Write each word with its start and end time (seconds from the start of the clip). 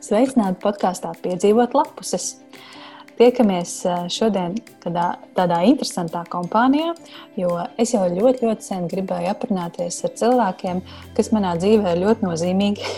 Sveicināti 0.00 0.62
podkāstā 0.62 1.10
Piedzīvot 1.20 1.74
lapuses. 1.76 2.38
Tiekamies 3.20 3.74
šodien 4.08 4.54
tādā, 4.80 5.10
tādā 5.36 5.58
interesantā 5.68 6.22
kompānijā, 6.32 6.94
jo 7.36 7.50
es 7.76 7.92
jau 7.92 8.06
ļoti, 8.08 8.46
ļoti 8.46 8.64
sen 8.64 8.86
gribēju 8.88 9.28
aprunāties 9.34 9.98
ar 10.08 10.14
cilvēkiem, 10.16 10.80
kas 11.18 11.28
manā 11.36 11.52
dzīvē 11.60 11.92
ir 11.92 12.00
ļoti 12.06 12.24
nozīmīgi. 12.24 12.88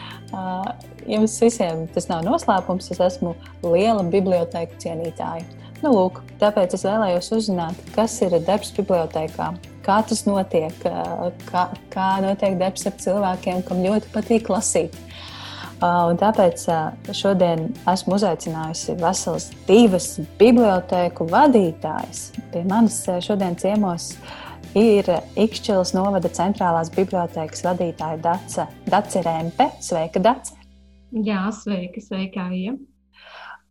Jums 1.14 1.38
visiem 1.44 1.86
tas 1.94 2.10
nav 2.10 2.26
noslēpums, 2.26 2.90
es 2.90 2.98
esmu 3.06 3.36
liela 3.62 4.02
biblioteka 4.10 4.82
cienītāja. 4.82 5.46
Nu, 5.84 5.92
lūk, 5.94 6.18
tāpēc 6.42 6.74
es 6.74 6.82
vēlējos 6.88 7.30
uzzināt, 7.38 7.78
kas 7.94 8.18
ir 8.26 8.34
darbs 8.42 8.74
bibliotekā, 8.74 9.52
kā 9.86 10.02
tas 10.10 10.26
notiek, 10.26 10.74
kā, 11.46 11.68
kā 11.94 12.10
notiek 12.24 12.58
darbs 12.58 12.88
ar 12.90 12.98
cilvēkiem, 12.98 13.62
kam 13.68 13.86
ļoti 13.86 14.10
patīk 14.10 14.50
lasīt. 14.50 14.98
Un 15.84 16.16
tāpēc 16.16 16.62
šodien 17.12 17.66
esmu 17.92 18.16
uzaicinājusi 18.16 18.94
veselas 18.96 19.50
divas 19.68 20.06
bibliotēku 20.40 21.26
vadītājas. 21.28 22.30
Pie 22.54 22.62
manis 22.64 23.02
šodien 23.26 23.58
ciemos 23.60 24.14
ir 24.72 25.10
Ikšķilas 25.36 25.92
novada 25.96 26.32
centrālās 26.32 26.88
bibliotēkas 26.96 27.64
vadītāja 27.68 28.22
Dace, 28.24 28.66
Dace 28.88 29.24
Rempe. 29.26 29.68
Sveika, 29.84 30.22
Dace! 30.24 30.56
Jā, 31.12 31.44
sveika, 31.52 32.00
sveika, 32.00 32.48
ja. 32.56 32.72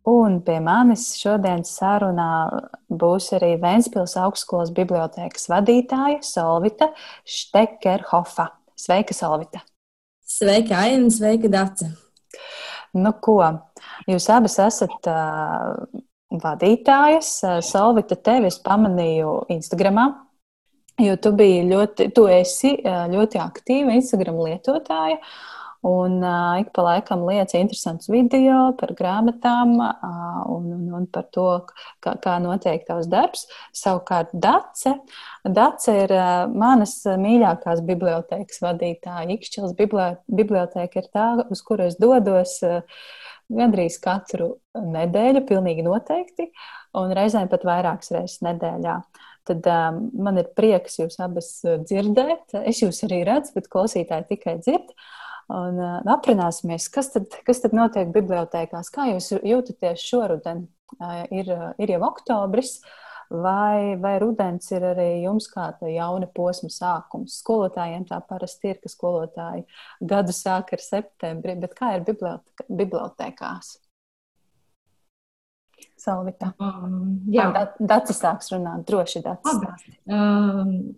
Un 0.06 0.38
pie 0.46 0.60
manis 0.62 1.08
šodien 1.18 1.66
sarunā 1.66 2.30
būs 2.86 3.32
arī 3.34 3.56
Vēnspils 3.58 4.14
augstskolas 4.22 4.70
bibliotēkas 4.74 5.50
vadītāja 5.50 6.22
Solvita 6.22 6.92
Štekerhofa. 7.26 8.52
Sveika, 8.78 9.16
Solvita! 9.16 9.66
Sveika, 10.26 10.80
Aina, 10.82 11.10
sveika, 11.10 11.48
Dace. 11.48 11.88
Nu, 12.96 13.12
ko? 13.22 13.38
Jūs 14.10 14.26
abas 14.34 14.58
esat 14.64 15.10
uh, 15.10 15.76
vadītājas. 16.42 17.32
Salvita, 17.62 18.18
tevi 18.18 18.50
es 18.50 18.58
pamanīju 18.64 19.36
Instagramā, 19.54 20.06
jo 21.06 21.14
tu 21.22 21.32
biji 21.36 21.68
ļoti, 21.70 22.08
tu 22.16 22.26
esi 22.32 22.74
ļoti 22.82 23.40
aktīva 23.42 23.94
Instagram 24.00 24.42
lietotāja. 24.48 25.20
Uh, 25.20 25.55
Un 25.86 26.22
uh, 26.22 26.58
ik 26.58 26.72
pa 26.74 26.82
laikam 26.82 27.22
liekas 27.28 27.54
interesants 27.54 28.08
video 28.10 28.72
par 28.78 28.90
grāmatām 28.98 29.76
uh, 29.78 30.40
un, 30.50 30.64
un, 30.74 30.86
un 30.98 31.04
par 31.06 31.28
to, 31.34 31.44
kā, 32.02 32.16
kā 32.22 32.32
notiek 32.42 32.82
tavs 32.88 33.06
darbs. 33.10 33.44
Savukārt 33.76 34.32
Dace, 34.34 34.96
Dace 35.46 35.94
ir 36.02 36.14
uh, 36.16 36.48
manas 36.50 36.96
mīļākās 37.06 37.84
bibliotekas 37.86 38.58
vadītāja. 38.64 39.28
Ikšķils 39.36 39.76
biblioteka 39.78 41.02
ir 41.04 41.06
tā, 41.14 41.28
uz 41.54 41.62
kuru 41.62 41.86
es 41.86 41.98
dodos 42.02 42.56
uh, 42.66 42.80
gandrīz 43.46 44.00
katru 44.02 44.56
nedēļu, 44.74 45.44
pilnīgi 45.46 45.84
noteikti, 45.86 46.48
un 46.98 47.14
reizēm 47.14 47.46
pat 47.52 47.62
vairākas 47.68 48.10
reizes 48.16 48.42
nedēļā 48.42 48.96
tad 49.46 49.68
um, 49.70 50.00
man 50.26 50.40
ir 50.40 50.48
prieks 50.58 50.98
jūs 50.98 51.20
abas 51.22 51.60
dzirdēt. 51.62 52.56
Es 52.66 52.82
jūs 52.82 53.04
arī 53.06 53.20
redzu, 53.28 53.54
bet 53.54 53.70
klausītāji 53.70 54.26
tikai 54.32 54.56
dzird. 54.58 54.90
Un 55.46 55.78
uh, 55.78 55.98
aprunāsimies, 56.10 56.88
kas 56.90 57.12
tad, 57.14 57.30
kas 57.46 57.62
tad 57.62 57.74
notiek 57.76 58.10
bibliotekās, 58.14 58.90
kā 58.90 59.12
jūs 59.12 59.30
jūtaties 59.46 60.02
šoruden? 60.02 60.66
Uh, 60.98 61.22
ir, 61.34 61.50
ir 61.82 61.92
jau 61.92 62.00
oktobris, 62.06 62.80
vai, 63.30 63.94
vai 64.02 64.16
rudens 64.22 64.70
ir 64.74 64.84
arī 64.90 65.08
jums 65.24 65.46
kā 65.50 65.68
jauna 65.90 66.26
posma 66.34 66.70
sākums? 66.72 67.38
Skolotājiem 67.42 68.06
tā 68.10 68.20
parasti 68.26 68.74
ir, 68.74 68.82
ka 68.82 68.90
skolotāji 68.90 69.66
gadu 70.00 70.34
sāk 70.34 70.74
ar 70.74 70.82
septembri, 70.82 71.58
bet 71.62 71.74
kā 71.78 71.94
ir 71.98 72.06
biblioteka, 72.06 72.66
bibliotekās? 72.82 73.76
Salvita. 75.96 76.52
Um, 76.60 77.18
jā, 77.32 77.48
Dacis 77.80 78.20
sāks 78.20 78.50
runāt, 78.52 78.84
droši 78.88 79.22
Dacis. 79.24 79.88
Um, 80.06 80.94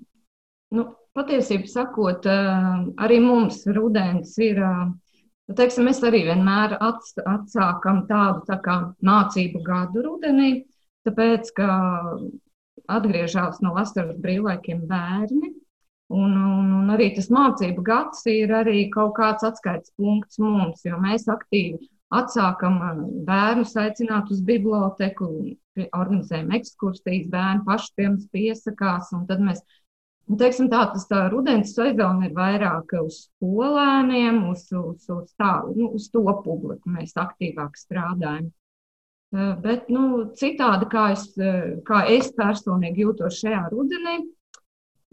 nu, 0.77 0.84
patiesībā 1.19 1.71
sakot, 1.71 2.27
arī 2.29 3.21
mums 3.25 3.65
rudens 3.77 4.34
ir. 4.43 4.61
Nu, 5.49 5.55
teiksim, 5.56 5.87
mēs 5.89 6.03
arī 6.05 6.27
vienmēr 6.27 6.75
atsākam 6.84 8.03
tādu 8.11 8.43
tā 8.51 8.59
kā 8.65 8.75
mācību 9.09 9.62
gadu 9.65 10.03
rudenī, 10.05 10.51
tāpēc, 11.09 11.49
ka 11.57 11.69
atgriežas 12.89 13.62
no 13.65 13.73
vasaras 13.77 14.19
brīvlaikiem 14.21 14.84
bērni. 14.91 15.55
Un, 16.09 16.33
un, 16.33 16.69
un 16.73 16.93
arī 16.93 17.11
tas 17.17 17.27
mācību 17.33 17.83
gads 17.84 18.23
ir 18.33 18.53
arī 18.57 18.87
kaut 18.93 19.15
kāds 19.19 19.45
atskaites 19.45 19.93
punkts 19.97 20.41
mums, 20.41 20.84
jo 20.89 20.97
mēs 21.01 21.27
aktīvi 21.28 21.83
atsākam 22.17 22.78
bērnus 23.27 23.75
aicināt 23.77 24.31
uz 24.33 24.41
biblioteku, 24.45 25.28
organizējam 25.93 26.55
ekskursijas, 26.57 27.28
bērni 27.33 27.67
paši 27.67 27.93
pie 27.97 28.07
mums 28.09 28.31
piesakās, 28.33 29.12
un 29.19 29.27
tad 29.28 29.45
mēs 29.45 29.61
Nu, 30.28 30.37
teiksim, 30.37 30.69
tā, 30.69 30.83
tas 30.93 31.06
tā 31.09 31.22
rudens 31.33 31.72
sezona 31.72 32.28
ir 32.28 32.34
vairāk 32.37 32.93
uz 33.00 33.22
skolēniem, 33.25 34.43
uz, 34.50 34.66
uz, 34.77 35.06
uz, 35.09 35.31
tā, 35.41 35.53
nu, 35.72 35.89
uz 35.97 36.11
to 36.12 36.25
publiku 36.44 36.93
mēs 36.93 37.16
aktīvāk 37.16 37.78
strādājam. 37.81 38.50
Bet 39.65 39.89
nu, 39.93 40.28
citādi, 40.37 40.89
kā 40.93 41.11
es, 41.15 41.25
kā 41.89 42.03
es 42.12 42.28
personīgi 42.37 43.05
jūtos 43.05 43.41
šajā 43.41 43.66
rudenī, 43.72 44.19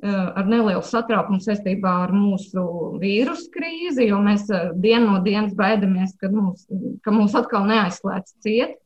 ar 0.04 0.48
nelielu 0.48 0.84
satraukumu 0.84 1.40
saistībā 1.44 1.92
ar 2.06 2.14
mūsu 2.16 2.64
vīrusu 3.00 3.50
krīzi, 3.54 4.10
jo 4.10 4.20
mēs 4.24 4.48
dienu 4.84 5.14
no 5.14 5.20
dienas 5.24 5.56
baidamies, 5.56 6.16
ka 6.20 6.28
mūs, 6.32 6.68
ka 7.04 7.16
mūs 7.16 7.36
atkal 7.40 7.68
neaizslēdz 7.72 8.36
ciet. 8.44 8.82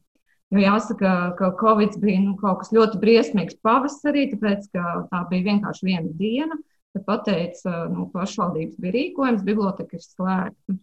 Jo 0.49 0.61
jāsaka, 0.63 1.13
ka 1.37 1.51
Covid 1.59 1.99
bija 2.01 2.23
nu, 2.23 2.33
kaut 2.39 2.63
kas 2.63 2.71
ļoti 2.73 2.97
briesmīgs 3.01 3.59
pavasarī, 3.61 4.25
tāpēc 4.31 4.71
tā 4.73 5.23
bija 5.29 5.45
vienkārši 5.51 5.85
viena 5.85 6.13
diena. 6.17 6.57
Tad 6.95 7.03
pateica, 7.05 7.83
nu, 7.93 8.07
pašvaldības 8.09 8.79
bija 8.81 8.95
rīkojums, 8.95 9.43
biblioteka 9.45 9.99
ir 9.99 10.01
slēgta. 10.01 10.77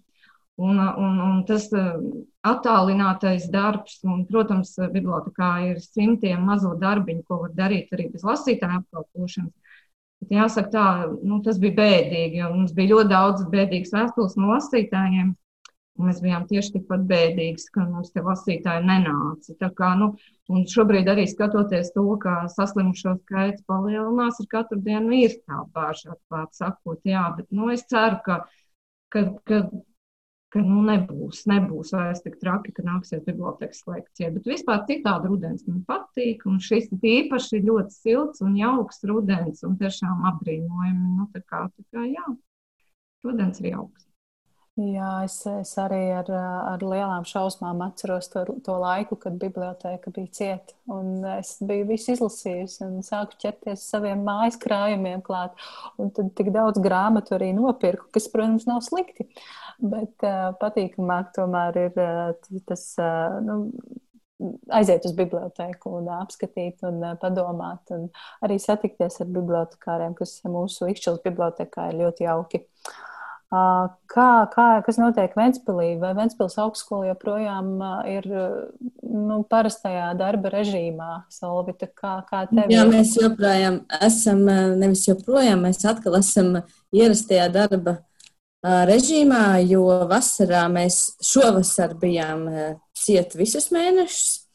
Un, 0.56 0.78
un, 0.80 1.16
un 1.20 1.40
tas 1.48 1.66
attālinātais 2.46 3.48
darbs, 3.52 3.98
un, 4.08 4.22
protams, 4.28 4.70
bibliotekā 4.94 5.50
ir 5.72 5.82
simtiem 5.84 6.46
mazo 6.48 6.70
darbiņu, 6.80 7.24
ko 7.28 7.42
var 7.42 7.56
darīt 7.58 7.90
arī 7.92 8.06
bez 8.14 8.24
lasītāja 8.24 8.78
apkalpošanas. 8.80 9.52
Bet 10.22 10.32
jāsaka, 10.32 10.70
tā, 10.72 10.86
nu, 11.26 11.42
tas 11.44 11.58
bija 11.60 11.76
bēdīgi, 11.76 12.40
jo 12.40 12.52
mums 12.54 12.72
bija 12.76 12.94
ļoti 12.94 13.12
daudz 13.12 13.44
bēdīgas 13.52 13.92
vēstules 13.98 14.38
no 14.40 14.54
lasītājiem. 14.54 15.34
Mēs 15.96 16.20
bijām 16.20 16.44
tieši 16.48 16.74
tikpat 16.74 17.06
bēdīgi, 17.08 17.70
ka 17.72 17.86
mums 17.88 18.12
te 18.12 18.22
lasītāji 18.24 18.84
nenāca. 18.84 19.54
Tā 19.60 19.70
kā, 19.78 19.94
nu, 20.00 20.10
un 20.52 20.66
šobrīd 20.68 21.08
arī 21.08 21.24
skatoties 21.30 21.92
to, 21.94 22.04
ka 22.22 22.42
saslimušo 22.52 23.16
skaits 23.22 23.64
palielinās, 23.70 24.40
ar 24.42 24.48
katru 24.52 24.80
dienu 24.84 25.16
ir 25.22 25.38
tā 25.48 25.62
bāža 25.74 26.12
atklāt 26.14 26.52
sakot, 26.58 27.00
jā, 27.08 27.24
bet, 27.38 27.48
nu, 27.56 27.70
es 27.72 27.86
ceru, 27.88 28.20
ka, 28.26 28.40
ka, 29.14 29.22
ka, 29.48 29.62
ka 30.52 30.64
nu, 30.64 30.82
nebūs, 30.90 31.44
nebūs 31.48 31.94
vairs 31.96 32.24
tik 32.24 32.36
traki, 32.42 32.74
ka 32.76 32.84
nāksies 32.84 33.24
bibliotekas 33.24 33.80
slēgtie. 33.84 34.28
Bet 34.36 34.50
vispār 34.52 34.84
citādi 34.90 35.32
rudens 35.32 35.64
man 35.68 35.80
patīk, 35.88 36.44
un 36.50 36.60
šis 36.62 36.90
īpaši 36.96 37.62
ļoti 37.64 37.96
silts 37.96 38.44
un 38.44 38.58
jauks 38.60 39.00
rudens, 39.08 39.64
un 39.64 39.78
tiešām 39.80 40.28
apbrīnojami, 40.32 41.14
nu, 41.20 41.30
tā 41.32 41.40
kā, 41.44 41.64
tā 41.72 41.86
kā, 41.88 42.04
jā, 42.10 42.26
rudens 43.24 43.64
ir 43.64 43.72
jauks. 43.72 44.05
Jā, 44.76 45.22
es, 45.24 45.38
es 45.48 45.70
arī 45.80 46.02
ar, 46.12 46.26
ar 46.36 46.82
lielām 46.84 47.24
šausmām 47.24 47.78
atceros 47.86 48.26
to, 48.28 48.42
to 48.64 48.74
laiku, 48.76 49.16
kad 49.16 49.38
biblioteka 49.40 50.10
bija 50.12 50.28
cieta. 50.36 50.76
Es 51.38 51.54
biju 51.64 51.86
visu 51.88 52.12
izlasījusi 52.12 52.82
un 52.84 52.98
sāku 53.06 53.38
ķerties 53.40 53.86
saviem 53.88 54.20
mājas 54.26 54.60
krājumiem 54.60 55.22
klāt. 55.24 55.56
Un 55.96 56.12
tad 56.12 56.28
tik 56.36 56.52
daudz 56.52 56.82
grāmatu 56.84 57.38
arī 57.38 57.54
nopirku, 57.56 58.10
kas, 58.12 58.28
protams, 58.34 58.68
nav 58.68 58.84
slikti. 58.84 59.24
Bet 59.80 60.28
uh, 60.28 60.52
patīkamāk 60.60 61.32
tomēr 61.38 61.80
ir 61.86 61.96
uh, 61.96 62.60
tas. 62.68 62.84
Uh, 63.00 63.40
nu, 63.48 63.58
aiziet 64.76 65.08
uz 65.08 65.16
biblioteku 65.16 65.94
un 65.96 66.10
apskatīt 66.18 66.84
un 66.84 67.00
padomāt, 67.22 67.88
un 67.96 68.10
arī 68.44 68.58
satikties 68.60 69.22
ar 69.24 69.30
bibliotekāriem, 69.32 70.12
kas 70.18 70.42
mūsu 70.44 70.92
Ikšķilas 70.92 71.24
bibliotekā 71.24 71.88
ir 71.88 72.02
ļoti 72.02 72.28
jauki. 72.28 72.66
Uh, 72.66 73.15
Kā, 73.46 74.30
kā, 74.50 74.64
kas 74.82 74.96
notiek 74.98 75.36
Ventspilī? 75.38 75.92
Vai 76.00 76.10
Ventspils 76.18 76.56
augstskola 76.58 77.12
joprojām 77.12 77.68
ir 78.10 78.26
nu, 78.26 79.36
parastajā 79.46 80.08
darba 80.18 80.50
režīmā? 80.50 81.10
Solvita, 81.30 81.86
kā, 81.86 82.16
kā 82.26 82.42
tev? 82.50 82.66
Jā, 82.74 82.82
mēs 82.90 83.14
joprojām 83.20 83.84
esam, 84.02 84.42
nevis 84.80 85.06
joprojām, 85.06 85.62
mēs 85.68 85.84
atkal 85.86 86.18
esam 86.18 86.56
ierastajā 86.90 87.46
darba 87.54 88.00
režīmā, 88.66 89.60
jo 89.68 89.84
vasarā 90.10 90.64
mēs 90.72 91.14
šovasar 91.22 91.94
bijām 92.02 92.48
ciet 92.98 93.38
visus 93.38 93.70
mēnešus 93.70 94.45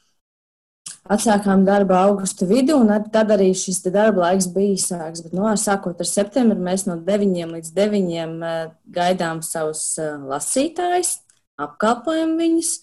atsākām 1.10 1.64
darbu 1.66 1.96
augusta 1.98 2.46
vidū, 2.46 2.78
un 2.84 2.92
tad 3.14 3.32
arī 3.34 3.52
šis 3.58 3.82
darba 3.88 4.28
laiks 4.28 4.50
bija 4.54 4.76
īsāks. 4.76 5.24
Bet, 5.26 5.34
no, 5.34 5.48
nu, 5.48 5.58
sākot 5.58 6.00
ar 6.02 6.08
septembri, 6.08 6.60
mēs 6.62 6.86
no 6.90 6.98
9 7.02 7.56
līdz 7.56 7.74
9 7.78 8.14
eh, 8.22 8.64
gaidām 8.86 9.42
savus 9.46 9.86
eh, 10.00 10.16
lasītājus. 10.32 11.20
apkalpojam 11.62 12.38
viņus. 12.38 12.80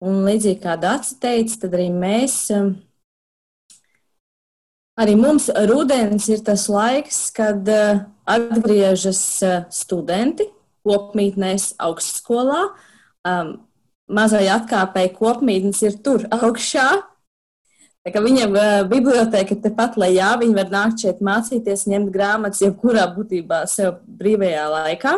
Un 0.00 0.22
līdzīgi 0.24 0.62
kā 0.62 0.78
Dārts 0.80 1.18
teica, 1.20 1.58
tad 1.66 1.74
arī 1.76 1.90
mēs, 1.92 2.48
arī 4.96 5.16
mums 5.18 5.50
rudens 5.68 6.28
ir 6.32 6.40
tas 6.40 6.64
laiks, 6.72 7.18
kad 7.36 7.68
atgriežas 8.24 9.20
studenti 9.76 10.46
kopmītnēs 10.88 11.74
augstskolā. 11.84 12.62
Mazai 14.08 14.46
atkāpēji 14.54 15.12
kopmītnes 15.18 15.84
ir 15.84 16.00
tur 16.00 16.24
augšā, 16.32 16.88
viņam 18.06 18.54
biblioteka 18.88 19.56
ir 19.56 19.60
tepat 19.60 19.98
lejā, 20.00 20.32
viņi 20.40 20.56
var 20.56 20.70
nākt 20.72 21.02
šeit 21.04 21.20
mācīties, 21.20 21.88
ņemt 21.90 22.12
grāmatas, 22.14 22.62
jebkurā 22.64 23.04
būtībā 23.16 23.66
sev 23.68 24.00
brīvajā 24.06 24.68
laikā. 24.72 25.16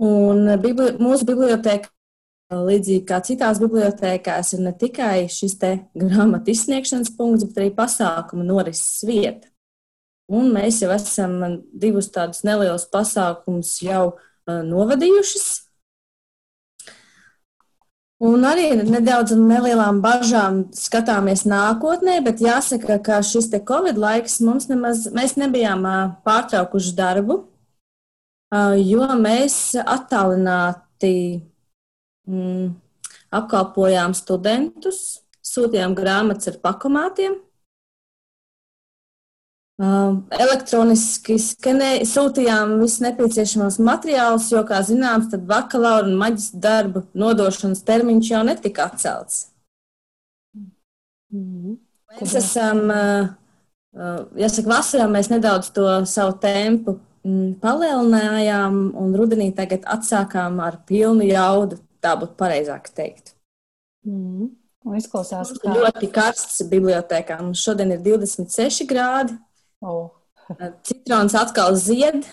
Un 0.00 0.46
bibli 0.62 0.94
mūsu 1.02 1.26
biblioteka, 1.28 1.90
līdzīgi 2.50 3.04
kā 3.06 3.20
citās 3.26 3.60
bibliotekās, 3.60 4.54
ir 4.54 4.62
ne 4.64 4.72
tikai 4.72 5.28
šis 5.30 5.58
te 5.60 5.72
grāmatu 5.98 6.54
izsniegšanas 6.54 7.12
punkts, 7.18 7.44
bet 7.46 7.60
arī 7.60 7.72
pasākuma 7.74 8.46
norises 8.46 9.02
vieta. 9.06 9.50
Un 10.30 10.52
mēs 10.54 10.78
jau 10.84 10.92
esam 10.94 11.40
divus 11.74 12.08
tādus 12.14 12.44
nelielus 12.46 12.86
pasākumus 12.90 13.80
jau 13.82 14.14
novadījušas. 14.46 15.69
Un 18.20 18.42
arī 18.44 18.66
nedaudz 18.76 19.32
nelielām 19.32 20.02
bažām 20.04 20.66
skatāmies 20.76 21.46
nākotnē, 21.48 22.18
bet 22.20 22.42
jāsaka, 22.44 22.98
ka 23.00 23.22
šis 23.24 23.48
te 23.48 23.62
Covid 23.64 23.96
laiks 23.96 24.42
mums 24.44 24.68
nemaz, 24.68 25.06
mēs 25.16 25.38
nebijām 25.40 25.86
pārtraukuši 26.26 26.92
darbu, 26.98 27.38
jo 28.84 29.08
mēs 29.16 29.56
attālināti 29.80 31.14
mm, 32.28 32.68
apkalpojām 33.40 34.12
studentus, 34.18 35.22
sūtījām 35.40 35.96
grāmatas 35.96 36.52
ar 36.52 36.60
pakomātiem 36.60 37.40
elektroniski 39.80 41.38
skanē, 41.40 41.92
sūtījām 42.08 42.76
visus 42.82 43.00
nepieciešamos 43.04 43.78
materiālus, 43.80 44.50
jo, 44.52 44.60
kā 44.68 44.82
zināms, 44.84 45.30
tad 45.32 45.46
bakalaura 45.48 46.08
un 46.08 46.18
maģistra 46.20 46.60
darba 46.60 47.04
nodošanas 47.16 47.80
termiņš 47.88 48.32
jau 48.34 48.42
netika 48.44 48.90
atcelts. 48.90 49.46
Mm. 51.32 51.78
Mēs 52.18 52.36
esam, 52.42 52.82
jāsaka, 54.36 54.68
vasarā 54.68 55.06
mēs 55.08 55.30
nedaudz 55.32 55.70
to 55.72 55.86
savu 56.10 56.36
tempu 56.42 56.98
mm, 57.24 57.60
palielinājām, 57.62 58.80
un 59.00 59.12
rudenī 59.16 59.50
tagad 59.56 59.86
atsākām 59.88 60.60
ar 60.64 60.82
pilnu 60.88 61.28
jaudu. 61.30 61.80
Tā 62.00 62.16
būtu 62.16 62.36
pareizāk 62.40 62.88
teikt. 62.96 63.34
Mm. 64.08 64.50
Un 64.88 64.96
izklausās, 64.96 65.52
ka 65.60 65.72
ļoti 65.76 66.08
karsts 66.12 66.62
bibliotekā. 66.68 67.36
Mums 67.44 67.60
šodien 67.60 67.92
ir 67.92 68.00
26 68.04 68.86
grādi. 68.88 69.36
Oh. 69.80 70.10
Citrons 70.82 71.34
atkal 71.34 71.74
zied. 71.76 72.26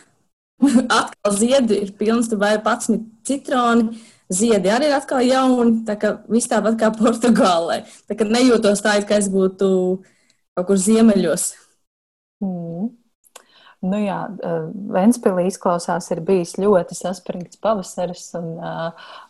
atkal 0.99 1.33
zied, 1.37 1.71
ir 1.71 1.93
pilns 1.97 2.31
vai 2.33 2.57
11 2.57 3.01
citroni. 3.27 3.97
Ziedi 4.27 4.67
arī 4.67 4.89
ir 4.89 4.97
atkal 4.97 5.23
jauni, 5.23 5.85
tā 5.87 5.95
kā 5.95 6.17
viss 6.27 6.49
tāpat 6.51 6.75
kā 6.81 6.89
Portugālē. 6.91 7.85
Tā 8.09 8.17
kā 8.19 8.27
nejūtos 8.27 8.81
tā, 8.83 8.97
it 8.99 9.07
kā 9.07 9.21
es 9.21 9.29
būtu 9.31 9.69
kaut 10.57 10.67
kur 10.67 10.79
ziemeļos. 10.83 11.53
Mm. 12.43 12.89
Nu 13.87 13.99
jā, 14.01 14.17
Ventspīlī 14.91 15.45
izklausās, 15.47 16.09
ir 16.11 16.19
bijis 16.27 16.55
ļoti 16.59 16.97
saspringts 16.97 17.61
pavasaris, 17.61 18.25
un, 18.35 18.57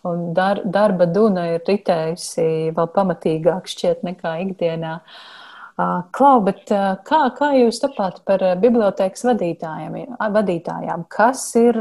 un 0.07 0.23
dar, 0.33 0.63
darba 0.65 1.05
duna 1.05 1.49
ir 1.51 1.65
ritējusi 1.67 2.71
vēl 2.73 2.89
pamatīgāk 2.95 3.67
šķiet 3.69 4.07
nekā 4.07 4.37
ikdienā. 4.47 4.95
Uh, 5.03 5.36
Klau, 5.77 6.39
bet 6.41 6.71
kā, 7.05 7.19
kā 7.37 7.47
jūs 7.53 7.77
tapāt 7.83 8.23
par 8.25 8.41
bibliotekas 8.57 9.21
vadītājām? 9.27 11.03
Kas 11.13 11.43
ir 11.59 11.77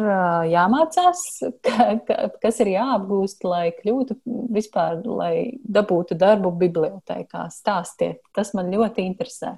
jāmācās, 0.52 1.22
kas 2.42 2.60
ir 2.60 2.72
jāapgūst, 2.74 3.46
lai 3.48 3.70
kļūtu 3.78 4.18
vispār, 4.52 5.00
lai 5.08 5.32
dabūtu 5.64 6.18
darbu 6.20 6.52
bibliotekā? 6.60 7.46
Stāstiet, 7.54 8.20
tas 8.36 8.52
man 8.58 8.68
ļoti 8.74 9.06
interesē. 9.08 9.56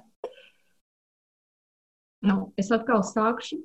Nu, 2.23 2.53
es 2.59 2.71
atkal 2.71 3.03
sākšu. 3.03 3.59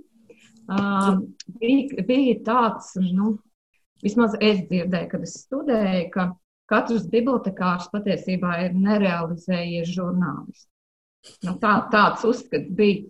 Uh, 0.65 1.20
bija, 1.61 2.03
bija 2.09 2.35
tāds, 2.47 2.94
nu, 2.99 3.37
vismaz 4.03 4.35
es 4.41 4.62
dzirdēju, 4.67 5.11
kad 5.11 5.27
es 5.27 5.35
studēju, 5.44 6.06
ka 6.15 6.32
katrs 6.71 7.09
bibliotekārs 7.13 7.91
patiesībā 7.93 8.59
ir 8.67 8.79
nerealizējies 8.79 9.91
žurnālists. 9.95 10.69
Nu, 11.45 11.57
tā, 11.61 11.77
tāds 11.93 12.25
uzskats 12.29 12.71
bija. 12.77 13.05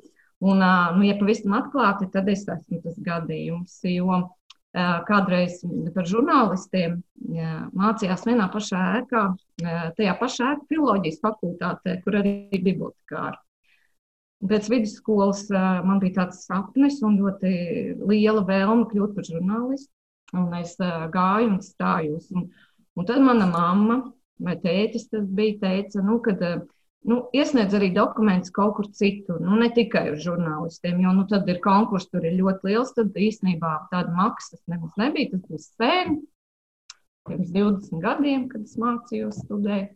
Un, 0.45 0.61
nu, 0.61 1.05
ja 1.07 1.15
pavisam 1.17 1.55
atklāti, 1.57 2.11
tad 2.13 2.29
es 2.29 2.43
esmu 2.45 2.83
tas 2.85 2.99
gadījums. 3.01 3.79
Jo 3.89 4.19
kādreiz 5.07 5.61
par 5.95 6.07
žurnālistiem 6.11 6.99
mācījās 7.79 8.25
vienā 8.27 8.49
pašā 8.51 8.81
ēkā, 9.01 9.23
tajā 9.97 10.15
pašā 10.19 10.51
ēkā 10.57 10.69
filozofijas 10.73 11.21
fakultātē, 11.23 12.01
kur 12.03 12.19
arī 12.19 12.35
bija 12.51 12.67
bibliotekāri. 12.73 13.39
Pēc 14.45 14.67
vidusskolas 14.69 15.47
man 15.87 16.03
bija 16.03 16.25
tāds 16.25 16.43
sapnis 16.49 16.99
un 17.07 17.21
ļoti 17.23 17.53
liela 18.03 18.43
vēlme 18.45 18.91
kļūt 18.91 19.15
par 19.17 19.29
žurnālistu. 19.31 19.91
Un 20.35 20.51
es 20.59 20.75
gāju 21.15 21.53
un 21.53 21.61
stājos. 21.63 22.27
Un, 22.35 22.49
Un 22.95 23.07
tad 23.09 23.23
mana 23.25 23.47
mamma 23.51 23.99
vai 24.45 24.55
tētis 24.63 25.09
bija 25.11 25.59
teica, 25.63 26.03
nu, 26.05 26.21
ka 26.23 26.35
nu, 27.05 27.19
iesniedz 27.37 27.75
arī 27.77 27.91
dokumentus 27.95 28.53
kaut 28.55 28.77
kur 28.79 28.89
citur, 28.97 29.41
nu, 29.43 29.57
ne 29.61 29.71
tikai 29.75 30.07
uz 30.15 30.23
žurnālistiem, 30.25 31.03
jo 31.05 31.15
nu, 31.17 31.27
tad 31.31 31.49
ir 31.51 31.61
konkurss, 31.65 32.09
tur 32.13 32.25
ir 32.25 32.39
ļoti 32.39 32.71
liels. 32.71 32.95
Tad 32.97 33.19
īstenībā 33.29 33.75
tāda 33.93 34.15
maksas 34.17 34.63
nemaz 34.71 34.95
nebija. 35.01 35.35
Tas 35.35 35.45
bija 35.51 35.65
sen, 35.67 36.23
pirms 37.29 37.53
20 37.57 38.01
gadiem, 38.05 38.49
kad 38.53 38.65
es 38.65 38.79
mācījos 38.81 39.43
studēt. 39.45 39.95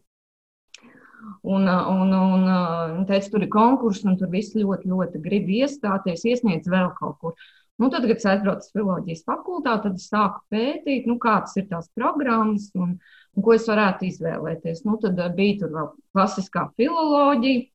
Un, 1.43 1.67
un, 1.67 2.12
un, 2.15 2.45
un 2.49 3.06
teica, 3.09 3.27
tur 3.33 3.45
ir 3.45 3.50
konkurss, 3.53 4.05
un 4.06 4.17
tur 4.21 4.31
viss 4.33 4.55
ļoti, 4.56 4.89
ļoti 4.89 5.21
grib 5.25 5.49
iestāties, 5.50 6.23
iesniedz 6.31 6.71
vēl 6.71 6.93
kaut 6.99 7.19
kur. 7.23 7.49
Nu, 7.79 7.89
tad, 7.95 8.02
kad 8.11 8.17
es 8.19 8.26
aizbraucu 8.26 8.67
uz 8.67 8.75
filozofijas 8.75 9.25
fakultāti, 9.26 9.83
tad 9.85 9.99
es 10.00 10.07
sāku 10.11 10.41
pētīt, 10.50 11.05
nu, 11.07 11.14
kādas 11.23 11.55
ir 11.61 11.69
tās 11.71 11.87
programmas 11.95 12.64
un, 12.75 12.97
un 13.37 13.45
ko 13.47 13.55
es 13.55 13.69
varētu 13.71 14.09
izvēlēties. 14.09 14.83
Nu, 14.87 14.97
tad 15.02 15.19
uh, 15.23 15.29
bija 15.35 15.61
tur 15.61 15.75
vēl 15.76 15.91
klasiskā 16.17 16.64
filozofija. 16.79 17.69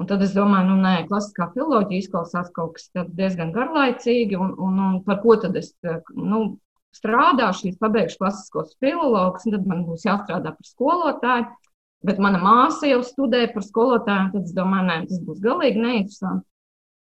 Un 0.00 0.08
tad 0.08 0.22
es 0.24 0.32
domāju, 0.32 0.70
nu, 0.70 0.76
nē, 0.84 0.92
klasiskā 1.10 1.50
filozofija 1.56 2.04
izklausās 2.04 2.52
kaut 2.54 2.78
kas 2.78 2.86
diezgan 3.18 3.50
garlaicīgi, 3.54 4.38
un, 4.38 4.54
un, 4.62 4.78
un 4.86 5.00
par 5.08 5.18
ko 5.24 5.34
tad 5.42 5.58
es 5.58 5.72
uh, 5.90 5.98
nu, 6.14 6.44
strādāšu, 6.96 7.72
ja 7.72 7.80
pabeigšu 7.82 8.22
klasiskos 8.22 8.76
filologus, 8.78 9.48
tad 9.48 9.66
man 9.66 9.82
būs 9.88 10.06
jāstrādā 10.06 10.54
par 10.54 10.70
skolotāju. 10.70 11.50
Bet 12.06 12.18
mana 12.22 12.38
māsa 12.42 12.88
jau 12.90 13.02
studēja 13.06 13.52
par 13.56 13.66
skolotāju, 13.66 14.32
tad 14.36 14.46
es 14.46 14.54
domāju, 14.54 14.88
nē, 14.88 15.02
tas 15.10 15.20
būs 15.26 15.42
galīgi 15.42 15.82
neinteresanti. 15.82 16.46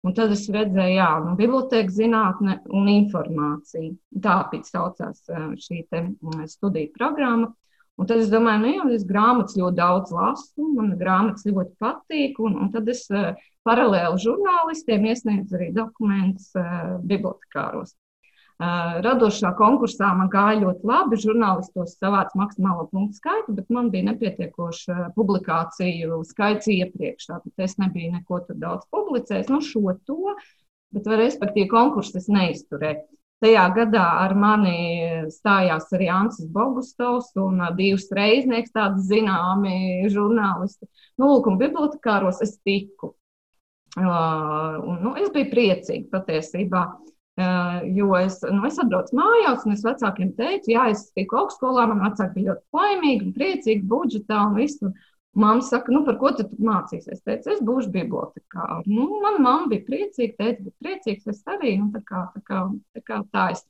Un 0.07 0.13
tad 0.15 0.31
es 0.31 0.45
redzēju, 0.47 0.95
jā, 0.95 1.07
nu, 1.25 1.33
biblioteka 1.35 1.91
zinātne 1.91 2.61
un 2.71 2.87
informācija. 2.87 3.91
Tā 4.23 4.37
saucās 4.63 5.25
šī 5.65 5.81
studiju 6.47 6.93
programma. 6.95 7.49
Un 7.97 8.07
tad 8.07 8.21
es 8.21 8.29
domāju, 8.31 8.61
nu, 8.61 8.71
jā, 8.71 8.87
es 8.95 9.03
grāmatas 9.09 9.57
ļoti 9.57 9.79
daudz 9.79 10.13
lasu, 10.15 10.69
man 10.77 10.93
grāmatas 10.99 11.47
ļoti 11.49 11.73
patīk. 11.81 12.39
Un, 12.39 12.55
un 12.63 12.71
tad 12.71 12.87
es 12.93 13.03
paralēli 13.67 14.23
žurnālistiem 14.23 15.09
iesniedzu 15.11 15.59
arī 15.59 15.71
dokumentus 15.75 16.53
bibliotekāros. 17.03 17.97
Radošā 18.57 19.51
konkursā 19.53 20.07
man 20.17 20.31
gāja 20.33 20.63
ļoti 20.63 20.87
labi. 20.89 21.19
Žurnālistos 21.21 21.93
savāca 21.99 22.39
maksimālo 22.39 22.87
punktu 22.89 23.19
skaitu, 23.19 23.53
bet 23.53 23.67
man 23.69 23.91
bija 23.93 24.07
nepietiekoša 24.09 25.11
publikāciju 25.17 26.23
skaits 26.25 26.69
iepriekš. 26.73 27.27
Tātad 27.29 27.65
es 27.67 27.77
nebiju 27.77 28.15
neko 28.15 28.41
tur 28.47 28.57
daudz 28.57 28.87
publicējis. 28.89 29.51
Nu, 29.53 29.61
šo 29.61 29.93
to, 30.09 30.33
bet, 30.95 31.05
respektīvi, 31.05 31.69
konkursu 31.69 32.17
es 32.17 32.25
neizturēju. 32.33 33.05
Tajā 33.45 33.67
gadā 33.75 34.05
ar 34.23 34.33
mani 34.33 35.27
stājās 35.29 35.91
arī 35.93 36.07
Ansis 36.09 36.47
Bogustovs 36.49 37.29
un 37.37 37.61
divas 37.77 38.07
reiznieks, 38.09 38.73
tādi 38.73 39.05
zināmi 39.05 40.07
žurnālisti. 40.09 40.89
Nu, 41.21 41.29
lūk, 41.29 41.51
un 41.51 41.59
bibliotekāros 41.61 42.41
es 42.41 42.55
tiku. 42.65 43.13
Uh, 43.97 44.81
un, 44.81 44.97
nu, 45.03 45.13
es 45.21 45.29
biju 45.33 45.51
priecīga 45.53 46.09
patiesībā. 46.17 46.81
Uh, 46.87 47.13
Jo 47.37 48.15
es, 48.17 48.39
nu, 48.41 48.63
es 48.65 48.79
atbraucu 48.81 49.13
mājās, 49.17 49.65
un 49.67 49.75
es 49.75 49.83
vecākiem 49.85 50.31
teicu, 50.39 50.71
jā, 50.73 50.87
es 50.89 51.03
tiku 51.13 51.37
augstskolā, 51.43 51.83
man 51.85 52.01
vecāki 52.07 52.39
bija 52.39 52.55
ļoti 52.55 52.79
laimīgi 52.79 53.27
un 53.27 53.35
priecīgi 53.35 53.85
budžetā 53.91 54.39
un 54.47 54.57
visu. 54.57 54.89
Māma 55.37 55.61
saka, 55.61 55.93
nu, 55.93 56.01
par 56.07 56.15
ko 56.17 56.31
tu 56.33 56.47
mācīsies? 56.65 57.19
Es 57.19 57.21
teicu, 57.21 57.51
es 57.53 57.59
būšu 57.61 57.91
bibliotekā. 57.93 58.79
Nu, 58.89 59.05
mana 59.21 59.37
mamma 59.37 59.69
bija 59.69 59.85
priecīga, 59.85 60.33
teica, 60.39 60.65
bet 60.65 60.75
priecīgs 60.81 61.29
es 61.29 61.43
arī. 61.53 61.75
Tā 61.93 62.01
kā 62.07 62.23
tā, 62.33 62.41
kā, 62.47 62.63
tā, 62.97 63.03
kā 63.05 63.19
tā 63.35 63.43
es 63.53 63.61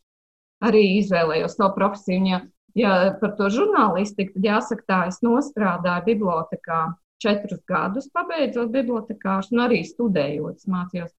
arī 0.64 0.86
izvēlējos 1.02 1.58
to 1.60 1.68
profesiju. 1.76 2.24
Ja, 2.24 2.40
ja 2.80 2.94
par 3.20 3.36
to 3.36 3.52
žurnālistiku, 3.52 4.38
tad 4.38 4.48
jāsaka, 4.48 4.88
tā 4.88 5.02
es 5.12 5.20
nostrādāju 5.28 6.08
bibliotekā 6.08 6.80
četrus 7.20 7.60
gadus, 7.68 8.08
pabeidzot 8.16 8.72
bibliotekārs 8.72 9.52
un 9.52 9.66
arī 9.66 9.82
studējot, 9.84 10.64
mācījos. 10.72 11.12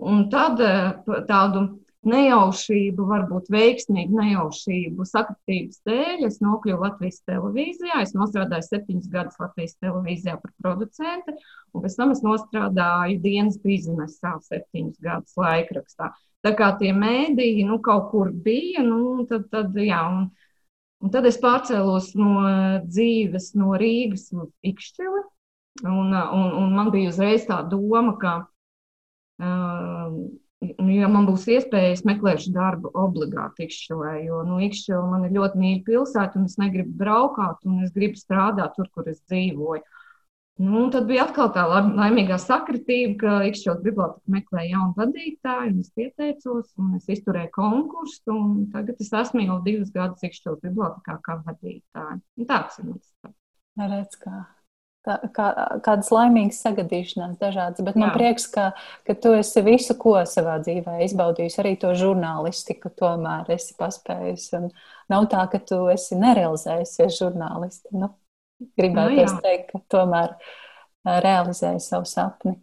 Un 0.00 0.28
tad 0.32 0.60
eh, 0.64 0.94
tādu 1.28 1.66
nejaušību, 2.08 3.04
varbūt 3.10 3.50
veiksmīgu 3.52 4.16
nejaušību 4.16 5.04
sakritības 5.04 5.82
dēļ 5.88 6.24
es 6.30 6.38
nokļuvu 6.40 6.86
Latvijas 6.86 7.20
televīzijā. 7.28 8.00
Es 8.00 8.14
nostrādāju 8.16 8.64
septiņus 8.66 9.10
gadus 9.12 9.40
Latvijas 9.42 9.76
televīzijā 9.84 10.38
par 10.40 10.54
producenti, 10.62 11.36
un 11.74 11.84
pēc 11.84 11.98
tam 12.00 12.14
es 12.14 12.24
nostrādāju 12.24 13.20
dienas 13.20 13.60
biznesā 13.60 14.38
septiņus 14.48 15.00
gadus 15.04 15.36
laikrakstā. 15.40 16.12
Tā 16.40 16.54
kā 16.56 16.70
tie 16.80 16.94
mēdīji 16.96 17.66
nu, 17.68 17.80
kaut 17.84 18.08
kur 18.14 18.32
bija, 18.32 18.80
nu, 18.86 19.26
tad, 19.28 19.50
tad, 19.52 19.76
jā, 19.76 20.00
un, 20.08 20.30
un 21.04 21.12
tad 21.12 21.28
es 21.28 21.36
pārcēlos 21.42 22.14
no 22.16 22.32
dzīves 22.86 23.52
no 23.60 23.76
Rīgas 23.76 24.30
uz 24.32 24.48
Ikšķili. 24.72 25.26
Un, 25.84 26.14
un, 26.16 26.48
un 26.64 26.72
man 26.74 26.88
bija 26.92 27.12
uzreiz 27.12 27.44
tā 27.46 27.60
doma, 27.68 28.16
ka 28.20 28.32
uh, 28.40 30.16
ja 30.60 31.08
man 31.08 31.26
būs 31.28 31.46
iespēja, 31.50 31.94
es 31.94 32.02
meklēšu 32.08 32.52
darbu 32.54 32.92
obligāti 32.98 33.66
Ikšķilē, 33.66 34.12
jo 34.26 34.42
nu, 34.48 34.58
Ikšķila 34.66 35.06
man 35.08 35.24
ir 35.28 35.32
ļoti 35.38 35.62
mīļa 35.62 35.80
pilsēta, 35.86 36.40
un 36.40 36.50
es 36.50 36.58
negribu 36.60 36.92
braukāt, 37.00 37.64
un 37.68 37.80
es 37.86 37.94
gribu 37.96 38.20
strādāt 38.20 38.76
tur, 38.76 38.90
kur 38.94 39.08
es 39.10 39.22
dzīvoju. 39.30 39.82
Nu, 40.60 40.82
tad 40.92 41.06
bija 41.08 41.24
atkal 41.24 41.48
tā 41.54 41.62
laimīgā 41.64 42.36
sakritība, 42.42 43.14
ka 43.22 43.38
Ikšķils 43.48 43.80
biblioteka 43.86 44.34
meklēja 44.36 44.74
jaunu 44.74 44.92
vadītāju, 44.98 45.72
un 45.72 45.80
es 45.80 45.90
pieteicos, 45.96 46.68
un 46.76 46.94
es 47.00 47.08
izturēju 47.16 47.54
konkursu, 47.56 48.36
un 48.36 48.68
tagad 48.74 49.00
es 49.00 49.08
esmu 49.22 49.46
jau 49.46 49.60
divus 49.64 49.88
gadus 49.96 50.28
Ikšķils 50.28 50.60
bibliotekā 50.68 51.16
kā 51.24 51.40
vadītāja. 51.48 52.20
Un 52.20 52.52
tāds 52.52 52.82
ir 52.82 52.90
mans. 52.92 53.36
Redz, 53.80 54.20
kā 54.20 54.44
kā, 55.06 55.16
kā, 55.34 55.48
kādas 55.84 56.10
laimīgas 56.14 56.60
sagadīšanās 56.64 57.38
dažādas, 57.40 57.82
bet 57.86 57.96
Jā. 57.96 58.02
man 58.02 58.14
prieks, 58.14 58.46
ka, 58.52 58.70
ka 59.06 59.16
tu 59.18 59.34
esi 59.38 59.62
visu, 59.66 59.96
ko 60.00 60.16
savā 60.28 60.58
dzīvē 60.64 61.00
izbaudījusi, 61.06 61.60
arī 61.62 61.74
to 61.80 61.92
žurnālistiku 61.98 62.92
tomēr 63.00 63.50
esi 63.56 63.76
paspējusi. 63.80 64.60
Un 64.60 64.70
nav 65.12 65.28
tā, 65.32 65.46
ka 65.52 65.62
tu 65.64 65.82
esi 65.92 66.18
nerealizējusies 66.20 67.20
žurnālisti. 67.20 67.94
Nu, 67.96 68.12
gribētu 68.80 69.26
nu, 69.26 69.42
teikt, 69.44 69.74
ka 69.74 69.84
tomēr 69.96 70.34
realizēji 71.24 71.80
savu 71.84 72.08
sapni. 72.08 72.58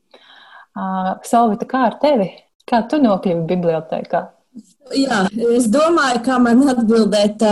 Uh, 0.78 1.16
Salvita, 1.26 1.66
kā 1.70 1.88
ar 1.90 1.98
tevi? 2.02 2.30
Kā 2.68 2.84
tu 2.90 3.00
nokļuvi 3.02 3.48
bibliotekā? 3.50 4.28
Jā, 4.98 5.24
es 5.58 5.68
domāju, 5.72 6.22
kā 6.26 6.38
man 6.42 6.62
atbildēt, 6.72 7.44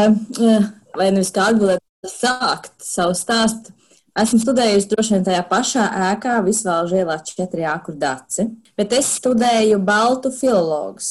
vai 0.95 1.07
nevis 1.13 1.31
kā 1.33 1.49
atbildēt, 1.51 1.81
sākt 2.05 2.73
savu 2.85 3.15
stāstu. 3.17 3.74
Esmu 4.15 4.37
studējusi 4.39 4.87
droši 4.93 5.11
vien 5.11 5.23
tajā 5.27 5.41
pašā 5.49 5.85
ēkā, 6.13 6.37
Visvalžu 6.45 7.01
ielā 7.01 7.17
4, 7.27 7.71
kur 7.83 7.97
daci, 7.99 8.45
bet 8.79 8.93
es 8.95 9.09
studēju 9.17 9.81
baltu 9.83 10.31
filologus, 10.31 11.09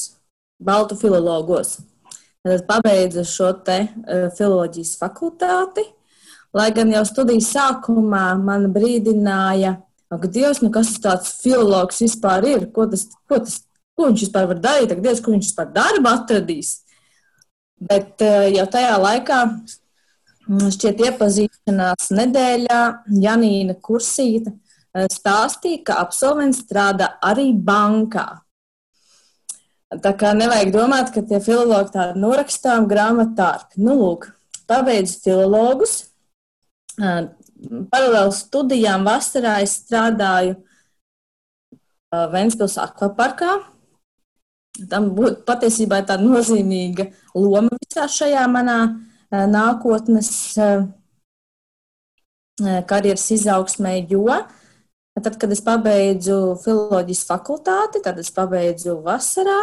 baltu 0.57 0.97
filologos. 0.97 1.75
Tad 2.45 2.63
pabeidzu 2.65 3.21
šo 3.29 3.51
te 3.67 3.77
uh, 3.85 4.25
filoloģijas 4.33 4.95
fakultāti, 4.97 5.85
lai 6.57 6.71
gan 6.73 6.95
jau 6.95 7.03
studijas 7.05 7.51
sākumā 7.53 8.25
man 8.41 8.71
brīdināja, 8.73 9.75
ak, 10.09 10.25
Dievs, 10.33 10.63
nu 10.65 10.73
kas 10.73 10.95
tas 11.01 11.29
filologs 11.43 12.01
vispār 12.01 12.49
ir, 12.55 12.67
ko 12.73 12.89
tas, 12.89 13.05
ko 13.29 13.37
tas, 13.45 13.61
ko 13.93 14.09
viņš 14.09 14.25
vispār 14.25 14.49
var 14.49 14.65
darīt, 14.65 14.97
Dievs, 14.97 15.21
ko 15.21 15.35
viņš 15.35 15.51
vispār 15.51 15.69
darba 15.77 16.17
atradīs. 16.23 16.79
Bet 17.77 18.17
uh, 18.25 18.47
jau 18.49 18.65
tajā 18.73 18.97
laikā 18.97 19.43
šķiet, 20.45 21.01
iepazīšanās 21.09 22.11
nedēļā 22.13 22.81
Janīna 23.21 23.75
Kursīta 23.81 24.51
eh, 24.53 25.07
stāstīja, 25.11 25.83
ka 25.87 25.99
absolvents 26.03 26.61
strādā 26.65 27.15
arī 27.25 27.51
bankā. 27.53 28.27
Tā 30.01 30.11
kā 30.17 30.33
nevajag 30.35 30.73
domāt, 30.73 31.11
ka 31.13 31.23
tie 31.25 31.39
filologi 31.43 31.93
tādi 31.93 32.19
norakstām 32.19 32.87
grāmatārki. 32.89 33.79
Nu, 33.81 33.95
lūk, 34.01 34.29
pabeidzu 34.69 35.21
filologus. 35.23 35.95
Eh, 36.99 37.25
paralēli 37.93 38.35
studijām 38.35 39.05
vasarā 39.07 39.59
es 39.65 39.79
strādāju 39.81 40.57
eh, 40.59 42.27
Ventspils 42.33 42.77
akvaparkā. 42.81 43.57
Tam 44.91 45.09
būtu 45.15 45.45
patiesībā 45.47 46.01
tāda 46.03 46.25
nozīmīga 46.25 47.07
loma 47.33 47.77
visā 47.79 48.09
šajā 48.11 48.41
manā 48.51 48.79
uh, 48.89 48.95
nākotnes 49.51 50.29
eh, 50.57 50.85
eh, 52.63 52.81
karjeras 52.89 53.25
izaugsmē, 53.35 53.97
jo 54.09 54.27
tad, 55.23 55.37
kad 55.39 55.51
es 55.55 55.63
pabeidzu 55.63 56.57
filoloģijas 56.63 57.23
fakultāti, 57.29 58.03
tad 58.03 58.19
es 58.19 58.31
pabeidzu 58.35 58.99
vasarā. 59.05 59.59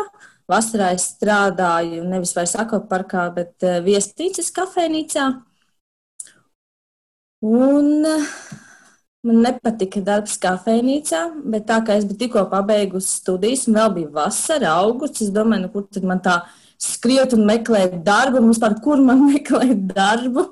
Vasarā 0.49 0.91
es 0.97 1.11
strādāju 1.14 2.02
nevis 2.09 2.33
vairs 2.37 2.57
akvaparkā, 2.59 3.29
bet 3.37 3.67
viesnīcas 3.85 4.50
kafejnīcā. 4.57 5.26
Un 7.43 8.07
man 9.23 9.43
nepatika 9.45 10.02
darbs 10.02 10.35
kafejnīcā, 10.43 11.23
bet 11.52 11.69
tā 11.69 11.79
kā 11.87 11.99
es 11.99 12.07
biju 12.09 12.25
tikko 12.25 12.47
pabeigusi 12.50 13.21
studijas 13.21 13.69
un 13.69 13.79
vēl 13.79 13.95
bija 13.99 14.12
vasara, 14.17 14.75
augusts, 14.83 15.23
es 15.26 15.31
domāju, 15.35 15.67
nu, 15.67 15.73
kur 15.75 15.87
tad 15.87 16.07
man 16.09 16.23
tā 16.25 16.41
ir 16.43 16.72
skriet 16.83 17.35
un 17.37 17.47
meklēt 17.49 18.01
darbu, 18.07 18.41
un 18.41 18.51
vispār 18.53 18.77
kur 18.83 19.03
man 19.03 19.27
meklēt 19.31 19.87
darbu. 19.93 20.51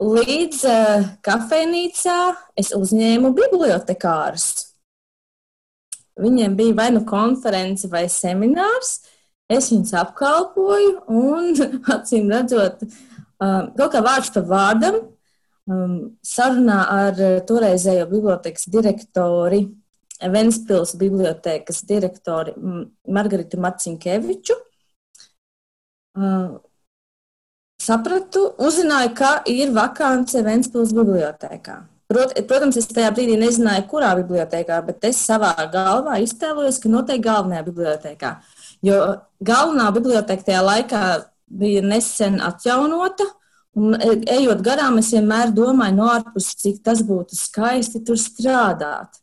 Līdz 0.00 0.60
uh, 0.64 1.06
kafejnīcā 1.26 2.18
es 2.60 2.72
uzņēmu 2.76 3.34
bibliotekārus. 3.36 4.48
Viņiem 6.20 6.56
bija 6.56 6.76
vai 6.76 6.88
nu 6.94 7.04
konference, 7.08 7.88
vai 7.92 8.06
seminārs. 8.12 8.98
Es 9.50 9.68
viņus 9.72 9.92
apkalpoju, 10.00 10.94
un 11.10 11.52
acīm 11.96 12.32
redzot, 12.32 12.80
uh, 12.86 13.68
kaut 13.76 13.92
kā 13.92 14.02
vārds 14.04 14.32
par 14.32 14.46
vārdam, 14.48 15.02
um, 15.68 15.94
sarunā 16.24 16.80
ar 16.94 17.20
toreizējo 17.48 18.08
bibliotekas 18.08 18.70
direktori 18.72 19.66
Ventspils 20.28 20.96
bibliotekas 21.00 21.82
direktori 21.88 22.52
Margaritu 23.08 23.60
Marcinkeviču. 23.60 24.56
Sapratu, 27.80 28.42
uzzināju, 28.60 29.14
ka 29.16 29.30
ir 29.48 29.72
vakance 29.72 30.42
Ventspils 30.44 30.92
bibliotekā. 30.96 31.78
Prot, 32.10 32.34
protams, 32.50 32.76
es 32.80 32.88
tajā 32.90 33.12
brīdī 33.14 33.36
nezināju, 33.38 33.84
kurā 33.88 34.10
bibliotekā, 34.18 34.80
bet 34.82 35.04
es 35.06 35.20
savā 35.22 35.52
galvā 35.70 36.18
iztēlojos, 36.24 36.80
ka 36.82 36.90
noteikti 36.90 37.22
galvenajā 37.28 37.62
bibliotekā. 37.68 38.32
Jo 38.82 38.96
galvenā 39.46 39.86
biblioteka 39.94 40.48
tajā 40.48 40.64
laikā 40.66 41.02
bija 41.60 41.84
nesen 41.86 42.40
atjaunota, 42.42 43.28
un 43.78 43.94
e, 43.94 44.16
ejot 44.40 44.64
garām, 44.66 44.98
es 44.98 45.12
vienmēr 45.14 45.54
domāju 45.54 46.00
no 46.00 46.10
ārpuses, 46.10 46.58
cik 46.58 46.82
tas 46.84 47.04
būtu 47.06 47.38
skaisti 47.38 48.02
tur 48.06 48.18
strādāt. 48.18 49.22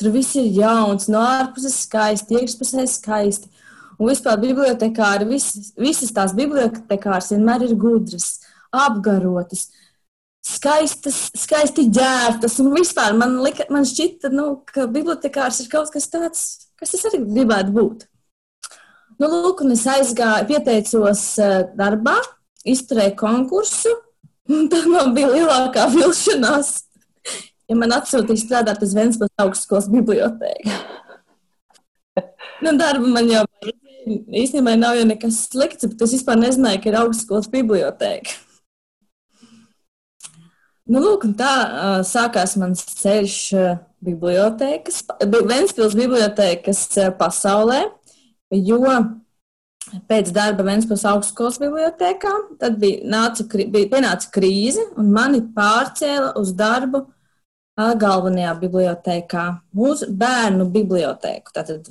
Tur 0.00 0.10
viss 0.10 0.34
ir 0.34 0.48
jauns, 0.56 1.06
no 1.12 1.20
ārpuses 1.22 1.84
skaisti, 1.84 2.40
iekšpusē 2.40 2.86
skaisti. 2.90 3.50
Un 3.94 4.10
vispār 4.10 4.40
bibliotekāri, 4.42 5.28
visas, 5.30 5.70
visas 5.78 6.10
tās 6.14 6.34
bibliotekāras 6.34 7.30
vienmēr 7.30 7.68
ir 7.68 7.76
gudras, 7.78 8.40
apgarotas, 8.74 9.68
skaistas, 10.44 11.28
skaisti 11.38 11.86
ģērbtas. 11.94 12.58
Un 12.64 12.72
vispār 12.74 13.14
man, 13.18 13.38
lika, 13.44 13.68
man 13.70 13.86
šķita, 13.86 14.32
nu, 14.34 14.48
ka 14.66 14.88
bibliotekārs 14.90 15.62
ir 15.62 15.70
kaut 15.70 15.94
kas 15.94 16.10
tāds, 16.10 16.42
kas 16.80 16.96
es 16.98 17.06
arī 17.06 17.22
gribētu 17.22 17.76
būt. 17.76 18.08
Nu, 19.22 19.28
lūk, 19.30 19.62
un 19.62 19.76
es 19.76 19.84
aizgāju, 19.86 20.48
pieteicos 20.48 21.22
eh, 21.38 21.60
darbā, 21.78 22.16
izturēju 22.66 23.14
konkursu, 23.20 23.94
un 24.50 24.66
tā 24.72 24.82
man 24.90 25.14
bija 25.14 25.30
lielākā 25.36 25.86
vilšanās 25.94 26.80
ja 27.70 27.78
man 27.78 27.94
atsūtīja 27.96 28.42
strādāt 28.42 28.82
uz 28.84 28.94
Vēncpils 28.96 29.32
augstskolas 29.44 29.88
bibliotēku. 29.92 30.76
nu, 32.64 32.74
darba 32.80 33.06
man 33.06 33.30
jau 33.30 33.44
īstenībā 34.04 34.76
nav 34.78 34.98
jau 34.98 35.06
nekas 35.08 35.44
slikts, 35.48 35.86
bet 35.88 36.02
es 36.04 36.16
vispār 36.18 36.38
nezināju, 36.40 36.82
ka 36.82 36.90
ir 36.90 37.00
augstskolas 37.00 37.48
bibliotēka. 37.52 38.40
Nu, 40.84 41.00
lūk, 41.00 41.24
tā 41.38 41.52
uh, 41.64 41.98
sākās 42.04 42.58
mans 42.60 42.82
ceļš 43.00 43.36
uh, 43.56 43.76
bibliotēkas, 44.04 45.06
Vēncpils 45.24 45.96
bibliotēkas 45.96 46.82
uh, 47.00 47.12
pasaulē, 47.16 47.86
jo 48.52 48.82
pēc 50.10 50.28
darba 50.36 50.66
Vēncpils 50.66 51.06
augstskolas 51.08 51.56
bibliotēkā 51.62 52.34
tad 52.60 52.76
bija, 52.82 53.00
nāca, 53.08 53.46
bija 53.48 53.88
pienāca 53.96 54.28
krīze 54.34 54.84
un 55.00 55.08
mani 55.14 55.40
pārcēla 55.56 56.34
uz 56.40 56.52
darbu 56.56 57.06
galvenajā 57.76 58.54
bibliotekā, 58.60 59.44
uz 59.74 60.04
bērnu 60.08 60.68
bibliotēku. 60.74 61.54
Tātad, 61.56 61.88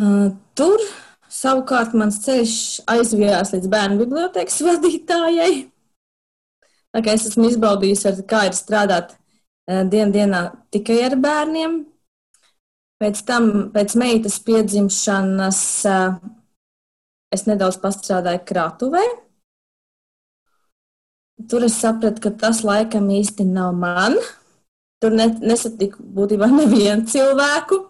uh, 0.00 0.30
tur 0.58 0.82
Savukārt 1.32 1.94
mans 1.98 2.20
ceļš 2.22 2.54
aizvijās 2.88 3.50
līdz 3.54 3.70
bērnu 3.70 3.98
bibliotekas 4.04 4.60
vadītājai. 4.68 5.66
Tā 6.94 7.02
kā 7.04 7.16
es 7.16 7.26
esmu 7.28 7.50
izbaudījusi, 7.50 8.22
kā 8.30 8.46
ir 8.48 8.56
strādāt 8.56 9.12
eh, 9.68 9.82
dienu 9.84 10.14
dienā 10.14 10.42
tikai 10.72 11.02
ar 11.10 11.18
bērniem. 11.20 11.82
Pēc 13.02 13.20
tam, 13.28 13.50
pēc 13.74 13.92
meitas 14.00 14.38
piedzimšanas, 14.46 15.60
eh, 15.90 16.16
es 17.36 17.44
nedaudz 17.50 17.76
pastrādāju 17.82 18.44
krātuvē. 18.48 19.04
Tur 21.50 21.66
es 21.66 21.76
sapratu, 21.76 22.22
ka 22.24 22.32
tas 22.46 22.62
laikam 22.64 23.10
īsti 23.12 23.44
nav 23.50 23.74
man. 23.76 24.16
Tur 25.02 25.12
nesatiku 25.16 26.04
būtībā 26.16 26.48
nevienu 26.60 27.08
cilvēku, 27.10 27.82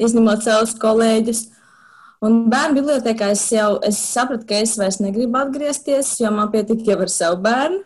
izņemot 0.00 0.44
savus 0.46 0.74
kolēģus. 0.80 1.42
Un 2.24 2.46
bērnu 2.50 2.80
bibliotekā 2.80 3.28
es 3.34 3.44
jau 3.52 3.76
es 3.84 3.98
sapratu, 4.00 4.46
ka 4.48 4.62
es 4.64 4.72
vairs 4.80 5.02
negribu 5.04 5.36
atgriezties, 5.42 6.14
jo 6.22 6.32
man 6.32 6.48
pietika 6.52 6.94
jau 6.94 7.02
ar 7.04 7.12
savu 7.12 7.42
bērnu. 7.44 7.82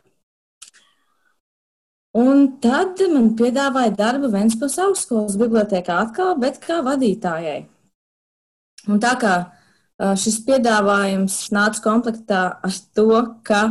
Un 2.21 2.47
tad 2.63 2.99
man 3.13 3.29
piedāvāja 3.39 3.93
darbu 3.95 4.31
Vēncpils 4.33 4.79
augstskolas 4.83 5.37
bibliotekā 5.39 6.01
atkal, 6.07 6.35
bet 6.43 6.59
kā 6.63 6.81
vadītājai. 6.87 7.61
Un 8.91 8.99
tā 9.03 9.13
kā 9.21 9.35
šis 10.19 10.41
piedāvājums 10.47 11.37
nāca 11.55 11.83
komplektā 11.85 12.41
ar 12.67 12.79
to, 12.97 13.21
ka 13.47 13.63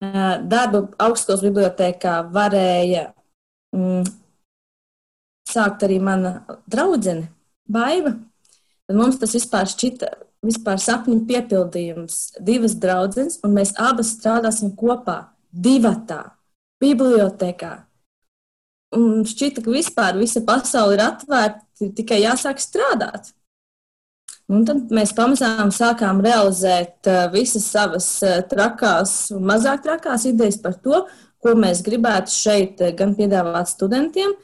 darbu 0.00 0.86
augstskolas 1.02 1.44
bibliotekā 1.46 2.16
varēja 2.34 3.12
mm, 3.76 4.06
sākt 5.52 5.84
arī 5.86 6.00
mana 6.02 6.40
draudzene, 6.66 7.30
Baiva. 7.66 8.14
Tad 8.86 8.98
mums 8.98 9.18
tas 9.18 9.34
vispār 9.34 9.66
šķita 9.70 10.12
vispār 10.46 10.80
sapņu 10.82 11.24
piepildījums. 11.28 12.36
Divas 12.44 12.76
draudzenes, 12.82 13.40
un 13.44 13.56
mēs 13.56 13.74
abas 13.80 14.14
strādāsim 14.16 14.74
kopā, 14.78 15.32
divatā 15.50 16.22
bibliotekā. 16.82 17.74
Un 18.96 19.24
šķita, 19.26 19.64
ka 19.64 19.72
vispār 19.74 20.20
visa 20.20 20.42
pasaule 20.46 20.96
ir 20.96 21.02
atvērta, 21.04 21.64
ir 21.82 21.92
tikai 21.96 22.22
jāsāk 22.22 22.62
strādāt. 22.62 23.32
Un 24.46 24.62
tad 24.62 24.92
mēs 24.94 25.10
pamazām 25.16 25.72
sākām 25.74 26.20
realizēt 26.22 27.08
uh, 27.10 27.24
visas 27.32 27.66
savas 27.66 28.06
uh, 28.22 28.38
trakās 28.46 29.32
un 29.34 29.42
mazāk 29.48 29.82
trakās 29.88 30.28
idejas 30.30 30.60
par 30.62 30.76
to, 30.84 31.00
ko 31.42 31.56
mēs 31.58 31.82
gribētu 31.86 32.32
šeit 32.32 32.82
uh, 32.82 32.94
gan 32.96 33.16
piedāvāt 33.18 33.72
studentiem. 33.72 34.36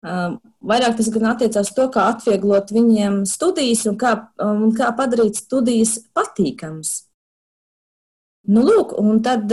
Vairāk 0.00 0.94
tas 0.96 1.10
gan 1.12 1.26
attiecās 1.34 1.74
to, 1.76 1.84
kā 1.92 2.06
atvieglot 2.08 2.70
viņiem 2.72 3.18
studijas 3.28 3.82
un 3.90 3.98
kā, 4.00 4.14
un 4.40 4.70
kā 4.72 4.86
padarīt 4.96 5.36
studijas 5.36 5.98
patīkamas. 6.16 6.94
Nu, 8.48 8.62
lūk, 8.64 8.94
un 8.96 9.20
tad 9.20 9.52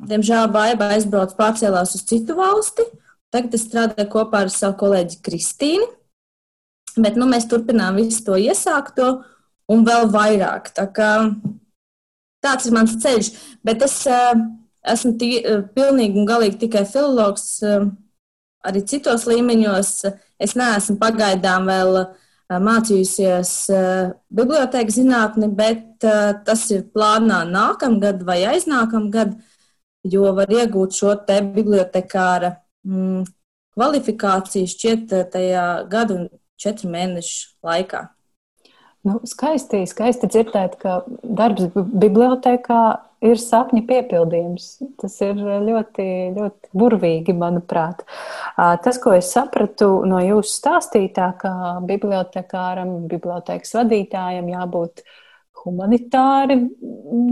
Diemžēl 0.00 0.48
Baiba 0.52 0.94
aizbrauca 0.94 1.36
pārcēlās 1.36 1.94
uz 1.98 2.04
citu 2.08 2.36
valsti. 2.38 2.86
Tagad 3.30 3.54
es 3.54 3.66
strādāju 3.66 4.08
kopā 4.10 4.44
ar 4.46 4.52
savu 4.52 4.78
kolēģi 4.80 5.18
Kristīnu. 5.26 5.88
Bet 7.00 7.18
nu, 7.20 7.28
mēs 7.30 7.46
turpinām 7.50 8.00
visu 8.00 8.24
to 8.26 8.38
iesākto 8.40 9.10
un 9.70 9.84
vēl 9.86 10.08
vairāk. 10.10 10.72
Tā 10.74 10.86
kā, 10.90 11.10
tāds 12.42 12.66
ir 12.66 12.74
mans 12.74 12.96
ceļš. 13.02 13.30
Bet 13.66 13.84
es 13.86 13.98
uh, 14.08 14.32
esmu 14.94 15.14
tī, 15.20 15.30
uh, 15.42 15.62
pilnīgi 15.76 16.20
un 16.20 16.28
galīgi 16.28 16.60
tikai 16.64 16.84
filologs. 16.88 17.60
Uh, 17.64 17.90
arī 18.66 18.84
citos 18.84 19.26
līmeņos 19.28 19.92
es 20.40 20.56
neesmu 20.56 20.98
pagaidām 21.00 21.68
vēl 21.70 22.02
uh, 22.02 22.10
mācījusies 22.50 23.50
bibliotēkas 24.34 24.96
zinātni, 24.98 25.46
bet 25.54 26.02
tas 26.02 26.64
ir 26.74 26.80
plānā 26.90 27.44
nākamgad 27.46 28.24
vai 28.26 28.40
aiznākamgad. 28.50 29.36
Jo 30.02 30.32
var 30.34 30.50
iegūt 30.50 30.96
šo 30.96 31.12
te 31.28 31.36
bibliotekāra 31.44 32.54
mm, 32.88 33.22
kvalifikāciju 33.76 34.70
šķiet 34.70 35.12
eh, 35.16 35.26
tajā 35.32 35.66
gadu 35.90 36.16
un 36.20 36.26
četru 36.60 36.90
mēnešu 36.92 37.54
laikā. 37.66 38.06
Nu, 39.00 39.14
skaisti, 39.24 39.86
skaisti 39.88 40.28
dzirdēt, 40.28 40.74
ka 40.82 40.98
darbs 41.24 41.70
bibliotekā 41.72 42.80
ir 43.24 43.40
sapņu 43.40 43.86
piepildījums. 43.88 44.66
Tas 45.00 45.14
ir 45.24 45.40
ļoti, 45.40 46.06
ļoti 46.36 46.70
burvīgi, 46.76 47.34
manuprāt. 47.36 48.04
Tas, 48.56 49.00
ko 49.00 49.14
es 49.16 49.32
sapratu 49.32 49.88
no 50.08 50.20
jūsu 50.20 50.52
stāstītā, 50.52 51.30
ka 51.40 51.54
bibliotekāram, 51.88 53.08
bibliotekas 53.08 53.72
vadītājam 53.80 54.52
jābūt 54.52 55.04
humanitāri 55.62 56.60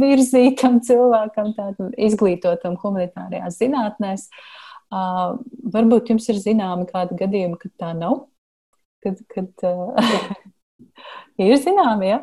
virzītam 0.00 0.80
cilvēkam, 0.88 1.52
tādam 1.56 1.92
izglītotam 2.00 2.80
humanitārajās 2.80 3.60
zinātnēs. 3.60 4.28
Varbūt 4.88 6.14
jums 6.14 6.32
ir 6.32 6.40
zināmi 6.40 6.88
kādi 6.88 7.16
gadījumi, 7.20 7.60
kad 7.60 7.76
tā 7.76 7.92
nav? 7.96 8.22
Kad, 9.04 9.20
kad 9.30 9.52
ir 11.44 11.60
zināmi, 11.62 12.10
ja? 12.12 12.18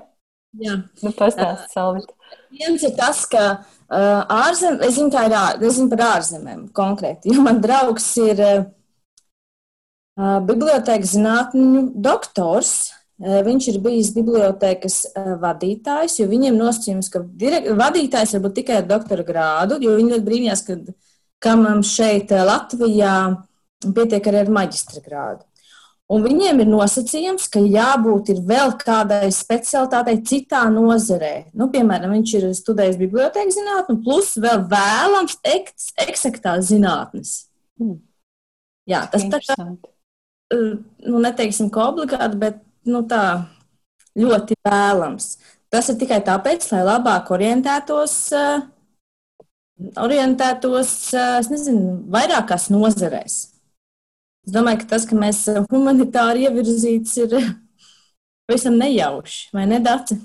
Jā. 0.66 0.76
Nu, 1.04 1.12
pastāst, 1.16 1.72
Salvit. 1.74 2.12
Viens 2.56 2.84
ir 2.88 2.94
tas, 2.96 3.26
ka 3.32 3.44
uh, 3.52 4.22
ārzem, 4.32 4.80
es 4.86 4.96
zinu, 4.96 5.12
ir, 5.12 5.36
es 5.68 5.78
zinu 5.80 5.92
par 5.92 6.06
ārzemēm 6.14 6.68
konkrēti, 6.76 7.34
jo 7.36 7.44
man 7.44 7.60
draugs 7.64 8.08
ir 8.24 8.44
uh, 8.46 8.68
bibliotēkas 10.48 11.18
zinātņu 11.18 11.90
doktors, 12.06 12.78
Viņš 13.16 13.68
ir 13.72 13.78
bijis 13.80 14.10
bibliotekas 14.12 14.98
vadītājs, 15.40 16.18
jo 16.20 16.26
viņiem 16.28 16.58
nosacījums, 16.60 17.08
ka 17.14 17.22
vadītājs 17.80 18.34
var 18.36 18.42
būt 18.44 18.58
tikai 18.58 18.82
ar 18.82 18.90
doktora 18.90 19.24
grādu, 19.24 19.78
jo 19.80 19.94
viņi 19.96 20.12
ļoti 20.12 20.26
brīnījās, 20.26 20.64
ka 20.68 20.76
kamam 21.46 21.80
šeit 21.88 22.34
Latvijā 22.36 23.16
pietiek 23.86 24.28
arī 24.28 24.42
ar 24.44 24.52
maģistra 24.58 25.04
grādu. 25.06 25.48
Un 26.06 26.22
viņiem 26.22 26.60
ir 26.62 26.68
nosacījums, 26.70 27.48
ka 27.50 27.64
jābūt 27.66 28.30
vēl 28.46 28.76
kādai 28.78 29.32
specialitātei 29.34 30.20
citā 30.28 30.62
nozarē. 30.70 31.48
Nu, 31.58 31.66
piemēram, 31.74 32.14
viņš 32.14 32.34
ir 32.38 32.46
studējis 32.54 33.00
bibliotēkas 33.00 33.58
zinātnē, 33.58 33.96
plus 34.06 34.36
vēl 34.38 34.68
vēlams 34.70 35.40
eksaktās 36.06 36.70
zinātnes. 36.70 37.34
Hmm. 37.82 37.98
Jā, 38.86 39.02
tas 39.10 39.26
tā 39.34 39.42
kā, 39.42 39.58
nu, 40.54 41.24
neteiksim, 41.26 41.72
ka 41.74 41.88
obligāti, 41.90 42.38
bet 42.38 42.62
nu, 42.86 43.02
tā, 43.10 43.48
ļoti 44.14 44.60
vēlams. 44.70 45.32
Tas 45.74 45.90
ir 45.90 45.98
tikai 46.00 46.22
tāpēc, 46.30 46.70
lai 46.70 46.84
labāk 46.86 47.34
orientētos, 47.34 48.20
uh, 48.38 48.62
orientētos 50.06 50.94
uh, 51.18 51.42
nezinu, 51.50 51.98
vairākās 52.14 52.70
nozarēs. 52.70 53.55
Es 54.46 54.54
domāju, 54.54 54.84
ka 54.84 54.92
tas, 54.94 55.08
ka 55.10 55.18
mēs 55.18 55.42
humanitāri 55.72 56.46
ievirzīts, 56.46 57.16
ir 57.24 57.34
pavisam 58.46 58.78
nejauši, 58.78 59.50
vai 59.58 59.66
ne, 59.72 59.82
Dārci? 59.82 60.20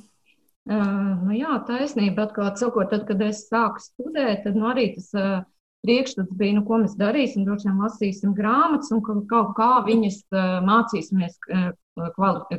Uh, 0.71 1.17
nu 1.25 1.35
jā, 1.39 1.55
taisnība. 1.67 2.29
Atklāt 2.29 2.61
sakot, 2.61 2.91
tad, 2.93 3.07
kad 3.09 3.23
es 3.25 3.47
sāku 3.49 3.81
studēt, 3.81 4.45
tad 4.45 4.59
nu, 4.61 4.69
arī 4.71 4.91
tas 4.93 5.09
uh, 5.17 5.41
priekšstats 5.87 6.37
bija, 6.37 6.59
nu, 6.59 6.65
ko 6.69 6.83
mēs 6.83 6.99
darīsim, 7.01 7.47
droši 7.47 7.71
vien 7.71 7.81
lasīsim 7.81 8.35
grāmatas 8.37 8.93
un 8.93 9.01
kaut 9.05 9.55
kā 9.57 9.71
viņas 9.87 10.21
mācīsimies 10.67 11.39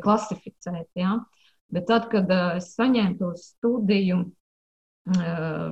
klasificēt. 0.02 0.88
Ja? 0.98 1.20
Bet 1.72 1.88
tad, 1.92 2.10
kad 2.12 2.32
es 2.58 2.72
saņēmu 2.74 3.20
to 3.20 3.34
studiju 3.38 4.24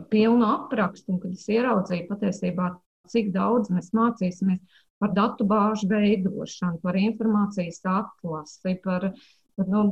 pilnu 0.09 0.45
aprakstu 0.45 1.15
un 1.15 1.19
kad 1.23 1.33
es 1.33 1.49
ieraudzīju 1.49 2.07
patiesībā, 2.09 2.69
cik 3.09 3.33
daudz 3.33 3.73
mēs 3.73 3.91
mācīsimies 3.97 4.61
par 4.99 5.13
datu 5.15 5.47
bāžu 5.47 5.89
veidošanu, 5.91 6.81
par 6.83 6.97
informācijas 6.99 7.81
atlasi, 7.87 8.75
par 8.83 9.11
nu, 9.67 9.83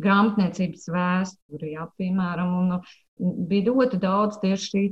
grāmatniecības 0.00 0.88
vēsturi, 0.92 1.74
jā, 1.74 1.86
piemēram, 2.00 2.52
un 2.60 3.44
bija 3.48 3.68
ļoti 3.68 4.00
daudz 4.00 4.40
tieši 4.42 4.70
šī 4.70 4.84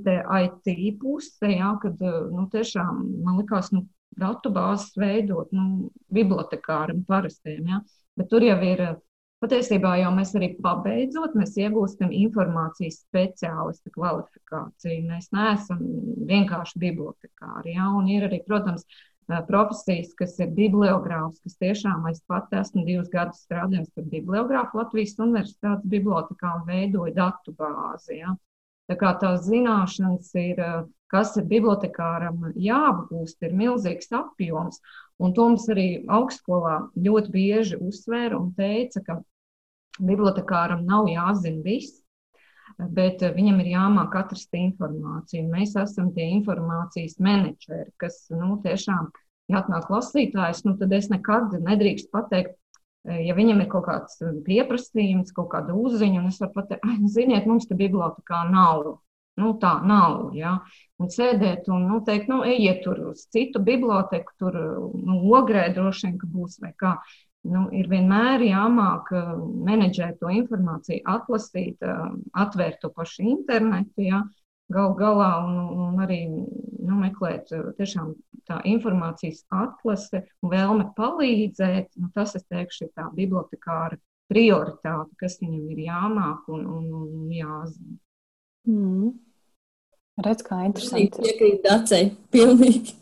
IT 0.45 0.73
puse, 1.01 1.53
jā, 1.55 1.73
kad 1.83 2.01
nu, 2.03 2.49
tiešām 2.53 3.05
man 3.25 3.41
likās, 3.41 3.73
nu, 3.73 3.87
datu 4.19 4.53
bāzes 4.53 4.97
veidot 4.99 5.53
nu, 5.55 5.91
bibliotekāriem 6.15 7.05
parastiem, 7.09 7.69
jā, 7.75 7.83
bet 8.19 8.33
tur 8.33 8.47
jau 8.47 8.59
ir. 8.67 8.89
Patiesībā 9.39 9.93
jau 10.01 10.09
mēs 10.17 10.33
arī 10.35 10.49
pabeidzot, 10.59 11.37
mēs 11.39 11.53
iegūstam 11.63 12.09
informācijas 12.11 12.97
speciālista 13.05 13.93
kvalifikāciju. 13.95 15.05
Mēs 15.07 15.29
neesam 15.31 15.85
vienkārši 16.27 16.81
bibliotekāri. 16.83 17.77
Ja? 17.77 17.87
Un 17.95 18.09
ir 18.11 18.27
arī, 18.27 18.41
protams, 18.49 18.83
profesijas, 19.49 20.15
kas 20.17 20.39
ir 20.41 20.53
bibliogrāfs, 20.57 21.41
kas 21.45 21.57
tiešām 21.61 22.07
es 22.11 22.23
pat 22.29 22.53
esmu 22.57 22.85
divus 22.87 23.11
gadus 23.13 23.43
strādājis 23.45 23.91
par 23.95 24.07
bibliogrāfu 24.09 24.81
Latvijas 24.81 25.19
Universitātes 25.21 25.91
bibliotekā 25.93 26.55
un 26.61 26.65
veidoju 26.69 27.15
datu 27.17 27.53
bāzi. 27.59 28.23
Ja. 28.23 28.35
Tā 28.89 28.97
kā 28.97 29.13
tās 29.21 29.45
zināšanas 29.45 30.33
ir, 30.41 30.63
kas 31.13 31.35
ir 31.37 31.45
bibliotekāram 31.51 32.55
jāapgūst, 32.57 33.43
ir 33.45 33.57
milzīgs 33.57 34.09
apjoms. 34.17 34.81
Un 35.21 35.35
to 35.37 35.49
mums 35.51 35.69
arī 35.69 35.89
augstskolā 36.09 36.79
ļoti 36.97 37.35
bieži 37.35 37.81
uzsvēra 37.85 38.39
un 38.39 38.55
teica, 38.57 39.03
ka 39.05 39.19
bibliotekāram 39.99 40.87
nav 40.89 41.11
jāzina 41.13 41.61
viss, 41.67 42.01
bet 42.79 43.23
viņam 43.35 43.59
ir 43.63 43.73
jāmāk 43.73 44.15
atrast 44.21 44.55
informāciju. 44.55 45.49
Mēs 45.51 45.75
esam 45.81 46.13
tie 46.15 46.29
informācijas 46.37 47.19
menedžeri, 47.23 47.91
kas 48.01 48.21
nu, 48.31 48.57
tiešām, 48.65 49.11
ja 49.51 49.63
atnāk 49.63 49.91
lasītājs, 49.91 50.65
nu, 50.67 50.77
tad 50.79 50.95
es 50.95 51.11
nekad 51.11 51.57
nedrīkst 51.65 52.13
pateikt, 52.15 52.55
ja 53.09 53.35
viņam 53.35 53.65
ir 53.65 53.69
kaut 53.73 53.89
kāds 53.89 54.23
pieprasījums, 54.47 55.35
kaut 55.35 55.51
kāda 55.55 55.75
uzziņa, 55.75 56.23
un 56.23 56.31
es 56.31 56.41
varu 56.43 56.55
pateikt, 56.61 56.87
ah, 56.87 56.97
ziniet, 57.11 57.47
mums 57.51 57.69
te 57.69 57.79
bibliotekā 57.79 58.47
nav. 58.53 58.99
Nu, 59.39 59.53
tā 59.63 59.77
nav. 59.87 60.33
Ja? 60.35 60.57
Un 60.99 61.13
sēdēt 61.15 61.69
un 61.71 61.85
nu, 61.87 62.01
teikt, 62.07 62.27
nu, 62.31 62.41
ejiet 62.43 62.83
tur 62.83 62.99
uz 63.13 63.23
citu 63.31 63.63
biblioteku, 63.63 64.35
tur 64.43 64.57
nu, 64.59 65.21
ogrē 65.39 65.69
droši 65.77 66.09
vien, 66.09 66.17
ka 66.19 66.31
būs 66.33 66.59
vai 66.65 66.73
kā. 66.75 66.97
Nu, 67.47 67.69
ir 67.73 67.87
vienmēr 67.89 68.43
jāmāk 68.43 69.13
uh, 69.15 69.29
menedžēt 69.65 70.19
to 70.21 70.31
informāciju, 70.35 71.05
atlasīt, 71.07 71.79
uh, 71.87 72.11
atvērt 72.35 72.81
to 72.83 72.91
pašu 72.93 73.23
internetu, 73.31 74.03
ja, 74.09 74.25
gal 74.75 74.97
galā 74.99 75.31
un, 75.47 75.61
un 75.87 76.03
arī 76.05 76.25
nu, 76.29 76.99
meklēt 76.99 77.55
uh, 77.55 77.71
tiešām 77.79 78.11
tā 78.49 78.59
informācijas 78.69 79.45
atlase 79.55 80.25
un 80.43 80.53
vēlme 80.53 80.91
palīdzēt. 80.99 81.95
Nu, 82.01 82.11
tas, 82.17 82.35
es 82.37 82.45
teikšu, 82.51 82.89
ir 82.89 82.93
tā 82.99 83.07
bibliotekāra 83.15 84.01
prioritāte, 84.29 85.15
kas 85.21 85.39
viņam 85.41 85.71
ir 85.73 85.87
jāmāk 85.87 86.51
un, 86.53 86.67
un, 86.67 86.93
un 87.01 87.33
jāzina. 87.33 87.99
Mm. 88.69 89.13
Redz, 90.27 90.43
kā 90.45 90.65
interesanti. 90.67 91.23
Piekrīt 91.23 91.63
Dacei, 91.65 92.11
pilnīgi. 92.35 92.97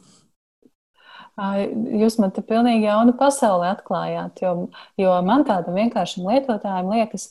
Jūs 1.36 2.16
man 2.16 2.32
te 2.32 2.40
pilnīgi 2.40 2.86
jaunu 2.86 3.12
pasauli 3.18 3.68
atklājāt, 3.68 4.40
jo, 4.40 4.52
jo 4.96 5.16
man 5.26 5.44
tādam 5.44 5.76
vienkāršam 5.76 6.24
lietotājam 6.30 6.88
liekas, 6.94 7.28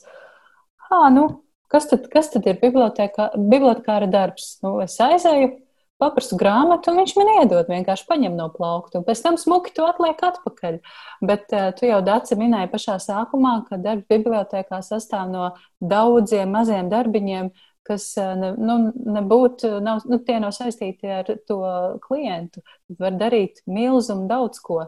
ah, 0.86 1.08
nu, 1.10 1.26
kas 1.72 1.88
tad, 1.90 2.06
kas 2.12 2.30
tad 2.30 2.46
ir 2.46 2.60
bibliotekā, 2.60 3.32
bibliotekāra 3.34 4.06
darbs? 4.10 4.60
Nu, 4.62 4.76
es 4.84 4.94
aizēju, 5.02 5.56
paprastu 5.98 6.36
grāmatu, 6.38 6.92
un 6.92 7.00
viņš 7.00 7.14
man 7.16 7.32
iedod, 7.40 7.66
vienkārši 7.72 8.06
paņem 8.06 8.36
no 8.36 8.46
plaukta, 8.52 9.00
un 9.00 9.06
pēc 9.06 9.22
tam 9.24 9.38
smuki 9.40 9.72
to 9.74 9.86
atliek 9.88 10.20
atpakaļ. 10.28 10.78
Bet 11.26 11.54
uh, 11.56 11.70
tu 11.76 11.88
jau 11.88 12.02
Dāci 12.04 12.36
minēji 12.38 12.70
pašā 12.72 12.98
sākumā, 13.02 13.56
ka 13.68 13.80
darbs 13.80 14.06
bibliotekā 14.12 14.82
sastāv 14.84 15.32
no 15.32 15.48
daudziem 15.80 16.52
maziem 16.52 16.92
darbiņiem, 16.92 17.50
kas 17.86 18.08
ne, 18.18 18.52
nu, 18.58 18.76
nebūtu, 19.16 19.76
nav, 19.84 20.04
nu, 20.10 20.18
tie 20.26 20.38
nav 20.42 20.54
saistīti 20.56 21.10
ar 21.20 21.30
to 21.48 21.60
klientu. 22.04 22.62
Var 22.98 23.18
darīt 23.20 23.62
milzumu 23.70 24.26
daudz 24.30 24.62
ko. 24.64 24.86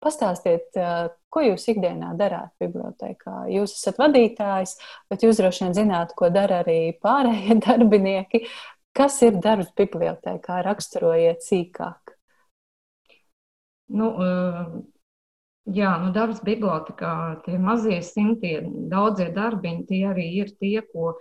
Pastāstiet, 0.00 0.72
ko 1.28 1.42
jūs 1.44 1.66
ikdienā 1.68 2.14
darāt 2.16 2.54
bibliotekā? 2.62 3.44
Jūs 3.52 3.74
esat 3.76 3.98
vadītājs, 4.00 4.78
bet 5.12 5.26
jūs 5.26 5.42
droši 5.42 5.66
vien 5.66 5.76
zināt, 5.76 6.14
ko 6.16 6.30
dara 6.32 6.62
arī 6.64 6.94
pārējie 7.04 7.58
darbinieki. 7.66 8.46
Kas 8.96 9.20
ir 9.22 9.36
darbs 9.44 9.68
bibliotekā? 9.78 10.62
Raksturojiet 10.66 11.44
sīkāk. 11.46 12.16
Nu, 13.90 14.08
jā, 15.66 15.90
nu 16.02 16.12
darbs 16.14 16.40
bibliotekā, 16.46 17.12
tie 17.44 17.58
mazie 17.58 18.00
simtie, 18.06 18.60
daudzie 18.90 19.28
darbiņi, 19.34 19.86
tie 19.88 20.04
arī 20.10 20.26
ir 20.40 20.52
tie, 20.56 20.78
ko 20.92 21.12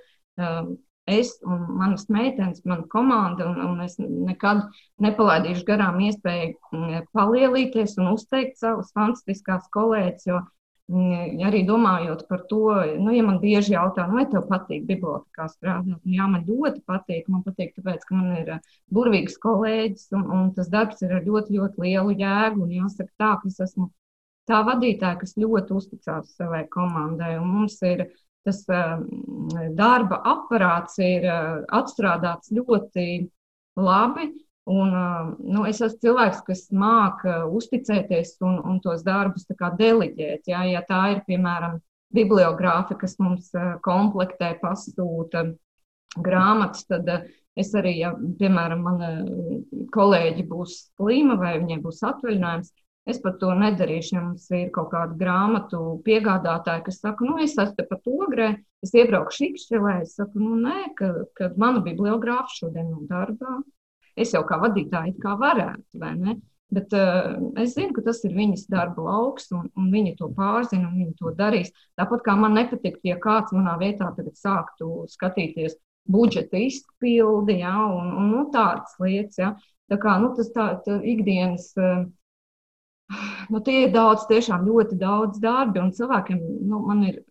es 1.10 1.34
un 1.46 1.66
manas 1.80 2.08
meitenes, 2.10 2.62
mana 2.66 2.86
komanda, 2.92 3.48
un, 3.50 3.60
un 3.66 3.82
es 3.86 3.98
nekad 4.00 4.66
nepalaidīšu 5.04 5.66
garām 5.68 6.00
iespēju 6.06 6.54
mm, 6.74 7.10
palielīties 7.16 7.98
un 8.00 8.14
uzteikt 8.14 8.60
savus 8.62 8.94
fantastiskās 8.96 9.68
kolēģis, 9.76 10.30
jo 10.30 10.40
mm, 10.92 11.44
arī 11.50 11.64
domājot 11.68 12.26
par 12.30 12.46
to, 12.52 12.64
nu, 13.02 13.14
ja 13.16 13.26
man 13.28 13.42
bieži 13.44 13.76
jautā, 13.76 14.08
nu, 14.10 14.20
vai 14.20 14.26
tev 14.32 14.48
patīk 14.50 14.88
bibliotekā 14.90 15.50
strādāt, 15.52 15.92
nu, 15.92 16.16
jā, 16.16 16.28
man 16.32 16.48
ļoti 16.48 16.84
patīk, 16.90 17.30
man 17.32 17.46
patīk, 17.48 17.76
tāpēc, 17.78 18.06
ka 18.08 18.18
man 18.18 18.34
ir 18.42 18.56
uh, 18.58 18.74
burvīgs 18.94 19.40
kolēģis, 19.44 20.10
un, 20.18 20.28
un 20.36 20.52
tas 20.58 20.72
darbs 20.74 21.06
ir 21.06 21.16
ar 21.20 21.26
ļoti, 21.26 21.60
ļoti 21.60 21.88
lielu 21.88 22.18
jēgu, 22.24 22.66
un 22.66 22.76
jāsaka 22.82 23.12
tā, 23.18 23.34
ka 23.42 23.54
es 23.54 23.62
esmu 23.70 23.92
tā 24.50 24.64
vadītāja, 24.66 25.20
kas 25.22 25.38
ļoti 25.38 25.76
uzticās 25.78 26.34
savai 26.38 26.64
komandai, 26.74 27.36
un 27.42 27.52
mums 27.54 27.78
ir 27.86 28.08
tas 28.48 28.62
um, 28.72 29.04
darba 29.78 30.22
aparāts 30.34 31.00
ir 31.04 31.26
uh, 31.28 31.64
atstrādāts 31.80 32.54
ļoti 32.56 33.10
labi. 33.80 34.30
Un, 34.70 34.94
um, 34.94 35.30
nu, 35.50 35.64
es 35.66 35.80
esmu 35.82 35.98
cilvēks, 36.04 36.44
kas 36.46 36.68
māca 36.70 37.42
uzticēties 37.50 38.36
un, 38.46 38.60
un 38.70 38.78
tos 38.84 39.02
darbus 39.06 39.48
deliģēt. 39.50 40.52
Ja, 40.52 40.64
ja 40.70 40.84
tā 40.86 41.02
ir, 41.16 41.24
piemēram, 41.26 41.80
bibliogrāfa, 42.14 42.98
kas 42.98 43.18
mums 43.22 43.50
komplektē, 43.86 44.56
pasūta 44.62 45.46
grāmatas, 46.18 46.86
tad 46.90 47.10
es 47.60 47.74
arī, 47.78 47.96
ja, 48.04 48.14
piemēram, 48.14 48.86
mana 48.86 49.10
kolēģi 49.94 50.46
būs 50.50 50.78
slima 50.96 51.38
vai 51.40 51.58
viņai 51.60 51.80
būs 51.84 52.02
atvaļinājums, 52.12 52.72
Es 53.10 53.18
par 53.24 53.38
to 53.42 53.50
nedarīšu. 53.58 54.14
Ja 54.16 54.22
mums 54.24 54.46
ir 54.54 54.70
kaut 54.76 54.92
kāda 54.94 55.18
grāmatu 55.18 55.80
piegādātāja, 56.06 56.84
kas 56.86 57.00
saka, 57.02 57.26
nu, 57.26 57.40
es 57.42 57.56
esmu 57.58 57.88
pat 57.90 58.10
ogrē, 58.12 58.50
es 58.86 58.94
iebraukšu 58.94 59.48
ikšķelē. 59.50 59.96
Es 60.04 60.14
saku, 60.20 60.42
nu, 60.44 60.60
nē, 60.62 60.92
ka, 61.00 61.12
ka 61.38 61.50
mana 61.58 61.82
bibliogrāfa 61.86 62.54
šodien 62.54 62.92
nav 62.92 63.08
darbā. 63.10 63.58
Es 64.20 64.36
jau 64.36 64.44
kā 64.46 64.60
vadītāja 64.62 65.16
kā 65.24 65.36
varētu, 65.40 66.02
vai 66.02 66.14
ne? 66.20 66.38
Bet 66.70 66.94
uh, 66.94 67.40
es 67.58 67.74
zinu, 67.74 67.96
ka 67.96 68.04
tas 68.06 68.20
ir 68.28 68.36
viņas 68.38 68.68
darba 68.70 69.08
lauks, 69.08 69.48
un, 69.58 69.72
un 69.80 69.88
viņi 69.90 70.14
to 70.20 70.28
pārzina, 70.38 70.92
un 70.92 71.00
viņi 71.02 71.16
to 71.18 71.32
darīs. 71.38 71.72
Tāpat 71.98 72.22
kā 72.28 72.36
man 72.38 72.54
nepatīk, 72.60 73.00
ja 73.08 73.18
kāds 73.22 73.56
manā 73.56 73.74
vietā 73.82 74.12
tagad 74.14 74.38
sāktu 74.38 75.08
skatīties 75.10 75.80
budžeta 76.10 76.62
izpildi, 76.62 77.58
ja, 77.64 77.74
un, 77.90 78.14
un 78.22 78.30
nu, 78.36 78.46
tādas 78.54 78.94
lietas. 79.02 79.42
Ja. 79.42 79.56
Tā 79.90 79.98
kā 79.98 80.20
nu, 80.22 80.30
tas 80.38 80.54
tā, 80.54 80.70
tā 80.86 81.00
ikdienas. 81.16 81.72
Uh, 81.80 82.06
nu, 83.50 83.62
tie 83.66 83.86
ir 83.86 83.94
daudz, 83.94 84.26
tiešām 84.30 84.66
ļoti 84.68 84.98
daudz 85.02 85.42
darbi, 85.44 85.82
un 85.84 85.94
cilvēkiem 85.96 86.40
nu, 86.70 86.82
man 86.88 87.06
ir 87.08 87.22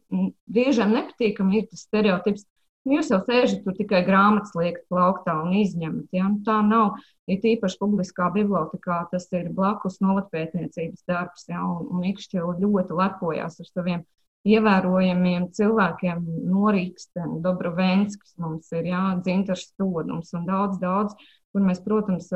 biežiem 0.51 0.95
nepatīkami 0.97 1.61
ir 1.61 1.69
tas 1.71 1.85
stereotips. 1.87 2.47
Nu, 2.87 2.97
jūs 2.97 3.11
jau 3.13 3.19
sēžat 3.21 3.65
tur 3.67 3.75
tikai 3.77 4.01
grāmatas 4.07 4.55
liekat 4.57 4.87
plauktā 4.89 5.35
un 5.43 5.53
izņemat. 5.61 6.07
Ja? 6.15 6.29
Nu, 6.31 6.41
tā 6.47 6.61
nav. 6.65 7.01
Ir 7.29 7.43
īpaši 7.45 7.77
publiskā 7.83 8.31
bibliotekā 8.33 9.03
tas 9.11 9.27
ir 9.37 9.51
blakus 9.53 9.99
novatpētniecības 10.01 11.05
darbs, 11.11 11.45
ja? 11.51 11.65
un, 11.67 11.91
un 11.93 12.07
Ikšķila 12.09 12.55
ļoti 12.63 12.97
lepojās 12.97 13.61
ar 13.61 13.69
saviem 13.69 14.07
ievērojamiem 14.49 15.51
cilvēkiem 15.57 16.23
no 16.49 16.71
Rīgstena, 16.73 17.41
Dobrovenskis 17.45 18.37
mums 18.41 18.71
ir, 18.73 18.89
jā, 18.93 19.03
Dzintars 19.25 19.67
Stodums 19.73 20.33
un 20.39 20.47
daudz, 20.49 20.79
daudz, 20.81 21.17
kur 21.53 21.65
mēs, 21.65 21.83
protams, 21.85 22.31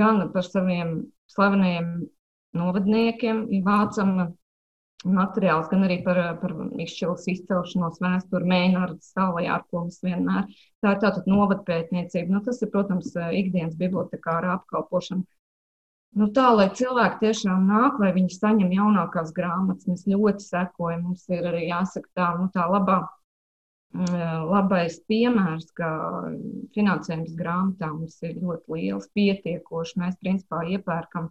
gan 0.00 0.24
par 0.32 0.44
saviem 0.46 0.98
slavenajiem 1.32 1.92
novadniekiem, 2.56 3.46
vācam 3.64 4.12
materiāls, 5.06 5.68
gan 5.70 5.84
arī 5.86 6.00
par, 6.04 6.18
par 6.40 6.52
izšķilas 6.82 7.26
izcelšanos 7.30 8.00
vēsturi, 8.02 8.48
mēnārdas 8.50 9.12
salajā, 9.14 9.58
ar 9.58 9.64
ko 9.70 9.84
mums 9.84 10.00
vienmēr. 10.04 10.46
Tā 10.82 10.94
ir 10.94 11.02
tātad 11.04 11.28
novadpētniecība. 11.30 12.32
Nu, 12.32 12.42
tas 12.44 12.62
ir, 12.62 12.70
protams, 12.72 13.12
ikdienas 13.14 13.76
bibliotekāra 13.78 14.56
apkalpošana. 14.56 15.26
Nu, 16.16 16.30
tā, 16.32 16.46
lai 16.56 16.70
cilvēki 16.72 17.20
tiešām 17.26 17.66
nāk, 17.68 17.98
lai 18.00 18.14
viņi 18.16 18.38
saņem 18.38 18.72
jaunākās 18.72 19.34
grāmatas, 19.36 19.84
mēs 19.90 20.06
ļoti 20.08 20.46
sekojam. 20.46 21.02
Mums 21.10 21.26
ir 21.28 21.44
arī 21.50 21.66
jāsaka 21.68 22.08
tā, 22.16 22.30
nu, 22.40 22.48
tā 22.54 22.64
labā 22.72 23.02
labais 23.94 24.98
piemērs, 25.08 25.70
ka 25.76 25.88
finansējums 26.74 27.36
grāmatā 27.38 27.92
mums 27.92 28.18
ir 28.22 28.36
ļoti 28.40 28.72
liels, 28.74 29.08
pietiekošs. 29.14 29.96
Mēs 29.96 30.16
principā 30.20 30.64
iepērkam 30.68 31.30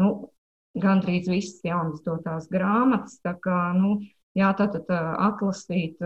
nu, 0.00 0.30
gandrīz 0.74 1.28
visas 1.28 1.60
jaunas 1.64 2.02
dotās 2.06 2.48
grāmatas. 2.48 3.18
Tā 3.20 3.34
kā, 3.42 3.72
nu, 3.76 4.00
jā, 4.34 4.52
tātad 4.56 4.88
atlasīt 4.90 6.00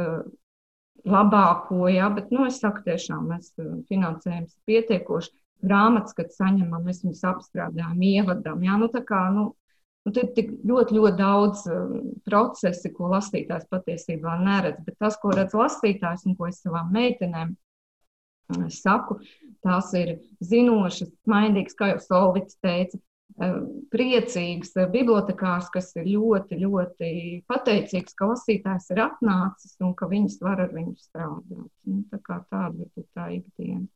labāko, 1.05 1.89
jā, 1.93 2.09
bet, 2.17 2.31
nu, 2.33 2.47
es 2.49 2.61
saku 2.63 2.85
tiešām, 2.87 3.29
mēs 3.29 3.53
finansējums 3.91 4.57
pietiekoši. 4.67 5.35
Grāmatas, 5.65 6.13
kad 6.17 6.33
saņemam, 6.35 6.83
mēs 6.85 7.05
viņus 7.05 7.23
apstrādājam, 7.25 8.01
ievadam. 8.05 8.65
Jā, 8.67 8.75
nu, 8.81 8.89
tā 8.93 9.01
kā, 9.07 9.21
nu, 9.33 9.55
Nu, 10.05 10.13
tur 10.13 10.27
ir 10.37 10.51
ļoti, 10.69 10.99
ļoti 10.99 11.17
daudz 11.17 11.63
uh, 11.73 11.93
procesu, 12.29 12.91
ko 12.93 13.09
lasītājs 13.15 13.65
patiesībā 13.73 14.37
neredz. 14.43 14.83
Bet 14.85 14.99
tas, 15.01 15.17
ko 15.21 15.33
redz 15.33 15.57
lasītājs 15.57 16.27
un 16.29 16.37
ko 16.37 16.51
es 16.51 16.61
savām 16.61 16.91
meitenēm 16.93 17.55
uh, 17.55 18.67
saku, 18.69 19.17
tās 19.65 19.95
ir 19.97 20.19
zinošas, 20.45 21.09
maindīgas, 21.31 21.79
kā 21.79 21.95
jau 21.95 22.03
Solvits 22.05 22.61
teica, 22.61 23.01
uh, 23.01 23.57
priecīgs 23.95 24.77
bibliotekārs, 24.93 25.73
kas 25.73 25.89
ir 25.97 26.13
ļoti, 26.13 26.61
ļoti 26.67 27.11
pateicīgs, 27.49 28.13
ka 28.19 28.29
lasītājs 28.35 28.93
ir 28.93 29.07
atnācis 29.07 29.79
un 29.81 29.97
ka 29.97 30.13
viņas 30.13 30.37
var 30.45 30.67
ar 30.67 30.77
viņu 30.77 30.99
strādāt. 31.01 31.71
Nu, 31.89 32.05
tā 32.13 32.21
kā 32.29 32.43
tāda 32.53 32.85
ir 32.85 33.09
tā 33.17 33.31
ikdiena. 33.41 33.89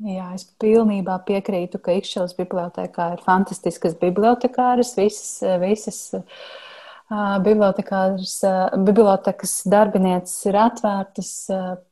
Jā, 0.00 0.30
es 0.32 0.46
pilnībā 0.62 1.18
piekrītu, 1.28 1.76
ka 1.84 1.92
Ikšķils 1.98 2.32
bibliotekā 2.38 3.10
ir 3.16 3.22
fantastiskas 3.26 3.92
bibliotekāras, 4.00 4.94
visas, 4.96 5.42
visas 5.60 5.98
bibliotekas 7.44 8.38
darbinieces 9.68 10.46
ir 10.48 10.56
atvērtas, 10.62 11.32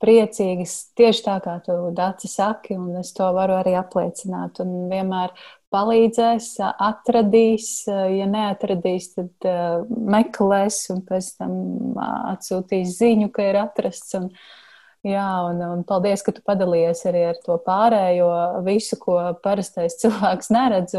priecīgas, 0.01 0.77
tieši 0.97 1.25
tā 1.27 1.35
kā 1.45 1.59
tu 1.67 1.77
Dāci 1.97 2.31
saki, 2.33 2.79
un 2.79 2.97
es 3.03 3.11
to 3.17 3.27
varu 3.37 3.59
arī 3.59 3.75
apliecināt. 3.77 4.61
Un 4.65 4.71
vienmēr 4.89 5.35
palīdzēs, 5.75 6.47
atradīs, 6.65 7.67
ja 7.91 8.27
neatradīs, 8.31 9.11
tad 9.19 9.51
meklēs 9.91 10.81
un 10.95 11.05
pēc 11.11 11.29
tam 11.43 11.53
atsūtīs 12.33 12.97
ziņu, 13.03 13.29
ka 13.35 13.51
ir 13.51 13.61
atrasts. 13.67 14.17
Un, 14.17 14.31
Jā, 15.07 15.27
un, 15.47 15.61
un 15.63 15.83
paldies, 15.87 16.25
ka 16.27 16.33
tu 16.35 16.43
padalījies 16.43 17.05
arī 17.07 17.21
ar 17.29 17.37
to 17.45 17.55
pārējo 17.63 18.29
visu, 18.67 18.99
ko 18.99 19.15
parastais 19.45 19.95
cilvēks 20.03 20.51
neredz. 20.55 20.97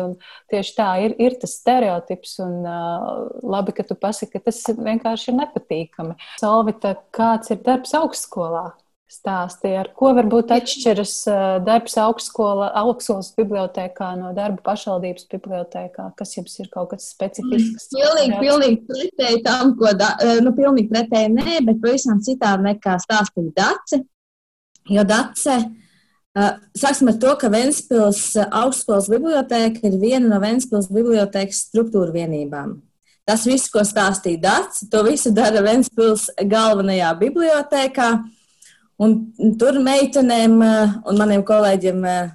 Tieši 0.51 0.75
tā 0.77 0.89
ir, 1.03 1.17
ir 1.19 1.35
tas 1.41 1.57
stereotips, 1.59 2.37
un 2.45 2.61
uh, 2.63 3.25
labi, 3.43 3.75
ka 3.75 3.83
tu 3.87 3.99
pasaki, 3.99 4.37
ka 4.37 4.47
tas 4.47 4.61
vienkārši 4.71 5.33
ir 5.33 5.39
nepatīkami. 5.41 6.15
Solvita, 6.39 6.95
kāds 7.15 7.51
ir 7.51 7.59
darbs 7.65 7.95
augstskolā? 7.99 8.69
Stāsti, 9.09 9.71
ar 9.73 9.89
ko 9.97 10.11
varbūt 10.17 10.51
atšķiras 10.53 11.13
darbs 11.65 11.95
augstskola, 11.97 12.69
augstskolas 12.83 13.31
bibliotekā 13.37 14.11
no 14.19 14.29
darba 14.37 14.61
pašvaldības 14.67 15.25
bibliotekā? 15.31 16.11
Kas 16.19 16.35
jums 16.37 16.53
ir 16.61 16.69
kaut 16.73 16.91
kas 16.93 17.09
specifisks? 17.15 17.89
Pilnīgi, 17.95 18.37
pilnīgi 18.37 18.79
pretēji 18.85 19.43
tam, 19.47 19.73
ko, 19.79 19.91
da, 19.97 20.13
nu, 20.45 20.53
pilnīgi 20.57 20.91
pretēji 20.93 21.33
nē, 21.35 21.59
bet 21.67 21.81
pavisam 21.81 22.21
citādi 22.25 22.69
nekā 22.69 22.99
stāstīja 23.01 23.55
Dace. 23.57 24.03
Jo 24.89 25.05
Dace, 25.09 25.57
sāksim 26.77 27.09
ar 27.09 27.17
to, 27.21 27.33
ka 27.41 27.49
Ventspils 27.53 28.23
augstskolas 28.45 29.09
biblioteka 29.11 29.89
ir 29.89 29.97
viena 30.01 30.29
no 30.29 30.39
Ventspils 30.41 30.89
bibliotekas 30.93 31.65
struktūra 31.67 32.13
vienībām. 32.13 32.77
Tas 33.29 33.43
viss, 33.45 33.69
ko 33.69 33.83
stāstīja 33.85 34.41
Dace, 34.41 34.87
to 34.89 35.03
visu 35.05 35.33
dara 35.33 35.61
Ventspils 35.65 36.29
galvenajā 36.49 37.11
bibliotekā. 37.19 38.13
Un 38.99 39.15
tur 39.59 39.79
meitenēm 39.79 40.57
eh, 40.59 40.95
un 41.07 41.19
maniem 41.19 41.43
kolēģiem 41.47 42.01
eh, 42.03 42.31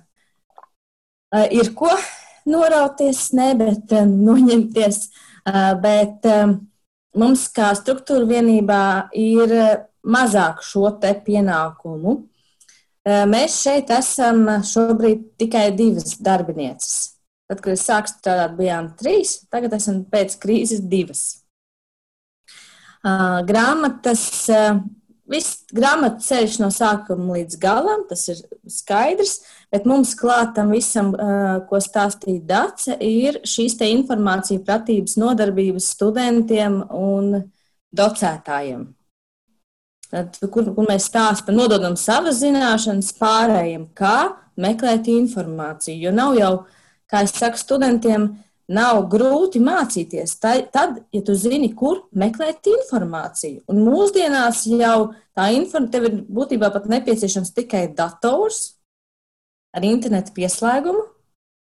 eh, 1.37 1.48
ir 1.61 1.74
ko 1.77 1.90
norauties, 2.48 3.27
ne, 3.37 3.53
bet 3.59 3.92
noņemties. 4.09 5.07
Bet 5.44 6.24
mums 7.20 7.42
kā 7.53 7.66
struktūra 7.77 8.24
vienībā 8.31 8.85
ir 9.20 9.50
mazāk 10.00 10.62
šo 10.64 10.87
te 11.00 11.11
pienākumu. 11.27 12.14
Mēs 13.29 13.59
šeit 13.66 13.92
esam 13.92 14.46
šobrīd 14.64 15.27
tikai 15.40 15.66
divas 15.77 16.16
darbinieces. 16.16 16.94
Tad, 17.44 17.61
kad 17.61 17.74
es 17.77 17.85
sāku 17.85 18.12
strādāt, 18.12 18.57
bijām 18.57 18.88
trīs, 18.96 19.35
tagad 19.53 19.77
esam 19.77 20.00
pēc 20.09 20.38
krīzes 20.40 20.81
divas. 20.88 21.27
Grāmatas 23.05 24.24
Viss 25.35 25.64
grāmatas 25.75 26.29
ceļš 26.29 26.59
no 26.62 26.70
sākuma 26.70 27.38
līdz 27.38 27.59
galam, 27.59 28.05
tas 28.07 28.23
ir 28.31 28.42
skaidrs, 28.70 29.40
bet 29.73 29.87
mums 29.88 30.12
klātam 30.18 30.70
visam, 30.75 31.11
ko 31.68 31.81
stāstīja 31.83 32.44
Dace, 32.47 32.94
ir 33.03 33.40
šīs 33.49 33.75
te 33.81 33.88
informācija 33.90 34.62
pratības 34.62 35.16
nodarbības 35.18 35.88
studentiem 35.97 36.85
un 36.94 37.40
docētājiem. 37.94 38.87
Tad, 40.14 40.38
kur, 40.53 40.68
kur 40.77 40.87
mēs 40.87 41.09
stāstam, 41.11 41.57
nododam 41.59 41.97
savas 41.99 42.38
zināšanas 42.44 43.11
pārējiem, 43.18 43.88
kā 43.99 44.18
meklēt 44.61 45.09
informāciju, 45.11 45.97
jo 46.07 46.12
nav 46.14 46.37
jau, 46.38 46.53
kā 47.11 47.25
es 47.27 47.35
saku 47.35 47.59
studentiem, 47.59 48.29
Nav 48.72 49.03
grūti 49.12 49.61
mācīties. 49.61 50.38
Tad, 50.40 51.03
ja 51.12 51.20
tu 51.24 51.35
zini, 51.37 51.68
kur 51.77 52.07
meklēt 52.16 52.64
informāciju, 52.70 53.61
un 53.68 53.83
mūsdienās 53.85 54.62
jau 54.70 55.11
tā 55.37 55.50
informācija, 55.53 55.92
tev 55.92 56.09
ir 56.09 56.22
būtībā 56.33 56.70
pat 56.72 56.88
nepieciešams 56.88 57.53
tikai 57.59 57.87
dators 57.96 58.79
ar 59.74 59.85
internetu 59.85 60.33
pieslēgumu, 60.37 61.03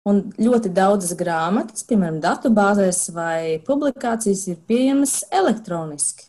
un 0.09 0.23
ļoti 0.39 0.71
daudzas 0.75 1.13
grāmatas, 1.17 1.85
piemēram, 1.87 2.19
datubāzēs 2.23 3.05
vai 3.15 3.59
publikācijas, 3.67 4.47
ir 4.51 4.59
pieejamas 4.67 5.21
elektroniski. 5.31 6.27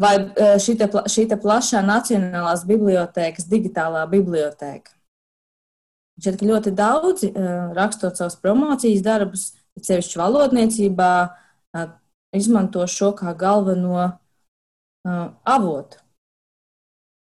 Vai 0.00 0.16
eh, 0.18 0.56
šī, 0.58 0.74
te, 0.80 1.38
plašā 1.38 1.84
Nacionālās 1.86 2.64
bibliotēkas 2.66 3.46
digitālā 3.50 4.02
bibliotēka. 4.10 4.93
Ka 6.22 6.46
ļoti 6.46 6.70
daudzi 6.78 7.32
rakstot 7.74 8.20
savus 8.20 8.36
promocijas 8.38 9.02
darbus, 9.02 9.48
sevišķi 9.82 10.20
valodniecībā, 10.20 11.10
izmanto 12.38 12.86
šo 12.86 13.10
kā 13.18 13.34
galveno 13.38 14.06
avotu. 15.04 15.98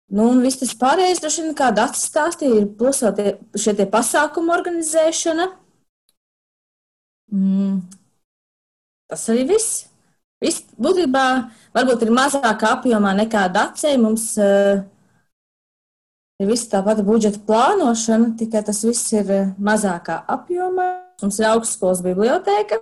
Nu, 0.06 0.28
un 0.30 0.44
viss 0.44 0.60
tas 0.60 0.70
pārējais, 0.78 1.18
droši 1.18 1.42
vien, 1.42 1.54
kā 1.58 1.72
Dārts 1.74 2.04
stāstīja, 2.06 2.60
ir 2.60 2.68
plusot 2.78 3.18
šie 3.58 3.72
tie 3.74 3.88
pasākumu 3.90 4.54
organizēšana. 4.54 5.48
Mm. 7.34 7.80
Tas 9.10 9.26
arī 9.32 9.48
viss. 9.50 9.86
Viss 10.42 10.62
būtībā 10.78 11.24
varbūt 11.74 12.04
ir 12.06 12.12
mazākā 12.14 12.76
apjomā 12.76 13.16
nekā 13.18 13.46
Dārcei. 13.50 13.96
Mums 13.98 14.28
uh, 14.38 14.84
ir 16.40 16.50
viss 16.50 16.68
tāpat 16.72 17.02
budžeta 17.06 17.40
plānošana, 17.46 18.34
tikai 18.40 18.62
tas 18.66 18.82
viss 18.84 19.12
ir 19.16 19.30
eh, 19.32 19.52
mazākā 19.58 20.22
apjomā. 20.36 20.88
Mums 21.22 21.38
ir 21.40 21.48
augstskolas 21.48 22.02
biblioteka, 22.04 22.76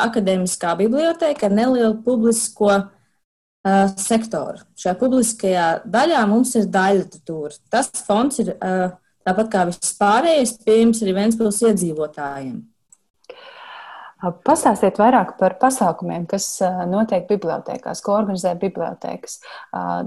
akadēmiskā 0.00 0.72
biblioteka 0.78 1.48
ar 1.48 1.52
nelielu 1.52 1.98
publisko 2.00 2.70
uh, 2.78 3.82
sektoru. 4.00 4.62
Šajā 4.78 4.94
publiskajā 5.02 5.66
daļā 5.84 6.22
mums 6.30 6.54
ir 6.56 6.70
daļliteratūra. 6.72 7.58
Tas 7.68 7.90
fonds 8.06 8.40
ir 8.40 8.54
uh, 8.54 8.94
tāpat 9.28 9.50
kā 9.52 9.66
viss 9.68 9.92
pārējais, 10.00 10.54
pieejams 10.64 11.04
arī 11.04 11.16
Ventspils 11.18 11.60
iedzīvotājiem. 11.68 12.56
Pastāstiet 14.18 14.96
vairāk 14.98 15.36
par 15.38 15.54
pasākumiem, 15.62 16.24
kas 16.26 16.58
notiek 16.90 17.28
bibliotekās, 17.28 18.00
ko 18.02 18.16
organizē 18.18 18.56
bibliotekas. 18.58 19.38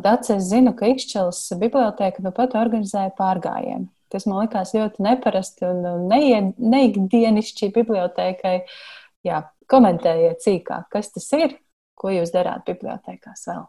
Dats, 0.03 0.33
es 0.35 0.49
zinu, 0.49 0.73
ka 0.75 0.89
Ikšķelas 0.91 1.39
biblioteka 1.61 2.25
nu 2.25 2.33
pat 2.35 2.57
organizēja 2.59 3.13
pārgājienu. 3.15 3.87
Tas 4.11 4.27
man 4.27 4.43
likās 4.43 4.73
ļoti 4.75 5.05
neparasti 5.05 5.63
un 5.69 6.11
neikdienišķi 6.11 7.71
bibliotekai. 7.77 8.57
Jā, 9.23 9.45
komentējiet 9.71 10.43
cīkāk, 10.43 10.89
kas 10.91 11.13
tas 11.15 11.31
ir, 11.37 11.55
ko 11.95 12.11
jūs 12.11 12.33
darāt 12.35 12.67
bibliotekās 12.67 13.47
vēl. 13.47 13.63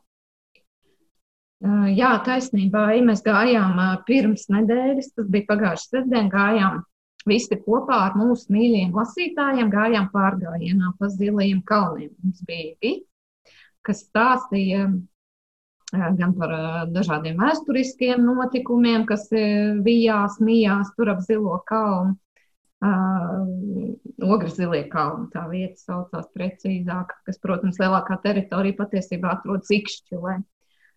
Jā, 1.95 2.17
taisnībā, 2.27 2.89
ja 2.97 3.03
mēs 3.07 3.23
gājām 3.23 3.79
pirms 4.09 4.49
nedēļas, 4.51 5.13
tas 5.15 5.29
bija 5.31 5.47
pagājušas 5.53 5.93
sestdien, 5.93 6.33
gājām 6.33 6.83
visi 7.29 7.59
kopā 7.65 7.99
ar 8.09 8.19
mūsu 8.19 8.53
mīļajiem 8.55 8.93
lasītājiem 8.97 9.71
gājām 9.73 10.11
pārgājienā 10.13 10.93
pa 10.99 11.09
zilajiem 11.13 11.63
kalniem. 11.69 12.13
Mums 12.23 12.43
bija 12.49 12.75
gidi, 12.81 12.93
kas 13.87 14.05
stāstīja 14.07 14.89
gan 15.93 16.33
par 16.39 16.55
dažādiem 16.89 17.37
vēsturiskiem 17.41 18.25
notikumiem, 18.25 19.05
kas 19.09 19.29
vijās, 19.85 20.39
mijās 20.41 20.93
tur 20.97 21.13
ap 21.13 21.25
zilo 21.27 21.59
kalnu. 21.69 22.17
Uh, 22.83 23.93
Ogres 24.27 24.57
zilie 24.57 24.83
kalni, 24.91 25.29
tā 25.31 25.45
vieta 25.47 25.79
saucās 25.79 26.27
precīzāk, 26.35 27.13
kas, 27.27 27.39
protams, 27.39 27.79
lielākā 27.79 28.17
teritorija 28.25 28.75
patiesībā 28.81 29.37
atrodas 29.37 29.71
Ikšķilē. 29.71 30.41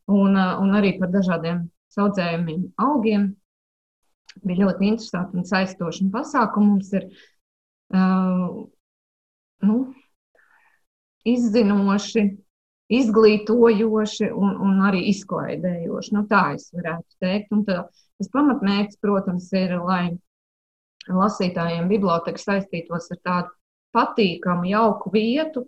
Un, 0.10 0.38
un 0.38 0.74
arī 0.78 0.96
par 0.98 1.12
dažādiem 1.14 1.68
saudzējumiem 1.94 2.72
augiem, 2.82 3.28
bija 4.44 4.66
ļoti 4.66 4.90
interesanti 4.90 5.40
un 5.40 5.48
saistoši. 5.48 6.06
Un 6.06 6.14
pasākumi 6.14 6.72
mums 6.72 6.92
ir 6.98 7.08
uh, 7.96 8.58
nu, 9.66 9.78
izzinoši, 11.26 12.26
izglītojoši 12.96 14.30
un, 14.36 14.58
un 14.62 14.82
arī 14.86 15.06
izklaidējoši. 15.12 16.14
Nu, 16.16 16.26
tā 16.30 16.44
es 16.58 16.70
varētu 16.76 17.22
teikt. 17.24 17.54
Un 17.56 17.64
tā, 17.68 17.82
tas 18.20 18.32
pamatmērķis, 18.34 19.02
protams, 19.02 19.50
ir, 19.58 19.78
lai 19.82 20.04
lasītājiem 21.06 21.90
biblioteka 21.90 22.42
saistītos 22.42 23.12
ar 23.14 23.22
tādu 23.26 23.56
patīkamu, 23.96 24.68
jauku 24.70 25.12
vietu, 25.14 25.66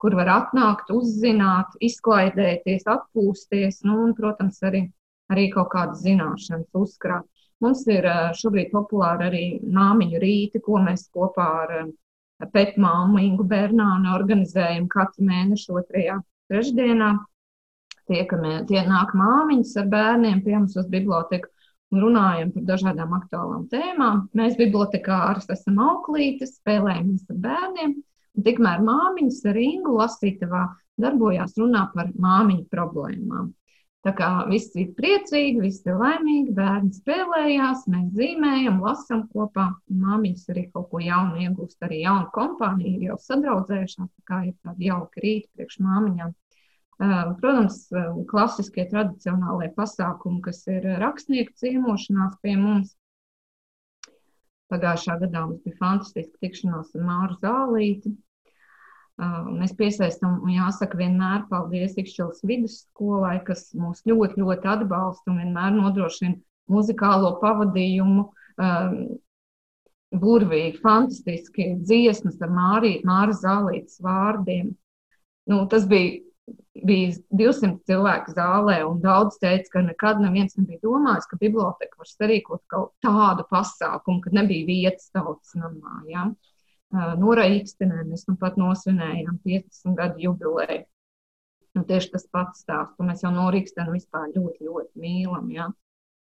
kur 0.00 0.16
var 0.16 0.30
atnākt, 0.32 0.90
uzzināt, 0.92 1.76
izklaidēties, 1.84 2.86
atpūsties, 2.88 3.82
nu, 3.88 4.00
un, 4.06 4.14
protams, 4.16 4.60
arī, 4.66 4.86
arī 5.32 5.48
kaut 5.54 5.70
kādas 5.72 6.02
zināšanas 6.04 6.68
uzkrāt. 6.76 7.26
Mums 7.64 7.86
ir 7.88 8.06
šobrīd 8.36 8.72
populāri 8.72 9.26
arī 9.26 9.44
māmiņu 9.78 10.20
rīti, 10.22 10.60
ko 10.64 10.80
mēs 10.84 11.06
kopā 11.14 11.46
ar 11.64 12.50
pētmāmu 12.52 13.22
Ingu 13.24 13.46
Bernānu 13.48 14.12
organizējam 14.12 14.90
katru 14.92 15.24
mēnešu 15.30 15.78
otrajā 15.80 16.18
trešdienā. 16.52 17.14
Tiekamie, 18.06 18.60
tie 18.68 18.84
nāk 18.86 19.16
māmiņas 19.18 19.72
ar 19.80 19.86
bērniem 19.90 20.42
pie 20.44 20.52
mums 20.54 20.76
uz 20.78 20.86
biblioteku 20.92 21.48
un 21.94 22.04
runājam 22.04 22.52
par 22.54 22.66
dažādām 22.68 23.16
aktuālām 23.16 23.64
tēmām. 23.72 24.26
Mēs 24.36 24.54
bibliotekāras 24.60 25.48
esam 25.50 25.80
auklītes, 25.82 26.58
spēlējamies 26.60 27.26
ar 27.32 27.40
bērniem 27.48 27.96
Tikmēr 28.44 28.82
māmiņas 28.84 29.38
ar 29.48 29.58
Ingu 29.60 29.94
lasītavā 29.96 30.66
darbojās 31.00 31.54
runā 31.60 31.86
par 31.94 32.10
māmiņu 32.20 32.66
problēmām. 32.72 33.48
Tā 34.06 34.12
kā 34.14 34.26
viss 34.46 34.70
ir 34.78 34.92
priecīgi, 34.94 35.58
viss 35.64 35.82
ir 35.82 35.96
laimīgi, 35.98 36.52
bērni 36.54 36.92
spēlējās, 36.94 37.88
mēs 37.90 38.12
zīmējam, 38.14 38.76
lasām 38.84 39.24
kopā. 39.32 39.64
Māmiņas 39.90 40.44
arī 40.52 40.62
kaut 40.70 40.92
ko 40.92 41.00
jaunu 41.02 41.40
iegūst, 41.42 41.80
arī 41.82 42.04
jaunu 42.04 42.28
kompāniju, 42.36 42.92
ir 42.92 43.08
jau 43.08 43.16
sadraudzējušās, 43.24 44.12
tā 44.12 44.26
kā 44.30 44.38
ir 44.46 44.54
tādi 44.62 44.92
jauki 44.92 45.24
rīti 45.24 45.50
priekš 45.58 45.80
māmiņām. 45.88 46.36
Protams, 47.40 47.80
klasiskie 48.30 48.86
tradicionālie 48.92 49.72
pasākumi, 49.74 50.38
kas 50.46 50.62
ir 50.70 50.86
rakstnieku 51.02 51.58
ciemošanās 51.58 52.38
pie 52.46 52.54
mums, 52.62 52.94
Pagājušā 54.72 55.14
gadā 55.20 55.44
mums 55.46 55.60
bija 55.62 55.78
fantastiska 55.78 56.40
tikšanās 56.42 56.94
ar 56.98 57.02
Māru 57.06 57.36
Zālīti. 57.42 58.10
Mēs 59.16 59.72
piesaistām, 59.78 60.42
un 60.44 60.52
jāsaka, 60.52 60.98
vienmēr 61.00 61.46
paldies 61.48 61.96
Ikšķils 61.96 62.42
vidusskolai, 62.44 63.38
kas 63.46 63.70
mūs 63.76 64.02
ļoti, 64.08 64.42
ļoti 64.42 64.68
atbalsta 64.74 65.32
un 65.32 65.40
vienmēr 65.40 65.72
nodrošina 65.78 66.36
muzikālo 66.72 67.36
pavadījumu. 67.40 68.26
Burvīgi, 70.16 70.78
fantastiski 70.84 71.72
dziesmas 71.82 72.36
ar 72.44 72.52
Māra 72.52 73.34
Zālītes 73.36 73.98
vārdiem. 74.04 74.70
Nu, 75.50 75.64
tas 75.70 75.88
bija 75.88 76.20
bija 76.86 77.12
200 77.30 77.80
cilvēku 77.88 78.34
zālē, 78.36 78.80
un 78.86 79.00
daudz 79.02 79.38
teica, 79.42 79.70
ka 79.72 79.82
nekad 79.86 80.20
neviens 80.22 80.56
nebija 80.58 80.82
domājis, 80.84 81.28
ka 81.30 81.38
biblioteka 81.40 82.02
var 82.02 82.10
sarīkot 82.10 82.62
kaut 82.72 82.92
tādu 83.04 83.46
pasākumu, 83.50 84.22
kad 84.24 84.36
nebija 84.36 84.68
vietas 84.68 85.10
tautas 85.14 85.56
namā. 85.58 86.02
Ja? 86.10 86.26
Nora 87.20 87.46
Ikstenē 87.52 88.04
mēs 88.08 88.26
nu 88.28 88.36
pat 88.40 88.58
nosvinējām 88.60 89.40
15 89.44 89.96
gadu 89.98 90.22
jubileju. 90.22 90.84
Nu, 91.76 91.82
tieši 91.84 92.14
tas 92.14 92.24
pats 92.32 92.62
stāsts, 92.64 93.02
mēs 93.04 93.20
jau 93.24 93.32
no 93.34 93.50
Rīgstenu 93.52 93.92
vispār 93.92 94.30
ļoti, 94.32 94.64
ļoti 94.64 95.02
mīlam. 95.02 95.50
Ja? 95.52 95.66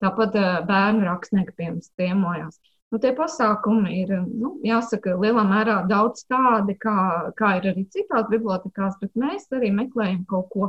Tāpat 0.03 0.35
bērnu 0.67 1.07
rakstnieki 1.07 1.55
pie 1.57 1.69
mums 1.71 1.93
ciemojās. 1.95 2.59
Nu, 2.91 2.99
tie 3.03 3.11
pasākumi 3.19 3.93
ir, 4.01 4.13
nu, 4.27 4.57
jāsaka, 4.67 5.17
lielā 5.23 5.43
mērā 5.47 5.81
daudz 5.91 6.23
tādi, 6.31 6.77
kā, 6.83 6.97
kā 7.39 7.57
ir 7.59 7.71
arī 7.73 7.87
citās 7.95 8.29
bibliotekās, 8.31 8.99
bet 9.01 9.15
mēs 9.19 9.49
arī 9.55 9.73
meklējam 9.75 10.23
kaut 10.31 10.51
ko 10.53 10.69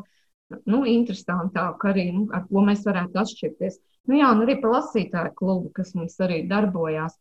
nu, 0.66 0.82
interesantāku, 0.90 1.90
arī, 1.92 2.08
nu, 2.16 2.26
ar 2.34 2.48
ko 2.50 2.64
mēs 2.66 2.86
varētu 2.88 3.22
atšķirties. 3.22 3.78
Nu, 4.10 4.18
jā, 4.18 4.32
un 4.34 4.46
arī 4.46 4.58
par 4.62 4.78
lasītāju 4.78 5.34
klubu, 5.38 5.72
kas 5.78 5.94
mums 5.98 6.18
arī 6.24 6.44
darbojās. 6.50 7.18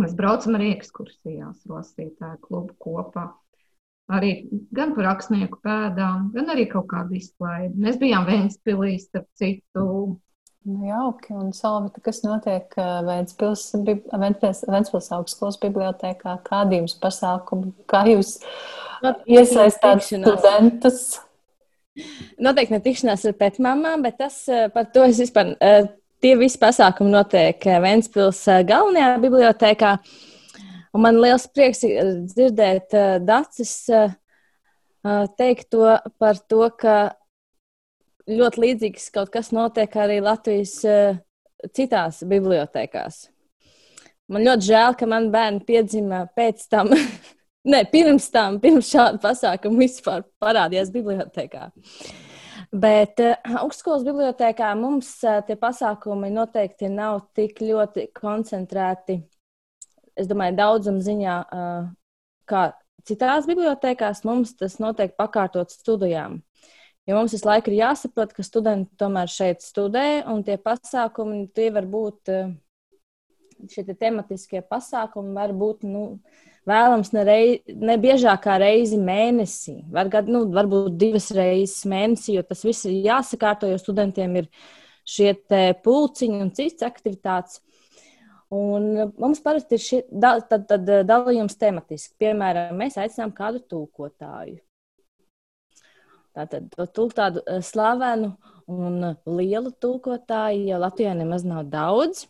Mēs 0.00 0.14
braucam 0.18 0.58
arī 0.58 0.72
ekskursijās, 0.74 1.62
lasītāju 1.70 2.40
klubu 2.42 2.74
kopā. 2.82 3.28
Arī 4.12 4.34
gan 4.74 4.92
par 4.96 5.06
rakstnieku 5.08 5.62
pēdām, 5.64 6.28
gan 6.34 6.50
arī 6.52 6.66
kaut 6.68 6.90
kādu 6.90 7.16
izklaidi. 7.16 7.78
Mēs 7.80 7.96
bijām 8.00 8.26
Vēnspilī, 8.28 8.98
starp 9.00 9.30
citu, 9.38 9.86
Nu, 10.64 10.86
jauki, 10.88 11.34
un 11.36 11.50
Salvita, 11.52 12.00
kas 12.00 12.22
notiek 12.24 12.72
Vēncpils, 13.04 13.66
Vēncpils 13.84 15.10
augstskolas 15.12 15.58
bibliotēkā, 15.60 16.38
kādi 16.46 16.78
jums 16.78 16.94
pasākumi, 17.02 17.74
kā 17.84 18.00
jūs 18.08 18.38
iesaistāt 19.28 20.00
studentus? 20.06 21.02
Noteikti 22.40 22.72
ne 22.72 22.80
tikšanās 22.86 23.26
ar 23.28 23.36
pētmāmām, 23.42 24.06
bet 24.08 24.16
tas 24.22 24.40
par 24.72 24.88
to 24.96 25.04
es 25.04 25.20
vispār, 25.20 25.52
tie 26.24 26.34
visi 26.40 26.60
pasākumi 26.60 27.12
notiek 27.12 27.68
Vēncpils 27.84 28.40
galvenajā 28.64 29.18
bibliotēkā. 29.20 29.90
Un 30.94 31.04
man 31.04 31.20
liels 31.20 31.44
prieks 31.52 31.84
dzirdēt 31.84 32.94
Dacis 33.26 33.74
teikt 35.36 35.68
to 35.74 35.98
par 36.16 36.40
to, 36.48 36.64
ka 36.80 36.96
ļoti 38.30 38.62
līdzīgs 38.62 39.10
kaut 39.12 39.30
kas 39.34 39.50
notiek 39.52 39.92
arī 40.00 40.20
Latvijas 40.24 40.78
uh, 40.88 41.16
citās 41.76 42.22
bibliotekās. 42.28 43.28
Man 44.32 44.46
ļoti 44.46 44.70
žēl, 44.70 44.94
ka 44.96 45.08
man 45.08 45.28
bērni 45.32 45.60
piedzima 45.66 46.24
pēc 46.36 46.64
tam, 46.72 46.92
ne 47.72 47.82
pirms 47.92 48.30
tam, 48.32 48.56
pirms 48.62 48.88
šāda 48.94 49.20
pasākuma 49.22 49.84
vispār 49.84 50.24
parādījās 50.40 50.92
bibliotekā. 50.94 51.68
Bet 52.74 53.20
uh, 53.22 53.36
augstskolas 53.62 54.02
bibliotekā 54.06 54.72
mums 54.78 55.10
uh, 55.22 55.38
tie 55.46 55.54
pasākumi 55.58 56.32
noteikti 56.34 56.90
nav 56.90 57.20
tik 57.38 57.60
ļoti 57.62 58.08
koncentrēti. 58.16 59.20
Es 60.18 60.26
domāju, 60.30 60.56
daudzuma 60.58 61.02
ziņā, 61.02 61.36
uh, 61.44 61.92
kā 62.50 62.64
citās 63.06 63.46
bibliotekās, 63.48 64.24
mums 64.26 64.54
tas 64.58 64.80
notiek 64.82 65.14
pakārtot 65.18 65.70
studijām. 65.74 66.40
Jo 67.04 67.18
mums 67.18 67.34
visu 67.36 67.44
laiku 67.44 67.68
ir 67.70 67.82
jāsaprot, 67.82 68.32
ka 68.32 68.44
studenti 68.46 68.96
tomēr 69.00 69.28
šeit 69.28 69.60
studē, 69.64 70.24
un 70.32 70.40
tie 70.46 70.56
pasākumi, 70.56 71.50
tie 71.52 71.68
var 71.74 71.84
būt, 71.84 72.32
eh, 72.32 72.54
šie 73.68 73.84
te 73.84 73.94
tematiskie 73.94 74.62
pasākumi 74.64 75.34
var 75.36 75.52
būt, 75.52 75.84
nu, 75.84 76.20
vēlams 76.68 77.12
ne, 77.14 77.24
rei, 77.26 77.50
ne 77.68 77.96
biežākā 78.00 78.56
reizi 78.62 78.98
mēnesī, 79.00 79.80
var, 79.92 80.10
nu, 80.28 80.44
varbūt 80.54 80.96
divas 81.00 81.30
reizes 81.36 81.84
mēnesī, 81.90 82.38
jo 82.38 82.44
tas 82.46 82.64
viss 82.66 82.88
ir 82.88 82.98
jāsakārto, 83.08 83.68
jo 83.70 83.78
studentiem 83.80 84.40
ir 84.42 84.50
šie 85.04 85.34
pulciņi 85.84 86.42
un 86.42 86.52
citas 86.56 86.88
aktivitātes. 86.88 87.60
Un 88.54 89.10
mums 89.18 89.40
parasti 89.42 89.74
ir 89.76 89.82
šie, 89.82 89.98
da, 90.12 90.36
tad, 90.46 90.68
tad 90.70 90.86
dalījums 91.08 91.56
tematiski. 91.58 92.14
Piemēram, 92.22 92.76
mēs 92.78 93.00
aicinām 93.00 93.32
kādu 93.34 93.64
tūkotāju. 93.72 94.60
Tātad 96.34 96.70
to 96.94 97.06
tādu 97.14 97.42
eh, 97.46 97.60
slavenu 97.62 98.32
un 98.70 99.14
lielu 99.26 99.70
tulkotāju 99.82 100.66
jau 100.70 100.80
Latvijā 100.82 101.12
nemaz 101.14 101.44
nav 101.46 101.66
daudz, 101.70 102.24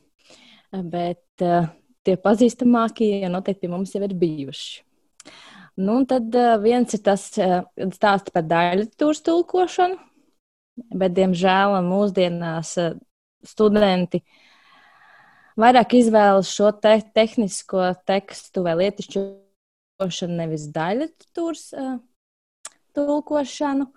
bet 0.74 1.44
uh, 1.46 1.68
tie 2.04 2.16
pazīstamākie 2.20 3.24
noteikti 3.32 3.64
pie 3.64 3.72
mums 3.72 3.94
jau 3.94 4.02
ir 4.04 4.14
bijuši. 4.20 4.82
Nu, 5.74 5.98
tad 6.06 6.34
uh, 6.38 6.54
viens 6.62 6.94
ir 6.94 7.02
tas 7.02 7.26
uh, 7.42 7.64
stāsts 7.96 8.30
par 8.34 8.46
daļliteratūras 8.46 9.24
tulkošanu, 9.26 9.98
bet, 10.94 11.14
diemžēl, 11.16 11.74
mūsdienās 11.86 12.76
studenti 13.46 14.22
vairāk 15.60 15.96
izvēlas 15.98 16.50
šo 16.50 16.70
te 16.82 16.96
tehnisko 17.14 17.92
tekstu 18.06 18.64
vai 18.66 18.76
lietišķošanu, 18.82 20.38
nevis 20.40 20.66
daļliteratūras 20.74 21.68
tulkošanu. 22.94 23.88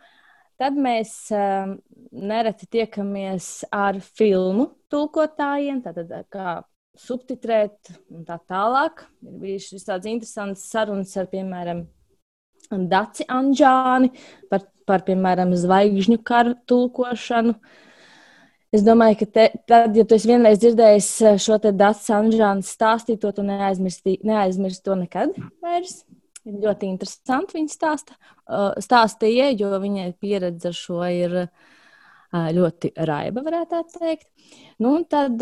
Tad 0.57 0.77
mēs 0.81 1.11
nereti 1.29 2.65
tiekamies 2.73 3.67
ar 3.73 3.99
filmu 4.01 4.71
tulkotājiem, 4.89 5.83
tātad 5.85 6.13
kā 6.33 6.55
subtitrēt 7.01 7.93
un 8.11 8.25
tā 8.27 8.39
tālāk. 8.49 9.05
Ir 9.25 9.37
bijušas 9.43 9.87
tādas 9.87 10.09
interesantas 10.11 10.65
sarunas 10.71 11.13
ar, 11.19 11.29
piemēram, 11.31 11.85
Daci 12.67 13.23
Anģāni 13.31 14.11
par, 14.51 14.65
par 14.87 15.03
piemēram, 15.07 15.53
zvaigžņu 15.55 16.17
karu 16.27 16.55
tulkošanu. 16.67 17.55
Es 18.75 18.83
domāju, 18.83 19.21
ka 19.21 19.27
te, 19.31 19.45
tad, 19.69 19.95
ja 19.95 20.03
tu 20.03 20.17
esi 20.17 20.27
vienreiz 20.27 20.59
dzirdējis 20.59 21.09
šo 21.39 21.55
te 21.63 21.71
Dācis 21.71 22.11
Anģānu 22.17 22.65
stāstīto, 22.67 23.31
tu 23.31 23.45
neaizmirsti 23.47 24.83
to 24.83 24.97
nekad 24.99 25.37
vairs. 25.63 26.01
Ir 26.47 26.59
ļoti 26.63 26.87
interesanti 26.91 27.57
viņa 27.57 27.71
stāsta, 27.71 28.19
stāstīja, 28.83 29.49
jo 29.59 29.71
viņai 29.83 30.11
pieredze 30.19 30.69
ar 30.71 30.75
šo 30.75 31.01
ir 31.07 31.39
ļoti 32.31 32.91
raiba, 33.07 33.43
varētu 33.43 33.81
teikt. 33.95 34.27
Nu, 34.83 34.97
tad 35.07 35.39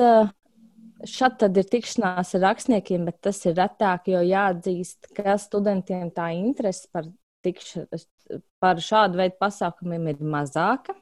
šeit 1.10 1.40
tad 1.42 1.58
ir 1.58 1.68
tikšanās 1.70 2.36
ar 2.38 2.44
rakstniekiem, 2.50 3.06
bet 3.10 3.22
tas 3.28 3.40
ir 3.46 3.56
retāk, 3.60 4.10
jo 4.12 4.22
jāatzīst, 4.26 5.12
ka 5.18 5.38
studentiem 5.42 6.12
tā 6.16 6.32
interese 6.36 6.90
par, 6.94 7.08
tikša, 7.46 7.86
par 8.64 8.82
šādu 8.84 9.22
veidu 9.22 9.40
pasākumiem 9.42 10.12
ir 10.14 10.24
mazāka. 10.36 10.98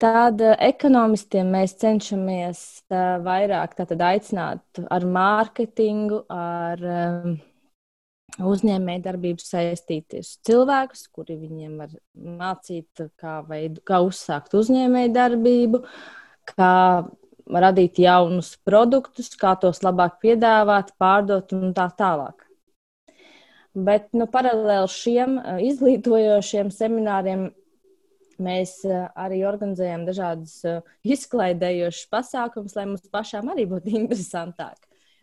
Tad 0.00 0.40
ekonomistiem 0.40 1.50
mēs 1.52 1.74
cenšamies 1.76 2.60
vairāk 3.20 3.74
aicināt 3.84 4.80
ar 4.88 5.04
mārketingu, 5.04 6.22
ar 6.32 6.84
uzņēmēju 8.38 9.02
darbību 9.04 9.44
saistīties 9.44 10.38
cilvēkus, 10.46 11.04
kuri 11.12 11.36
viņiem 11.42 11.76
var 11.82 11.92
mācīt, 12.16 13.04
kā, 13.20 13.40
veidu, 13.48 13.82
kā 13.84 14.00
uzsākt 14.06 14.56
uzņēmēju 14.56 15.12
darbību, 15.16 15.82
kā 16.54 16.72
radīt 17.50 17.98
jaunus 18.02 18.54
produktus, 18.66 19.32
kā 19.38 19.54
tos 19.60 19.82
labāk 19.86 20.20
piedāvāt, 20.22 20.94
pārdot 21.00 21.52
un 21.56 21.74
tā 21.76 21.88
tālāk. 21.98 22.46
Bet 23.74 24.08
nu, 24.18 24.26
paralēli 24.26 24.90
šiem 24.90 25.38
eh, 25.38 25.62
izglītojošiem 25.70 26.72
semināriem 26.74 27.48
mēs 28.42 28.80
eh, 28.88 29.04
arī 29.14 29.44
organizējam 29.46 30.06
dažādus 30.08 30.56
eh, 30.66 30.80
izklaidējošus 31.06 32.08
pasākumus, 32.10 32.74
lai 32.74 32.88
mums 32.90 33.06
pašām 33.12 33.52
arī 33.52 33.68
būtu 33.70 33.94
interesantāk. 34.00 34.78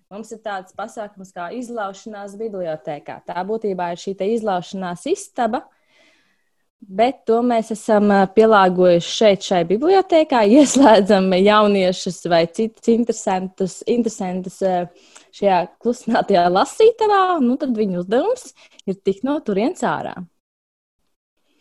Mums 0.08 0.32
ir 0.32 0.40
tāds 0.40 0.72
pasākums 0.72 1.34
kā 1.36 1.50
izlaušanās 1.58 2.38
bibliotekā. 2.40 3.20
Tā 3.28 3.42
būtībā 3.44 3.90
ir 3.92 4.00
šī 4.00 4.16
izlaušanās 4.38 5.04
istaba, 5.12 5.66
bet 6.82 7.24
to 7.28 7.42
mēs 7.46 7.72
esam 7.74 8.12
pielāgojuši 8.36 9.12
šeit, 9.12 9.46
šai 9.48 9.64
bibliotekā. 9.70 10.44
Ieslēdzam 10.58 11.32
jauniešus 11.40 12.24
vai 12.32 12.46
citus 12.48 12.94
interesantus, 12.94 13.82
interesantus 13.90 14.62
šajā 15.38 15.60
klusinātajā 15.84 16.48
lasītavā, 16.54 17.22
nu 17.44 17.60
tad 17.62 17.78
viņu 17.78 18.04
uzdevums 18.04 18.52
ir 18.88 18.98
tikt 19.04 19.28
no 19.28 19.40
turienes 19.46 19.84
ārā. 19.86 20.16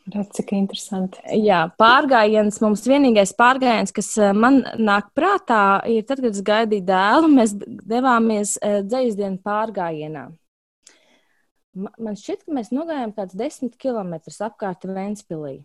Redz, 0.06 0.36
cik 0.36 0.52
interesanti. 0.54 1.18
Jā, 1.42 1.64
pārgājiens 1.82 2.60
mums 2.62 2.84
vienīgais 2.86 3.32
pārgājiens, 3.34 3.90
kas 3.90 4.12
man 4.38 4.60
nāk 4.78 5.08
prātā, 5.18 5.80
ir 5.90 6.06
tad, 6.06 6.22
kad 6.22 6.30
es 6.30 6.44
gaidīju 6.46 6.86
dēlu, 6.86 7.30
mēs 7.32 7.56
devāmies 7.58 8.54
dzēsdienu 8.62 9.40
pārgājienā. 9.42 10.28
Man 11.76 12.16
šķiet, 12.16 12.46
ka 12.46 12.54
mēs 12.56 12.72
nogājām 12.72 13.12
kāds 13.16 13.36
desmit 13.36 13.74
kilometrus 13.80 14.40
apkārt 14.46 14.86
Ventspilī. 14.88 15.58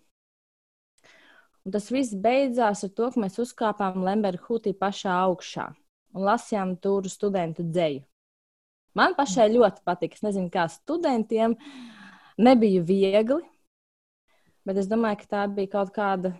Un 1.62 1.76
tas 1.76 1.88
viss 1.94 2.18
beidzās 2.18 2.84
ar 2.84 2.92
to, 2.98 3.12
ka 3.14 3.22
mēs 3.22 3.40
uzkāpām 3.40 4.02
Lemberga 4.04 4.44
hūtī 4.50 4.74
pašā 4.76 5.14
augšā 5.28 5.70
un 6.12 6.28
lasījām 6.28 6.76
tur 6.84 7.08
studentu 7.08 7.64
dzēju. 7.64 8.04
Man 8.98 9.16
pašai 9.16 9.48
ļoti 9.54 9.86
patika. 9.88 10.18
Es 10.20 10.26
nezinu, 10.26 10.52
kā 10.52 10.66
studentiem 10.68 11.56
nebija 12.36 12.82
viegli, 12.84 13.46
Bet 14.68 14.78
es 14.78 14.90
domāju, 14.90 15.24
ka 15.24 15.30
tā 15.30 15.44
bija 15.50 15.72
kaut 15.74 15.90
kāda 15.96 16.36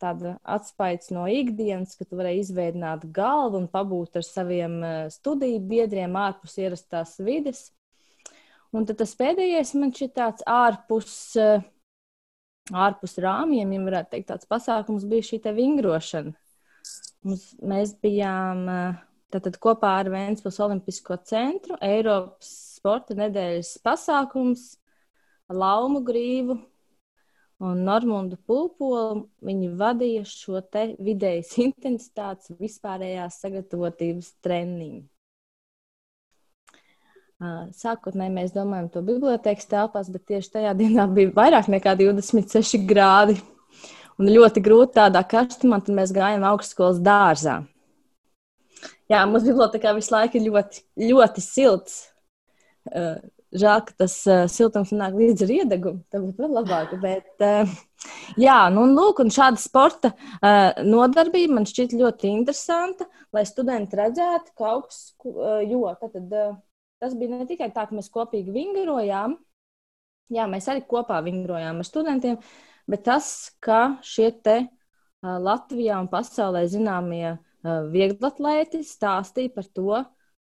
tāda 0.00 0.36
atspaids 0.46 1.10
no 1.12 1.26
ikdienas, 1.28 1.96
ka 1.98 2.06
tu 2.06 2.16
varēji 2.20 2.44
izveidot 2.44 3.04
galvu 3.16 3.58
un 3.58 3.66
pabūt 3.68 4.20
ar 4.20 4.24
saviem 4.24 4.76
eh, 4.86 5.00
studiju 5.12 5.58
biedriem 5.72 6.14
ārpus 6.16 6.56
ierastās 6.62 7.18
vides. 7.20 7.66
Un 8.70 8.86
tad 8.86 9.00
tas 9.00 9.16
pēdējais 9.18 9.72
man 9.80 9.90
šķiet 9.90 10.12
tāds 10.14 10.44
ārpus, 10.46 11.14
eh, 11.42 11.64
ārpus 12.70 13.16
rāmjiem, 13.18 13.72
ja 13.74 13.86
varētu 13.88 14.14
teikt, 14.14 14.28
tāds 14.30 14.50
pasākums 14.50 15.06
bija 15.10 15.26
šī 15.26 15.40
te 15.42 15.54
vingrošana. 15.56 16.34
Mums, 17.26 17.48
mēs 17.72 17.96
bijām 18.00 18.62
eh, 18.70 19.00
tātad 19.34 19.58
kopā 19.62 19.96
ar 20.04 20.10
Vēncpils 20.14 20.60
Olimpisko 20.62 21.18
centru, 21.26 21.78
Eiropas 21.82 22.52
sporta 22.78 23.18
nedēļas 23.18 23.74
pasākums, 23.84 24.70
laumu 25.50 26.00
grīvu 26.06 26.60
un 27.60 27.84
Normundu 27.84 28.38
Pulpolu. 28.46 29.26
Viņi 29.44 29.74
vadīja 29.82 30.24
šo 30.30 30.62
te 30.62 30.92
vidējas 31.02 31.56
intensitātes 31.66 32.54
vispārējās 32.60 33.42
sagatavotības 33.42 34.36
treniņu. 34.46 35.08
Sākotnēji 37.40 38.34
mēs 38.34 38.52
domājam 38.52 38.90
to 38.92 39.00
bibliotekas 39.04 39.68
telpās, 39.70 40.10
bet 40.12 40.26
tieši 40.28 40.50
tajā 40.58 40.74
dienā 40.76 41.06
bija 41.08 41.32
vairāk 41.38 41.70
nekā 41.72 41.94
26 41.96 42.84
grādi. 42.88 43.38
Un 44.20 44.28
ļoti 44.28 44.60
grūti 44.60 44.98
tādā 44.98 45.22
karstumā, 45.24 45.78
tad 45.80 45.96
mēs 45.96 46.12
gājām 46.12 46.44
augstskolas 46.44 47.00
dārzā. 47.00 47.62
Jā, 49.08 49.24
mums 49.24 49.46
bibliotekā 49.48 49.94
visu 49.96 50.12
laiku 50.12 50.36
ir 50.36 50.50
ļoti, 50.50 50.84
ļoti 51.00 51.44
silts. 51.44 51.96
Žēl, 53.50 53.80
ka 53.88 53.96
tas 54.04 54.20
siltums 54.52 54.92
nāk 54.92 55.16
līdz 55.16 55.46
ar 55.46 55.56
iedegumu. 55.56 56.04
Tā 56.12 56.20
būtu 56.20 56.44
vēl 56.44 56.56
labāk. 56.60 56.92
Bet, 57.00 57.48
jā, 58.36 58.60
nu, 58.76 58.84
lūk, 58.92 59.24
un 59.24 59.32
šāda 59.32 59.58
sporta 59.64 60.12
nodarbība 60.84 61.56
man 61.56 61.66
šķiet 61.72 61.96
ļoti 61.96 62.36
interesanta, 62.36 63.08
lai 63.32 63.48
studenti 63.48 63.96
redzētu, 63.96 64.52
ka 64.60 64.74
augsts, 64.76 65.14
jo 65.24 65.88
tad, 65.96 66.20
uh, 66.28 66.58
tas 67.00 67.14
bija 67.18 67.38
ne 67.38 67.46
tikai 67.48 67.70
tā, 67.74 67.86
ka 67.88 67.96
mēs 67.96 68.10
kopīgi 68.12 68.52
vingrojām, 68.54 69.36
jā, 70.34 70.46
mēs 70.50 70.68
arī 70.70 70.84
kopā 70.88 71.20
vingrojām 71.26 71.80
ar 71.80 71.88
studentiem, 71.88 72.38
bet 72.90 73.06
tas, 73.08 73.50
ka 73.62 73.96
šie 74.06 74.30
te 74.44 74.58
Latvijā 75.20 75.98
un 76.00 76.08
pasaulē 76.08 76.64
zināmie 76.72 77.38
vieglatlēti 77.64 78.80
stāstīja 78.86 79.52
par 79.56 79.66
to, 79.76 80.04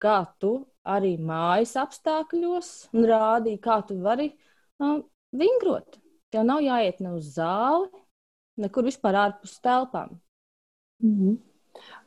kā 0.02 0.18
tu 0.42 0.52
arī 0.82 1.16
mājas 1.18 1.74
apstākļos 1.78 2.70
un 2.94 3.06
rādīja, 3.06 3.62
kā 3.62 3.78
tu 3.86 3.98
vari 4.02 4.28
uh, 4.32 4.98
vingrot. 5.34 5.98
Tev 6.32 6.46
nav 6.48 6.62
jāiet 6.64 7.00
ne 7.04 7.14
uz 7.18 7.34
zāli, 7.36 7.90
nekur 8.62 8.86
vispār 8.88 9.18
ārpus 9.26 9.58
telpām. 9.62 10.18
Mm 11.02 11.14
-hmm. 11.18 11.36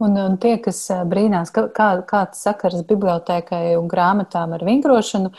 Un, 0.04 0.18
un 0.20 0.40
tie, 0.42 0.58
kas 0.64 0.82
brīnās, 1.08 1.54
kā, 1.56 1.68
kāds 2.08 2.42
sakars 2.44 2.84
bibliotekai 2.88 3.78
un 3.80 3.88
grāmatām 3.92 4.56
ar 4.58 4.66
vingrošanu, 4.68 5.32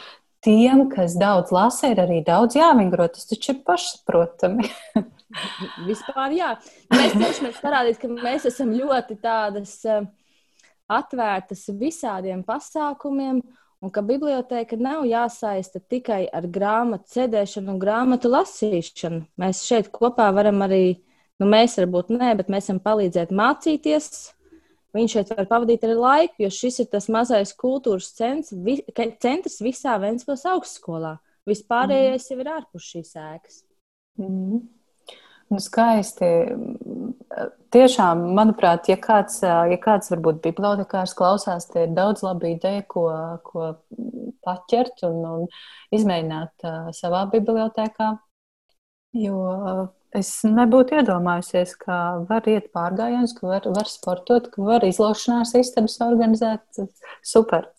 tiem, 0.45 0.87
kas 0.93 1.17
daudz 1.21 1.53
lasa, 1.53 1.91
ir 1.93 2.01
arī 2.05 2.23
daudz 2.25 2.57
jāvingro. 2.57 3.09
Tas 3.13 3.29
taču 3.29 3.53
ir 3.53 3.63
pašsaprotami. 3.67 4.71
Vispār 5.89 6.37
jā. 6.37 6.53
Mēs 6.95 7.17
cenšamies 7.17 7.59
parādīt, 7.61 8.01
ka 8.01 8.13
mēs 8.13 8.49
esam 8.49 8.73
ļoti 8.77 9.19
tādas. 9.21 9.81
Uh, 9.85 10.07
atvērtas 10.89 11.67
visādiem 11.79 12.43
pasākumiem, 12.47 13.41
un 13.83 13.93
ka 13.93 14.03
biblioteka 14.07 14.79
nav 14.81 15.05
jāsaista 15.09 15.83
tikai 15.83 16.25
ar 16.33 16.47
grāmatu 16.51 17.19
sēdēšanu 17.19 17.75
un 17.75 17.81
grāmatu 17.83 18.31
lasīšanu. 18.33 19.27
Mēs 19.41 19.65
šeit 19.67 19.91
kopā 19.95 20.31
varam 20.35 20.63
arī, 20.67 20.99
nu 21.43 21.51
mēs 21.51 21.77
varbūt 21.81 22.13
nē, 22.15 22.33
bet 22.39 22.51
mēs 22.53 22.71
varam 22.71 22.83
palīdzēt 22.85 23.35
mācīties. 23.37 24.11
Viņš 24.97 25.13
šeit 25.13 25.33
var 25.37 25.49
pavadīt 25.51 25.83
arī 25.85 25.97
laiku, 25.99 26.47
jo 26.47 26.51
šis 26.53 26.81
ir 26.85 26.89
tas 26.93 27.11
mazais 27.13 27.53
kultūras 27.59 28.09
centrs, 28.17 28.55
vi, 28.65 28.79
centrs 29.21 29.59
visā 29.65 29.99
Ventspils 30.01 30.47
augstskolā. 30.49 31.19
Vispārējais 31.47 32.25
mm. 32.25 32.33
jau 32.33 32.43
ir 32.43 32.51
ārpus 32.55 32.89
šīs 32.95 33.13
ēkas. 33.21 33.61
Mm. 34.23 34.65
Nu, 35.47 35.61
skaisti. 35.63 36.29
Tiešām, 37.75 38.23
manuprāt, 38.35 38.89
ja 38.91 38.97
kāds, 38.99 39.39
ja 39.45 39.77
kāds 39.83 40.11
varbūt 40.11 40.41
bibliotekārs 40.43 41.15
klausās, 41.19 41.69
te 41.71 41.85
ir 41.85 41.93
daudz 41.95 42.25
labu 42.27 42.49
ideju, 42.51 42.83
ko, 42.91 43.05
ko 43.47 43.69
paķert 44.47 45.05
un, 45.07 45.21
un 45.29 45.95
izmēģināt 45.95 46.67
savā 46.99 47.27
bibliotekā. 47.31 48.15
Jo 49.17 49.39
es 50.15 50.31
nebūtu 50.47 51.01
iedomājusies, 51.01 51.77
ka 51.81 52.01
var 52.29 52.47
iet 52.51 52.71
pārgājienus, 52.75 53.35
ka 53.39 53.49
var, 53.49 53.71
var 53.77 53.91
sportot, 53.91 54.51
ka 54.53 54.67
var 54.67 54.87
izlaušanās 54.87 55.55
istabas 55.59 55.99
organizēt. 56.05 56.85
Super! 57.27 57.71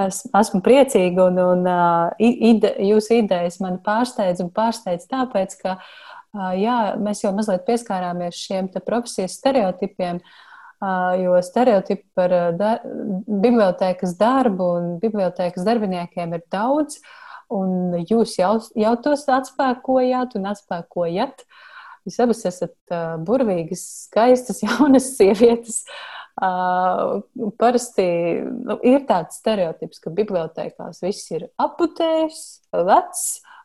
Es, 0.00 0.22
esmu 0.32 0.62
priecīga 0.64 1.26
un, 1.28 1.36
un 1.42 1.66
uh, 1.68 2.12
ide, 2.22 2.70
jūsu 2.88 3.18
idejas 3.18 3.58
mani 3.60 3.82
pārsteidz 3.84 4.40
un 4.40 4.48
pārsteidz 4.54 5.04
tāpēc, 5.10 5.58
ka 5.60 5.74
uh, 5.76 6.52
jā, 6.56 6.78
mēs 7.02 7.24
jau 7.24 7.32
mazliet 7.36 7.66
pieskārāmies 7.66 8.38
šiem 8.38 8.70
profesijas 8.86 9.36
stereotipiem, 9.40 10.22
jo 11.20 11.34
stereotipi 11.44 12.06
par 12.16 12.32
da 12.56 12.70
bibliotēkas 13.28 14.14
darbu 14.16 14.68
un 14.78 14.86
bibliotēkas 15.02 15.66
darbiniekiem 15.66 16.32
ir 16.38 16.44
daudz, 16.52 17.02
un 17.54 17.98
jūs 18.06 18.36
jau, 18.38 18.54
jau 18.78 18.94
tos 19.04 19.26
atspēkojāt 19.30 20.36
un 20.38 20.48
atspēkojat. 20.52 21.44
Jūs 22.08 22.16
abas 22.24 22.46
esat 22.48 22.74
uh, 22.94 23.18
burvīgas, 23.26 23.82
skaistas, 24.06 24.62
jaunas 24.66 25.12
sievietes. 25.16 25.82
Uh, 26.40 27.20
parasti 27.60 28.06
nu, 28.40 28.78
ir 28.86 29.02
tāds 29.08 29.40
stereotips, 29.42 30.00
ka 30.00 30.12
bibliotekās 30.14 31.02
viss 31.04 31.28
ir 31.34 31.50
aputējis, 31.60 32.40
vecs, 32.86 33.24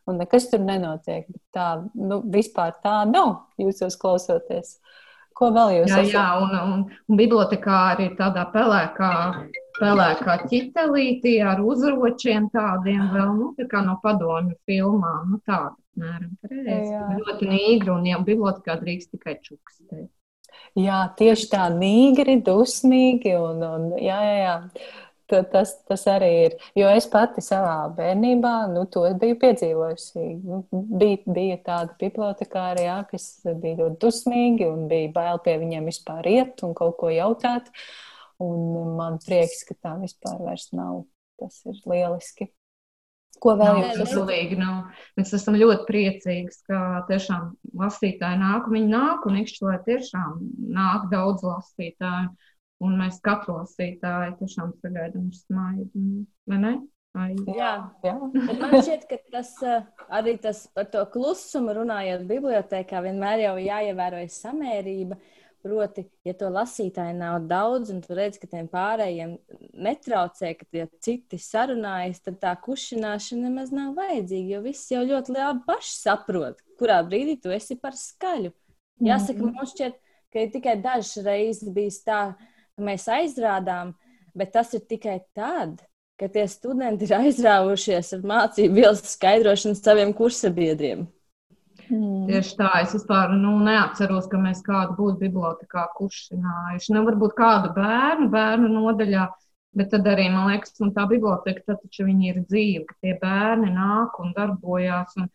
un 0.10 0.20
nekas 0.20 0.50
tur 0.52 0.66
nenotiek. 0.66 1.30
Bet 1.30 1.44
tā 1.56 1.70
nu, 1.94 2.20
vispār 2.34 2.76
tā 2.84 3.04
nav 3.08 3.46
jūsos 3.62 3.96
klausoties. 4.02 4.80
Ko 5.36 5.52
vēl 5.52 5.74
jūs 5.82 5.92
esat? 5.92 6.14
Jā, 6.14 6.26
un, 6.40 6.54
un, 6.56 6.84
un 7.12 7.20
bibliotekā 7.20 7.80
arī 7.92 8.08
tādā 8.16 8.46
pelēkā, 8.54 9.12
pelēkā 9.82 10.38
ķitelītī 10.48 11.38
ar 11.44 11.60
uzročiem 11.64 12.48
tādiem 12.54 13.10
vēl, 13.12 13.34
nu, 13.36 13.50
tā 13.58 13.68
kā 13.72 13.84
no 13.84 13.98
padomju 14.04 14.56
filmām, 14.70 15.34
nu 15.34 15.42
tāda, 15.44 15.76
mēram, 16.00 16.38
ļoti 17.20 17.50
nīgri, 17.52 17.92
un 17.92 18.08
jau 18.08 18.22
bibliotekā 18.28 18.78
drīkst 18.80 19.12
tikai 19.18 19.40
čukstēt. 19.44 20.08
Jā, 20.80 21.02
tieši 21.20 21.50
tā 21.52 21.66
nīgri, 21.72 22.38
dusmīgi, 22.44 23.36
un, 23.40 23.62
un 23.64 23.90
jā, 24.00 24.18
jā, 24.24 24.38
jā. 24.40 24.56
Tas, 25.26 25.72
tas 25.90 26.04
arī 26.12 26.30
ir. 26.44 26.56
Jo 26.78 26.90
es 26.94 27.08
pati 27.10 27.42
savā 27.42 27.88
bērnībā 27.98 28.54
nu, 28.70 28.84
to 28.94 29.08
biju 29.22 29.40
piedzīvojusi. 29.42 30.26
Nu, 30.46 30.60
bija, 30.72 31.18
bija 31.26 31.56
tāda 31.66 31.96
bibliotekāra, 32.02 32.84
jā, 32.86 32.98
kas 33.10 33.26
bija 33.48 33.80
ļoti 33.80 33.98
dusmīgi 34.04 34.68
un 34.70 34.86
bija 34.92 35.10
bail 35.16 35.42
pie 35.46 35.58
viņiem 35.64 35.90
vispār 35.90 36.30
iet 36.30 36.62
un 36.68 36.76
kaut 36.78 37.00
ko 37.02 37.10
jautāt. 37.14 37.72
Un 38.44 38.94
man 39.00 39.18
prieks, 39.24 39.64
ka 39.66 39.78
tā 39.80 39.96
vispār 40.04 40.38
vairs 40.46 40.70
nav. 40.76 41.06
Tas 41.42 41.58
ir 41.68 41.82
lieliski. 41.90 42.52
Ko 43.44 43.56
vēl 43.60 43.82
jūs 43.82 44.02
esat? 44.06 44.56
Nu, 44.60 44.74
mēs 45.18 45.34
esam 45.36 45.58
ļoti 45.60 45.88
priecīgi, 45.90 46.54
ka 46.70 46.82
tiešām 47.10 47.50
lasītāji 47.82 48.40
nāk, 48.40 48.70
viņi 48.72 48.92
nāk 48.94 49.26
un 49.28 49.40
ikšķi, 49.42 49.66
lai 49.68 49.80
tiešām 49.88 50.38
nāk 50.78 51.10
daudz 51.12 51.44
lasītāju. 51.44 52.32
Un 52.84 52.98
mēs 53.00 53.22
katru 53.24 53.56
lasītāju 53.62 54.36
tiešām 54.42 54.74
sagaidām 54.82 55.30
ar 55.32 55.38
smaidu. 55.38 56.04
Vai 56.50 56.60
ne? 56.60 56.74
Ai. 57.16 57.32
Jā, 57.56 57.72
jā. 58.04 58.14
man 58.60 58.74
šķiet, 58.76 59.06
ka 59.08 59.18
tas 59.32 59.54
arī 60.12 60.36
tas 60.44 60.66
par 60.76 60.90
to 60.92 61.06
klusumu 61.14 61.72
runājot 61.78 62.26
bibliotekā, 62.28 63.00
vienmēr 63.06 63.46
jau 63.46 63.56
jāievēro 63.64 64.20
samērība. 64.32 65.20
Proti, 65.66 66.04
ja 66.22 66.36
to 66.38 66.52
lasītāju 66.54 67.16
nav 67.18 67.48
daudz, 67.50 67.90
un 67.90 68.04
tu 68.04 68.14
redz, 68.14 68.36
ka 68.38 68.46
tiem 68.52 68.68
pārējiem 68.70 69.32
netraucē, 69.82 70.52
ka 70.60 70.68
tie 70.70 70.84
citi 71.02 71.40
sarunājas, 71.42 72.20
tad 72.28 72.38
tā 72.44 72.52
kušināšana 72.68 73.48
nemaz 73.48 73.72
nav 73.74 73.96
vajadzīga. 73.98 74.52
Jo 74.52 74.60
viss 74.68 74.92
jau 74.94 75.02
ļoti 75.08 75.34
labi 75.34 75.64
paši 75.66 75.96
saprot, 76.04 76.62
kurā 76.78 77.00
brīdī 77.08 77.40
tu 77.42 77.56
esi 77.56 77.80
par 77.82 77.98
skaļu. 77.98 78.54
Jāsaka, 79.08 79.50
man 79.56 79.72
šķiet, 79.72 79.98
ka 80.30 80.44
ir 80.44 80.54
tikai 80.54 80.76
dažas 80.84 81.26
reizes 81.26 81.74
bijis 81.74 81.98
tā, 82.06 82.20
ka 82.36 82.55
mēs 82.82 83.08
aizrādām, 83.12 83.94
bet 84.36 84.54
tas 84.56 84.74
ir 84.76 84.84
tikai 84.90 85.20
tad, 85.36 85.82
ka 86.20 86.30
tie 86.32 86.46
studenti 86.48 87.08
ir 87.08 87.18
aizrāvušies 87.18 88.14
ar 88.18 88.26
mācību 88.28 88.80
vielas 88.80 89.04
skaidrošanu 89.16 89.78
saviem 89.80 90.14
kursabiedriem. 90.16 91.06
Mm. 91.86 92.26
Tieši 92.30 92.56
tā, 92.58 92.70
es 92.82 92.96
vispār 92.96 93.34
nu, 93.38 93.58
neatceros, 93.66 94.30
ka 94.32 94.40
mēs 94.42 94.64
kādu 94.66 94.96
būtu 94.98 95.20
bibliotekā 95.22 95.86
kušinājuši. 95.98 96.94
Nu, 96.96 97.04
varbūt 97.06 97.36
kādu 97.38 97.74
bērnu, 97.76 98.30
bērnu 98.34 98.72
nodaļā, 98.74 99.28
bet 99.78 99.92
tad 99.94 100.08
arī, 100.10 100.30
man 100.34 100.50
liekas, 100.50 100.74
tā 100.80 101.06
biblioteka, 101.12 101.66
tad 101.68 101.84
taču 101.84 102.08
viņi 102.08 102.32
ir 102.32 102.42
dzīvi, 102.48 102.86
ka 102.90 102.98
tie 103.06 103.18
bērni 103.22 103.74
nāk 103.76 104.18
un 104.24 104.34
darbojās 104.38 105.20
un, 105.22 105.30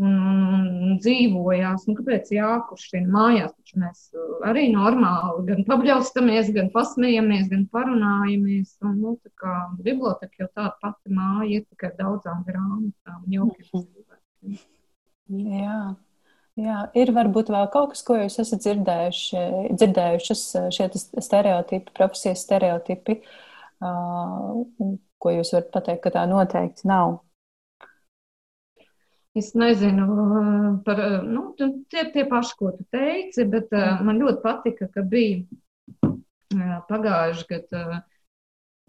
un, 0.00 0.16
un, 0.16 0.66
un 0.88 0.98
dzīvojās. 1.02 1.86
Un 1.88 1.98
kāpēc 1.98 2.32
jākušina 2.34 3.12
mājās? 3.14 3.54
Taču 3.56 3.80
mēs 3.82 4.02
arī 4.48 4.66
normāli 4.74 5.46
gan 5.50 5.64
pabļaustamies, 5.68 6.52
gan 6.56 6.70
pasmējamies, 6.74 7.48
gan 7.52 7.66
parunājamies. 7.74 8.76
Un, 8.84 8.98
nu, 9.04 9.16
tā 9.24 9.32
kā 9.40 9.56
biblioteka 9.78 10.44
jau 10.44 10.50
tāda 10.50 10.74
pati 10.82 11.16
māja 11.16 11.60
ir 11.60 11.66
tikai 11.68 11.94
daudzām 11.98 12.44
grāmatām, 12.48 13.24
jaukiem 13.26 13.66
-hmm. 13.66 13.88
cilvēkiem. 13.88 14.62
Jā. 15.56 15.80
Jā, 16.60 16.80
ir 16.98 17.12
varbūt 17.14 17.48
vēl 17.52 17.68
kaut 17.72 17.94
kas, 17.94 18.02
ko 18.04 18.16
jūs 18.18 18.36
esat 18.42 18.60
dzirdējuši, 18.64 19.42
dzirdējušas 19.78 20.42
šie 20.74 20.88
stereotipi, 21.22 21.94
profesijas 21.96 22.42
stereotipi, 22.44 23.20
uh, 23.80 24.58
ko 25.22 25.32
jūs 25.32 25.54
varat 25.54 25.70
pateikt, 25.72 26.02
ka 26.04 26.12
tā 26.18 26.26
noteikti 26.28 26.88
nav. 26.90 27.20
Es 29.38 29.52
nezinu 29.54 30.06
par 30.84 31.00
nu, 31.22 31.42
tie, 31.58 32.02
tie 32.10 32.24
paši, 32.26 32.54
ko 32.58 32.72
tu 32.74 32.86
teici, 32.90 33.44
bet 33.46 33.70
uh, 33.70 34.00
man 34.02 34.18
ļoti 34.18 34.42
patika, 34.42 34.88
ka 34.90 35.04
bija 35.06 35.44
pagājuši 36.90 37.46
gadu 37.52 38.00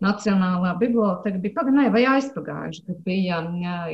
Nacionālā 0.01 0.71
biblioteka 0.79 1.37
bija 1.41 1.53
pagājušajā 1.59 1.91
vai 1.93 2.01
aizpagājušajā, 2.15 2.85
kad 2.87 3.01
bija 3.05 3.41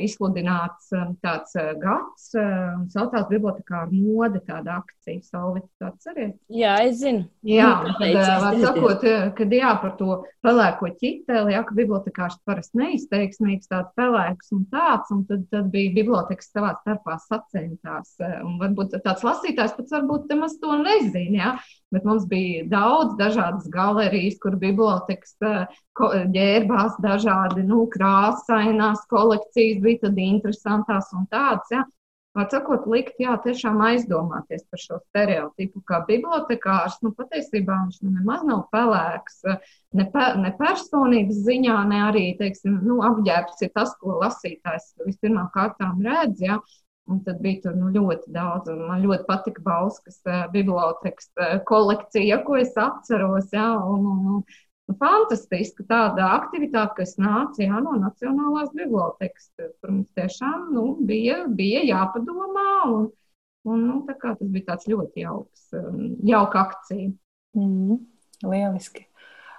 izsludināts 0.00 0.88
tāds 1.24 1.56
gads, 1.82 2.30
un 2.38 2.86
saucās 2.92 3.26
bibliotekāra 3.28 3.90
mode, 3.92 4.40
tāda 4.46 4.78
akcija, 4.80 5.20
Solvita, 5.26 5.68
tāds 5.82 6.08
arī. 6.08 6.28
Jā, 6.48 6.78
es 6.88 7.02
zinu. 7.02 7.26
Jā, 7.44 7.70
tad, 7.98 8.16
var 8.44 8.56
sakot, 8.62 9.04
kad 9.36 9.52
jā, 9.52 9.72
par 9.82 9.94
to 10.00 10.20
pelēko 10.44 10.90
ķiteli, 10.96 11.52
jā, 11.52 11.62
ka 11.68 11.76
bibliotekārs 11.76 12.38
parasti 12.48 12.80
neizteiksmīgs, 12.80 13.68
tāds 13.68 13.92
pelēks 13.98 14.54
un 14.56 14.64
tāds, 14.72 15.12
un 15.12 15.26
tad, 15.28 15.44
tad 15.52 15.68
bija 15.74 15.92
bibliotekas 16.00 16.48
savā 16.54 16.72
starpā 16.80 17.18
sacentās, 17.26 18.16
un 18.40 18.56
varbūt 18.62 18.96
tāds 19.04 19.26
lasītājs 19.28 19.76
pats 19.76 19.98
varbūt 19.98 20.28
temaz 20.32 20.56
to 20.62 20.80
nezina, 20.80 21.36
jā, 21.36 21.52
bet 21.94 22.06
mums 22.08 22.26
bija 22.28 22.64
daudz 22.68 23.16
dažādas 23.18 23.68
galerijas, 23.72 24.38
kur 24.42 24.56
bibliotekas 24.60 25.36
ģērbās 26.34 26.98
dažādi 27.04 27.64
nu, 27.66 27.84
krāsainās 27.92 29.06
kolekcijas, 29.10 29.80
bija 29.84 30.06
tad 30.06 30.18
interesantās 30.22 31.14
un 31.16 31.28
tādas. 31.32 31.72
Ja. 31.74 31.86
Var 32.36 32.46
sakot, 32.52 32.84
likt, 32.86 33.16
jā, 33.18 33.32
tiešām 33.42 33.80
aizdomāties 33.82 34.60
par 34.70 34.78
šo 34.78 34.98
stereotipu, 35.00 35.80
kā 35.88 36.02
bibliotekārs, 36.06 37.00
nu, 37.02 37.10
patiesībā 37.16 37.78
viņš 37.80 38.02
nu, 38.04 38.12
nemaz 38.14 38.44
nav 38.46 38.60
pelēks, 38.74 39.40
ne, 39.98 40.04
pe, 40.12 40.26
ne 40.44 40.52
personības 40.60 41.40
ziņā, 41.48 41.78
ne 41.90 42.02
arī, 42.10 42.26
teiksim, 42.38 42.76
nu, 42.84 43.00
apģērbs 43.08 43.64
ir 43.64 43.72
tas, 43.74 43.96
ko 43.98 44.20
lasītājs 44.20 44.92
vispirmām 45.06 45.48
kārtām 45.56 46.04
redz, 46.04 46.44
jā, 46.44 46.60
Un 47.08 47.22
tad 47.24 47.38
bija 47.40 47.62
tur 47.64 47.76
nu, 47.78 47.88
ļoti 47.94 48.32
daudz, 48.34 48.68
un 48.68 48.82
man 48.84 49.00
ļoti 49.00 49.24
patika 49.28 49.62
Bauskas 49.64 50.18
uh, 50.28 50.42
bibliotekas 50.52 51.30
uh, 51.40 51.54
kolekcija, 51.68 52.42
ko 52.44 52.58
es 52.60 52.74
atceros. 52.76 53.48
Jā, 53.54 53.68
un, 53.80 54.04
un, 54.12 54.42
un, 54.90 54.96
fantastiska 55.00 55.86
tāda 55.88 56.28
aktivitāte, 56.36 56.98
kas 57.00 57.16
nāca 57.20 57.64
jā, 57.64 57.80
no 57.84 57.96
Nacionālās 58.02 58.74
bibliotekas. 58.76 59.48
Tur 59.56 59.94
mums 59.94 60.12
tiešām 60.20 60.68
nu, 60.76 60.84
bija, 61.08 61.42
bija 61.48 61.84
jāpadomā, 61.88 62.68
un, 62.92 63.08
un 63.68 63.88
nu, 63.88 63.98
tas 64.08 64.44
bija 64.44 64.74
tāds 64.74 64.88
ļoti 64.92 65.24
jauks, 65.24 65.68
jauka 66.28 66.66
akcija. 66.68 67.12
Mm, 67.56 68.02
lieliski. 68.44 69.07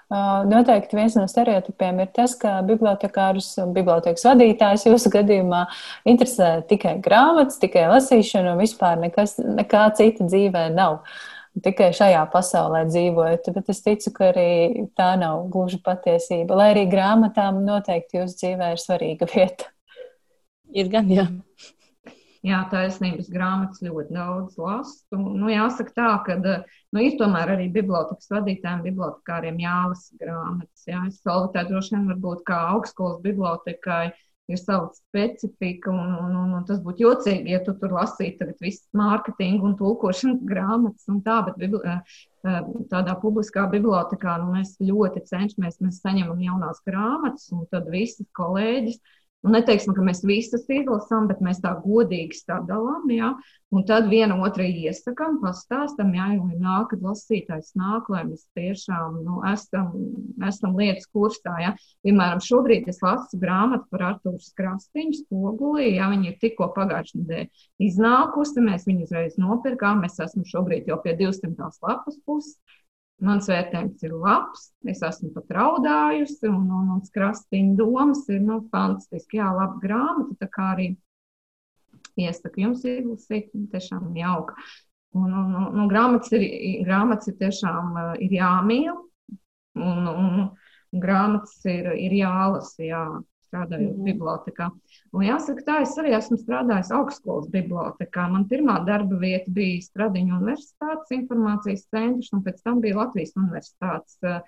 Noteikti 0.10 0.98
viens 0.98 1.14
no 1.14 1.28
stereotipiem 1.30 2.00
ir 2.02 2.08
tas, 2.16 2.34
ka 2.38 2.56
bibliotekārus 2.66 3.52
un 3.62 3.76
bibliotekas 3.76 4.26
vadītājs 4.26 4.88
jūsu 4.88 5.12
gadījumā 5.14 5.68
interesē 6.10 6.64
tikai 6.70 6.96
grāmatas, 7.06 7.60
tikai 7.62 7.86
lasīšana 7.92 8.56
un 8.56 8.64
vispār 8.64 8.98
nekas, 9.04 9.38
nekā 9.38 9.84
cita 10.00 10.26
dzīvē 10.26 10.72
nav. 10.74 11.04
Tikai 11.60 11.92
šajā 11.94 12.24
pasaulē 12.32 12.86
dzīvojat, 12.88 13.50
bet 13.54 13.70
es 13.74 13.82
ticu, 13.86 14.14
ka 14.16 14.30
arī 14.30 14.88
tā 14.98 15.12
nav 15.20 15.44
gluži 15.54 15.82
patiesība. 15.86 16.58
Lai 16.58 16.70
arī 16.74 16.86
grāmatām 16.90 17.62
noteikti 17.66 18.22
jūsu 18.22 18.38
dzīvē 18.42 18.74
ir 18.74 18.82
svarīga 18.82 19.30
vieta. 19.30 19.70
Ir 20.74 20.90
gan, 20.94 21.10
jā. 21.14 21.26
Jā, 22.48 22.62
taisnības 22.72 23.28
grāmatas 23.34 23.82
ļoti 23.84 24.16
daudz 24.16 24.56
lasu. 24.56 25.18
Nu, 25.20 25.50
jāsaka 25.52 25.92
tā, 25.98 26.12
ka 26.24 26.38
nu, 26.40 27.02
ir 27.04 27.18
tomēr 27.20 27.52
arī 27.58 27.66
bibliotekas 27.76 28.32
vadītājiem, 28.32 28.86
bibliotekāriem 28.86 29.60
jālasa 29.60 30.16
grāmatas. 30.22 30.86
Jā. 30.88 31.04
Es 31.12 31.20
solvitē 31.20 31.66
droši 31.68 31.98
vien 31.98 32.08
varbūt 32.14 32.46
kā 32.48 32.62
augstskolas 32.78 33.20
bibliotekai 33.26 34.06
ir 34.50 34.58
sava 34.58 34.90
specifika, 34.96 35.92
un, 35.92 36.16
un, 36.24 36.38
un, 36.40 36.54
un 36.58 36.64
tas 36.66 36.80
būtu 36.82 37.04
jocīgi, 37.06 37.54
ja 37.54 37.60
tu 37.66 37.76
tur 37.78 37.94
lasītu 37.94 38.48
visu 38.62 38.88
mārketingu 38.98 39.68
un 39.70 39.76
tulkošanas 39.78 40.42
grāmatas 40.50 41.06
un 41.12 41.20
tā, 41.26 41.38
bet 41.46 41.60
bibli, 41.62 41.82
eh, 41.86 42.18
eh, 42.50 42.72
tādā 42.90 43.16
publiskā 43.22 43.68
bibliotekā 43.70 44.40
nu, 44.42 44.50
mēs 44.56 44.76
ļoti 44.82 45.26
cenšamies, 45.30 45.82
mēs 45.84 46.02
saņemam 46.02 46.42
jaunās 46.48 46.82
grāmatas, 46.88 47.52
un 47.54 47.68
tad 47.70 47.92
visas 47.94 48.26
kolēģis 48.40 48.98
Nu, 49.40 49.54
neteiksim, 49.54 49.94
ka 49.96 50.04
mēs 50.04 50.20
visas 50.28 50.66
izlasām, 50.68 51.30
bet 51.30 51.40
mēs 51.40 51.62
tā 51.64 51.72
godīgi 51.80 52.36
sadalām. 52.42 53.06
Ja? 53.16 53.30
Un 53.72 53.86
tad 53.88 54.10
viena 54.12 54.36
otrai 54.44 54.68
iesakām, 54.82 55.38
pastāstām, 55.40 56.10
ja 56.18 56.26
jau 56.34 56.50
nāk, 56.60 56.90
kad 56.92 57.06
lasītājs 57.06 57.72
nāk, 57.80 58.10
lai 58.12 58.26
mēs 58.28 58.44
tiešām 58.58 59.22
nu, 59.24 59.38
esam, 59.48 59.94
esam 60.44 60.76
lietas 60.76 61.08
kursā. 61.16 61.56
Ja? 61.64 61.72
Piemēram, 62.04 62.44
šobrīd 62.44 62.90
es 62.92 63.00
lasu 63.06 63.40
grāmatu 63.40 63.88
par 63.94 64.04
Artūru 64.10 64.44
Krastīņu 64.60 65.22
spogulī. 65.22 65.94
Ja? 65.96 66.12
Viņa 66.12 66.34
ir 66.34 66.36
tikko 66.44 66.74
pagājušajā 66.76 67.24
nedēļā 67.24 67.70
iznākusi, 67.88 68.66
mēs 68.68 68.90
viņu 68.92 69.08
uzreiz 69.08 69.40
nopirkām. 69.40 70.04
Mēs 70.04 70.20
esam 70.20 70.44
šobrīd 70.52 70.92
jau 70.92 71.00
pie 71.06 71.16
200 71.22 71.72
lapas 71.80 72.20
puses. 72.28 72.60
Mans 73.26 73.50
vērtējums 73.52 74.04
ir 74.08 74.14
labs, 74.16 74.70
es 74.88 75.02
esmu 75.04 75.34
pat 75.36 75.50
raudājusi, 75.58 76.48
un, 76.48 76.70
un, 76.72 76.92
un 76.96 77.02
skrastiņa 77.04 77.76
domas 77.76 78.22
ir 78.32 78.40
nu, 78.46 78.62
fantastiski. 78.72 79.42
Jā, 79.42 79.50
laba 79.56 79.76
grāmata, 79.84 80.38
tā 80.40 80.48
kā 80.54 80.70
arī 80.76 80.88
iesaku 82.20 82.64
jums 82.64 82.86
izlasīt, 82.88 83.52
tiešām 83.74 84.14
jauka. 84.16 84.56
Un, 85.18 85.34
un, 85.34 85.52
un, 85.58 85.68
un 85.82 85.92
grāmatas, 85.92 86.32
ir, 86.38 86.46
grāmatas 86.86 87.32
ir 87.32 87.38
tiešām 87.42 87.96
ir 88.24 88.36
jāmīl, 88.38 88.96
un, 89.76 90.10
un, 90.14 90.32
un 90.94 91.02
grāmatas 91.04 91.58
ir, 91.68 91.92
ir 91.98 92.16
jālasa, 92.22 92.84
jā, 92.86 93.04
strādājot 93.50 93.90
mm 93.90 93.98
-hmm. 93.98 94.08
bibliotekā. 94.12 94.70
Un 95.14 95.26
jāsaka, 95.26 95.66
tā 95.68 95.82
es 95.82 95.98
arī 95.98 96.14
esmu 96.18 96.38
strādājis 96.38 96.94
augstskolas 96.96 97.50
bibliotekā. 97.52 98.30
Man 98.32 98.48
pirmā 98.48 98.80
darba 98.86 99.20
vieta 99.20 99.52
bija 99.52 99.82
Stradiņu 99.82 100.40
universitātes 100.40 101.18
informācijas 101.18 101.88
centrs, 101.90 102.34
un 102.34 102.44
pēc 102.46 102.64
tam 102.64 102.82
bija 102.82 103.02
Latvijas 103.02 103.36
universitātes 103.36 104.18
uh, 104.24 104.40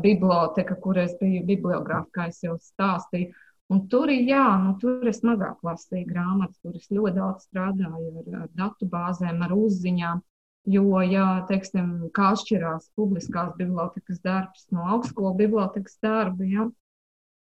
biblioteka, 0.00 0.76
kur 0.80 0.98
es 0.98 1.14
biju 1.20 1.44
bibliogrāfa, 1.46 2.10
kā 2.12 2.28
jau 2.42 2.56
stāstīju. 2.58 3.32
Un 3.70 3.84
tur 3.86 4.10
jā, 4.10 4.46
nu, 4.64 4.74
tur 4.82 5.06
es 5.06 5.22
mazāk 5.22 5.60
lasīju 5.62 6.08
grāmatas, 6.08 6.58
tur 6.58 6.74
es 6.74 6.88
ļoti 6.90 7.14
daudz 7.20 7.46
strādāju 7.46 8.08
ar, 8.18 8.42
ar 8.42 8.48
datu 8.58 8.88
bāzēm, 8.90 9.44
ar 9.46 9.54
uzziņām. 9.54 10.24
Jo, 10.68 11.00
ja 11.06 11.26
teiksim, 11.48 12.10
kā 12.12 12.32
atšķirās 12.34 12.90
publiskās 12.98 13.54
bibliotekas 13.56 14.18
darbs 14.26 14.66
no 14.74 14.84
augstskolas 14.96 15.38
bibliotekas 15.38 15.96
darba, 16.02 16.44
ja, 16.44 16.66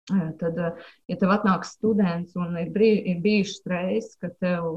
Tad, 0.06 0.58
ja 1.10 1.16
tev 1.18 1.32
atnāk 1.34 1.64
students 1.66 2.36
un 2.38 2.54
ir, 2.60 2.68
brī, 2.74 2.92
ir 3.10 3.22
bijušas 3.24 3.64
reizes, 3.72 4.12
ka 4.22 4.30
tev 4.38 4.68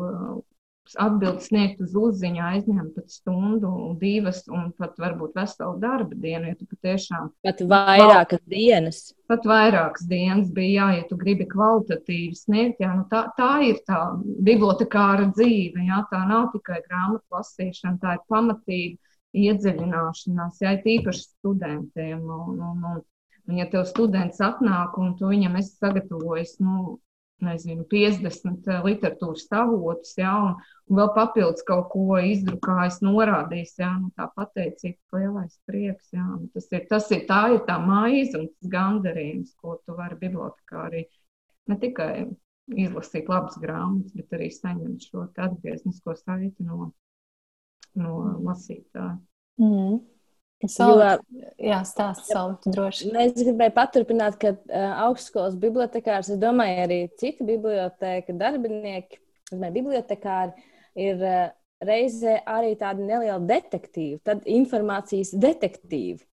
atbildes 0.98 1.50
sniegt 1.50 1.82
uz 1.84 1.94
uzziņu 1.98 2.42
aizņem 2.42 2.88
pat 2.96 3.12
stundu, 3.14 3.72
divas 4.02 4.42
un 4.50 4.72
pat 4.78 4.98
varbūt 5.02 5.36
veselu 5.38 5.76
darba 5.82 6.18
dienu, 6.18 6.50
ja 6.50 6.58
tu 6.58 6.66
patiešām. 6.70 7.30
Pat 7.46 7.62
vairākas 7.62 8.42
val... 8.42 8.48
dienas. 8.56 9.02
Pat 9.30 9.46
vairākas 9.50 10.08
dienas 10.10 10.50
bija, 10.56 10.88
jā, 10.88 10.88
ja 11.00 11.06
tu 11.12 11.20
gribi 11.20 11.46
kvalitatīvi 11.52 12.40
sniegt, 12.40 12.82
jā, 12.82 12.96
nu 12.98 13.06
tā, 13.12 13.28
tā 13.38 13.52
ir 13.68 13.84
tā 13.86 14.00
bibliotekāra 14.48 15.30
dzīve, 15.36 15.86
jā, 15.92 16.02
tā 16.10 16.24
nav 16.30 16.50
tikai 16.56 16.82
grāmatu 16.88 17.38
lasīšana, 17.38 18.00
tā 18.02 18.18
ir 18.18 18.26
pamatīga 18.32 18.98
iedziļināšanās, 19.38 20.62
jā, 20.64 20.74
tīpaši 20.82 21.26
studentiem. 21.28 22.26
Un, 22.26 22.58
un, 22.58 22.86
un, 22.96 23.02
un 23.50 23.58
ja 23.58 23.68
tev 23.70 23.86
students 23.90 24.42
atnāk 24.46 24.98
un 25.02 25.16
tu 25.18 25.30
viņam 25.32 25.58
esi 25.60 25.76
sagatavojis, 25.78 26.58
nu, 26.64 26.98
nezinu, 27.44 27.86
50 27.90 28.68
eh, 28.68 28.82
literatūras 28.84 29.48
avotus, 29.56 30.12
ja, 30.20 30.34
un, 30.44 30.58
un 30.90 31.00
vēl 31.00 31.12
papildus 31.16 31.64
kaut 31.68 31.88
ko 31.94 32.20
izdrukājis, 32.20 33.00
norādījis, 33.06 33.74
ja, 33.80 33.94
nu, 34.02 34.12
tā 34.20 34.28
pateicība, 34.36 35.22
lielais 35.22 35.56
prieks, 35.70 36.12
ja, 36.16 36.26
tas 36.54 36.70
ir, 36.74 36.86
tas 36.92 37.10
ir, 37.16 37.24
tā 37.30 37.42
ir 37.56 37.64
tā 37.70 37.80
maize 37.84 38.38
un 38.40 38.50
tas 38.52 38.74
gandarījums, 38.76 39.56
ko 39.62 39.80
tu 39.86 39.96
vari 39.98 40.20
bibliotekā 40.20 40.86
arī 40.90 41.06
ne 41.70 41.80
tikai 41.80 42.12
izlasīt 42.70 43.30
labas 43.32 43.58
grāmatas, 43.62 44.14
bet 44.14 44.38
arī 44.38 44.52
saņemt 44.54 45.10
šo 45.10 45.26
atgrieznisko 45.30 46.16
saiti 46.20 46.66
no, 46.66 46.92
no 47.98 48.16
lasītāja. 48.46 49.18
Mm. 49.60 50.00
Stāsti 51.88 52.34
savu, 52.34 52.58
tu 52.64 52.74
droši. 52.74 53.14
Es 53.22 53.38
gribēju 53.38 53.74
paturpināt, 53.78 54.36
ka 54.42 54.52
uh, 54.58 54.90
augstskolas 55.06 55.56
bibliotekārs, 55.60 56.34
es 56.34 56.42
domāju, 56.42 56.82
arī 56.84 57.00
citi 57.22 57.48
biblioteka 57.48 58.36
darbinieki, 58.36 59.22
domāju, 59.54 59.76
bibliotekāri 59.78 60.68
ir 61.00 61.24
uh, 61.24 61.46
reizē 61.86 62.42
arī 62.50 62.74
tādi 62.80 63.08
nelieli 63.08 63.48
detektīvi, 63.48 64.20
tad 64.28 64.44
informācijas 64.50 65.32
detektīvi. 65.40 66.26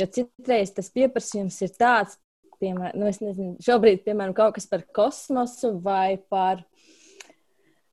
Jo 0.00 0.08
citreiz 0.10 0.72
tas 0.74 0.88
pieprasījums 0.94 1.60
ir 1.62 1.74
tāds, 1.76 2.16
piemēram, 2.62 2.96
nu, 2.98 3.10
nezinu, 3.12 3.52
šobrīd, 3.62 4.00
piemēram, 4.06 4.34
kaut 4.36 4.56
kas 4.56 4.66
par 4.70 4.86
kosmosu 4.96 5.74
vai 5.84 6.16
par 6.32 6.64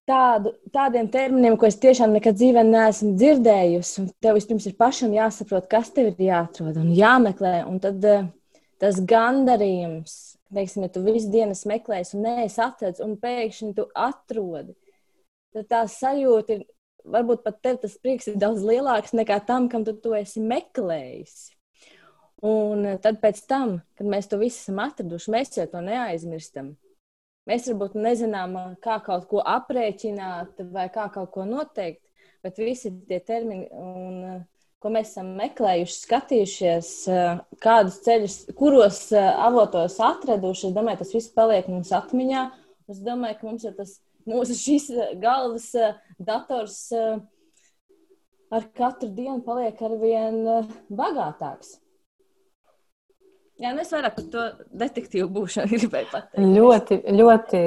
tādu, 0.09 0.53
tādiem 0.73 1.07
terminiem, 1.11 1.55
ko 1.59 1.67
es 1.69 1.79
tiešām 1.81 2.13
nekad 2.15 2.37
dzīvē 2.39 2.63
neesmu 2.67 3.13
dzirdējusi. 3.19 4.05
Tev 4.23 4.37
vispirms 4.37 4.67
ir 4.69 4.77
pašam 4.79 5.15
jāsaprot, 5.15 5.69
kas 5.71 5.91
tev 5.95 6.11
ir 6.11 6.27
jāatrod 6.31 6.79
un 6.81 6.91
jāmeklē. 6.95 7.61
Un 7.69 7.79
tad 7.83 8.03
uh, 8.07 8.27
tas 8.81 8.99
gandarījums, 9.07 10.17
teiksim, 10.53 10.87
ja 10.87 10.93
tu 10.93 11.03
visu 11.05 11.29
dienu 11.33 11.55
meklēsi 11.69 12.17
un 12.17 12.25
neesi 12.25 12.61
atradzis, 12.63 13.03
un 13.05 13.17
pēkšņi 13.21 13.73
tu 13.77 13.87
atrodi, 13.93 14.75
tad 15.55 15.69
tā 15.69 15.85
sajūta 15.91 16.57
ir, 16.57 16.67
varbūt 17.05 17.45
pat 17.45 17.61
tev 17.65 17.81
tas 17.83 17.97
prieks 18.01 18.29
ir 18.31 18.37
daudz 18.41 18.65
lielāks 18.65 19.15
nekā 19.17 19.41
tam, 19.45 19.69
kam 19.69 19.85
tu 19.85 19.93
to 20.01 20.15
esi 20.17 20.41
meklējis. 20.41 21.51
Un 22.41 22.87
eh, 22.89 22.97
tad 23.01 23.21
tam, 23.45 23.79
kad 23.97 24.07
mēs 24.09 24.29
to 24.29 24.39
visu 24.41 24.63
esam 24.63 24.81
atraduši, 24.81 25.33
mēs 25.33 25.53
jau 25.59 25.67
to 25.69 25.83
neaizmirstam. 25.85 26.73
Mēs 27.49 27.65
varbūt 27.71 27.95
nezinām, 27.97 28.53
kā 28.83 28.99
kaut 29.01 29.25
ko 29.31 29.41
aprēķināt 29.41 30.61
vai 30.73 30.85
kā 30.93 31.07
kaut 31.13 31.31
ko 31.33 31.45
noteikt, 31.49 32.03
bet 32.45 32.59
visi 32.61 32.91
tie 33.09 33.17
termini, 33.25 33.65
un, 33.73 34.43
ko 34.81 34.91
mēs 34.93 35.13
esam 35.13 35.33
meklējuši, 35.39 35.97
skatījušies, 36.03 36.91
kādus 37.61 37.99
ceļus, 38.05 38.37
kuros 38.57 39.01
avotos 39.17 39.97
atraduši, 40.05 40.69
es 40.69 40.77
domāju, 40.77 41.01
tas 41.01 41.13
viss 41.17 41.33
paliek 41.33 41.69
mums 41.69 41.93
atmiņā. 41.97 42.47
Es 42.91 43.01
domāju, 43.05 43.39
ka 43.39 43.49
mums 43.49 43.65
ir 43.65 43.75
tas 43.77 43.97
mūsu 44.29 44.57
šīs 44.57 44.89
galvas 45.21 45.69
dators 46.21 46.79
ar 48.51 48.67
katru 48.77 49.09
dienu 49.17 49.39
paliek 49.45 49.81
ar 49.81 49.97
vien 50.01 50.41
bagātāks. 50.89 51.79
Jā, 53.61 53.75
nu 53.75 53.83
es 53.83 53.91
vairāk 53.93 54.15
par 54.15 54.27
to 54.33 54.43
detektīvu 54.81 55.27
būšanu 55.35 55.69
gribēju 55.75 56.07
pateikt. 56.09 56.45
Ļoti, 56.57 56.97
ļoti, 57.19 57.63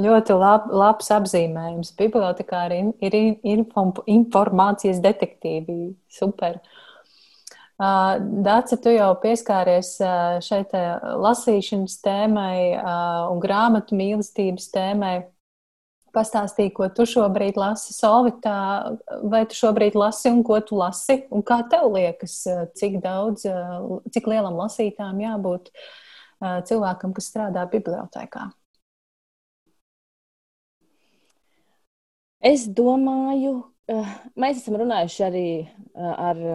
ļoti 0.00 0.36
lab, 0.40 0.70
labs 0.72 1.10
apzīmējums. 1.12 1.92
Bibliotekā 1.98 2.62
ir, 2.72 3.18
ir 3.44 3.64
informācijas 4.14 5.02
detektīvi. 5.04 5.92
Super. 6.12 6.62
Dāca, 7.82 8.76
tu 8.78 8.92
jau 8.94 9.10
pieskāries 9.20 9.96
šai 10.46 10.62
lasīšanas 11.24 11.98
tēmai 12.04 12.56
un 13.32 13.40
grāmatu 13.42 13.98
mīlestības 13.98 14.68
tēmai 14.72 15.16
pastāstīji, 16.14 16.72
ko 16.76 16.88
tu 16.94 17.06
šobrīd 17.08 17.58
lasi 17.60 17.94
Solvitā, 17.96 18.56
vai 19.28 19.42
tu 19.48 19.56
šobrīd 19.58 19.96
lasi 19.98 20.30
un 20.32 20.42
ko 20.46 20.58
tu 20.64 20.78
lasi, 20.80 21.22
un 21.32 21.44
kā 21.46 21.62
tev 21.72 21.88
liekas, 21.94 22.42
cik 22.78 23.00
daudz, 23.04 23.46
cik 24.14 24.28
lielam 24.30 24.58
lasītājam 24.60 25.22
jābūt 25.24 25.72
cilvēkam, 26.68 27.14
kas 27.16 27.30
strādā 27.32 27.64
bibliotekā? 27.70 28.50
Es 32.42 32.66
domāju, 32.66 33.56
mēs 34.34 34.62
esam 34.62 34.80
runājuši 34.82 35.26
arī 35.30 35.48
ar 35.94 36.46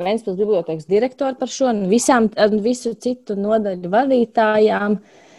Vēnspils 0.00 0.38
bibliotekas 0.38 0.86
direktoru 0.88 1.36
par 1.36 1.50
šo 1.52 1.66
un 1.68 1.82
visām, 1.90 2.30
visu 2.64 2.94
citu 2.96 3.34
nodaļu 3.36 3.90
vadītājām. 3.92 4.94
Uh, 4.96 5.29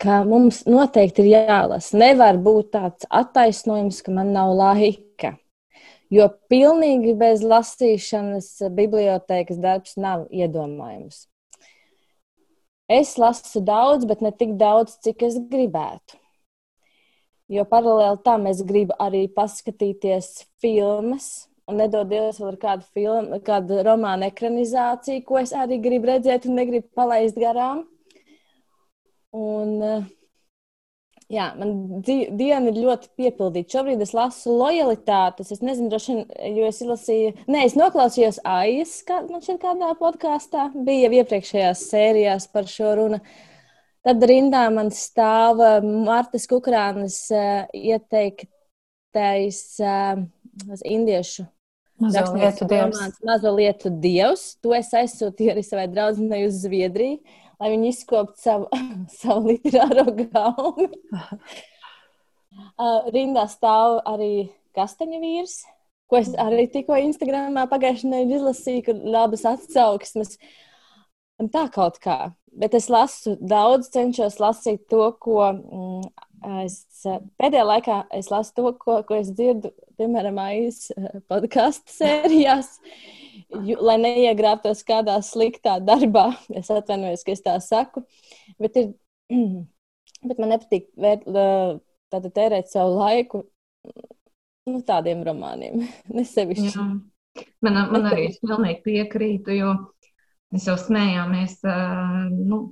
ka 0.00 0.22
mums 0.24 0.64
noteikti 0.68 1.24
ir 1.24 1.32
jālasa. 1.34 1.98
Nevar 2.00 2.38
būt 2.40 2.72
tāds 2.76 3.08
attaisnojums, 3.10 4.00
ka 4.04 4.14
man 4.16 4.32
nav 4.36 4.54
laika. 4.56 5.34
Jo 6.10 6.26
pilnīgi 6.50 7.14
bez 7.18 7.44
lasīšanas 7.46 8.48
bibliotekas 8.74 9.60
darbs 9.62 9.94
nav 10.00 10.24
iedomājams. 10.34 11.26
Es 12.90 13.14
lasu 13.22 13.60
daudz, 13.62 14.08
bet 14.10 14.24
ne 14.24 14.32
tik 14.34 14.56
daudz, 14.58 14.96
cik 15.04 15.22
es 15.28 15.36
gribētu. 15.52 16.18
Jo 17.50 17.62
paralēli 17.66 18.18
tam 18.26 18.48
es 18.50 18.64
gribu 18.66 18.96
arī 18.98 19.24
paskatīties 19.34 20.32
filmas, 20.62 21.46
un 21.70 21.78
nedod 21.78 22.10
Dievs 22.10 22.40
vēl 22.42 22.58
kādu 22.58 22.86
filmu, 22.94 23.38
kādu 23.46 23.78
romānu 23.86 24.26
ekranizāciju, 24.26 25.22
ko 25.26 25.38
es 25.38 25.54
arī 25.54 25.78
gribu 25.82 26.10
redzēt 26.10 26.46
un 26.50 26.58
negribu 26.58 26.90
palaist 26.98 27.38
garām. 27.38 27.84
Un, 29.36 29.76
eh, 29.82 30.06
jā, 31.30 31.46
man 31.58 32.00
diena 32.02 32.70
ir 32.70 32.80
ļoti 32.80 33.12
piepildīta. 33.18 33.76
Šobrīd 33.76 34.02
es 34.02 34.14
lasu 34.16 34.56
lojalitātes. 34.58 35.52
Es 35.54 35.62
nezinu, 35.62 35.90
droši 35.92 36.16
vien, 36.16 36.24
jo 36.56 36.70
es 36.70 36.80
izlasīju, 36.82 37.34
nē, 37.46 37.64
es 37.68 37.76
noklausījos 37.78 38.40
AIS, 38.44 38.96
kā, 39.06 39.20
man 39.28 39.44
šeit 39.44 39.60
kādā 39.62 39.92
podkāstā 40.00 40.70
bija 40.74 41.06
jau 41.06 41.20
iepriekšējās 41.20 41.86
sērijās 41.92 42.50
par 42.50 42.66
šo 42.70 42.96
runu. 42.98 43.22
Tad 44.06 44.22
rindā 44.24 44.64
man 44.72 44.90
stāv 44.96 45.60
eh, 45.60 45.78
Martas 45.84 46.48
Kukrānas 46.48 47.22
uh, 47.36 47.68
ieteiktais 47.76 49.60
indiešu 50.88 51.44
Mazo 52.00 52.32
lietu 52.32 52.64
dievs. 52.64 53.00
Mazo 53.24 53.50
lietu 53.52 53.90
dievs. 53.92 54.44
To 54.64 54.72
es 54.72 54.88
aizsūtīju 54.96 55.52
arī 55.52 55.64
savai 55.66 55.84
draudzenei 55.92 56.46
uz 56.46 56.62
Zviedriju 56.62 57.18
lai 57.60 57.72
viņi 57.74 57.92
izkoptu 57.92 58.40
savu, 58.40 58.70
savu 59.20 59.52
literāro 59.52 60.08
gaumi. 60.22 60.90
Uh, 62.80 63.06
rindā 63.14 63.44
stāv 63.46 64.00
arī 64.10 64.48
kastaņa 64.74 65.20
vīrs, 65.22 65.52
ko 66.10 66.18
es 66.18 66.32
arī 66.34 66.64
tikko 66.72 66.96
Instagramā 66.98 67.62
pagājušajā 67.70 68.10
nedēļā 68.10 68.40
izlasīju, 68.40 68.82
kur 68.88 69.04
labas 69.14 69.44
atsauksmes. 69.46 70.34
Un 71.38 71.48
tā 71.54 71.68
kaut 71.72 72.00
kā. 72.02 72.32
Bet 72.50 72.74
es 72.74 72.90
lasu 72.90 73.36
daudz, 73.38 73.92
cenšos 73.94 74.40
lasīt 74.42 74.82
to, 74.90 75.04
ko 75.22 75.38
mm, 75.52 76.10
es 76.62 76.76
pēdējā 77.40 77.64
laikā 77.66 77.96
es 78.16 78.30
lasu 78.32 78.54
to, 78.56 78.72
ko, 78.80 79.00
ko 79.06 79.18
es 79.20 79.30
dzirdu, 79.34 79.72
piemēram, 80.00 80.38
aiz 80.42 80.86
podkāstu 81.30 81.92
sērijās. 81.94 82.78
lai 83.80 83.96
neiegrābtos 84.00 84.82
kādā 84.86 85.18
sliktā 85.26 85.78
darbā. 85.82 86.30
Es 86.60 86.70
atvainojos, 86.70 87.24
ka 87.26 87.34
es 87.34 87.44
tā 87.44 87.56
saku. 87.64 88.04
Bet, 88.60 88.76
ir, 88.76 88.92
bet 90.28 90.40
man 90.40 90.54
nepatīk 90.54 90.90
vērt, 90.96 91.26
tātad 92.10 92.32
tērēt 92.34 92.70
savu 92.70 92.98
laiku 92.98 93.44
nu, 94.70 94.82
tādiem 94.86 95.24
romāniem. 95.26 95.86
Nesevišķi. 96.16 96.88
Man, 97.64 97.78
man 97.92 98.10
arī 98.10 98.28
es 98.30 98.40
pilnīgi 98.42 98.82
piekrītu, 98.84 99.54
jo 99.60 99.74
mēs 100.50 100.66
jau 100.66 100.76
smējāmies 100.80 101.60
nu, 102.34 102.64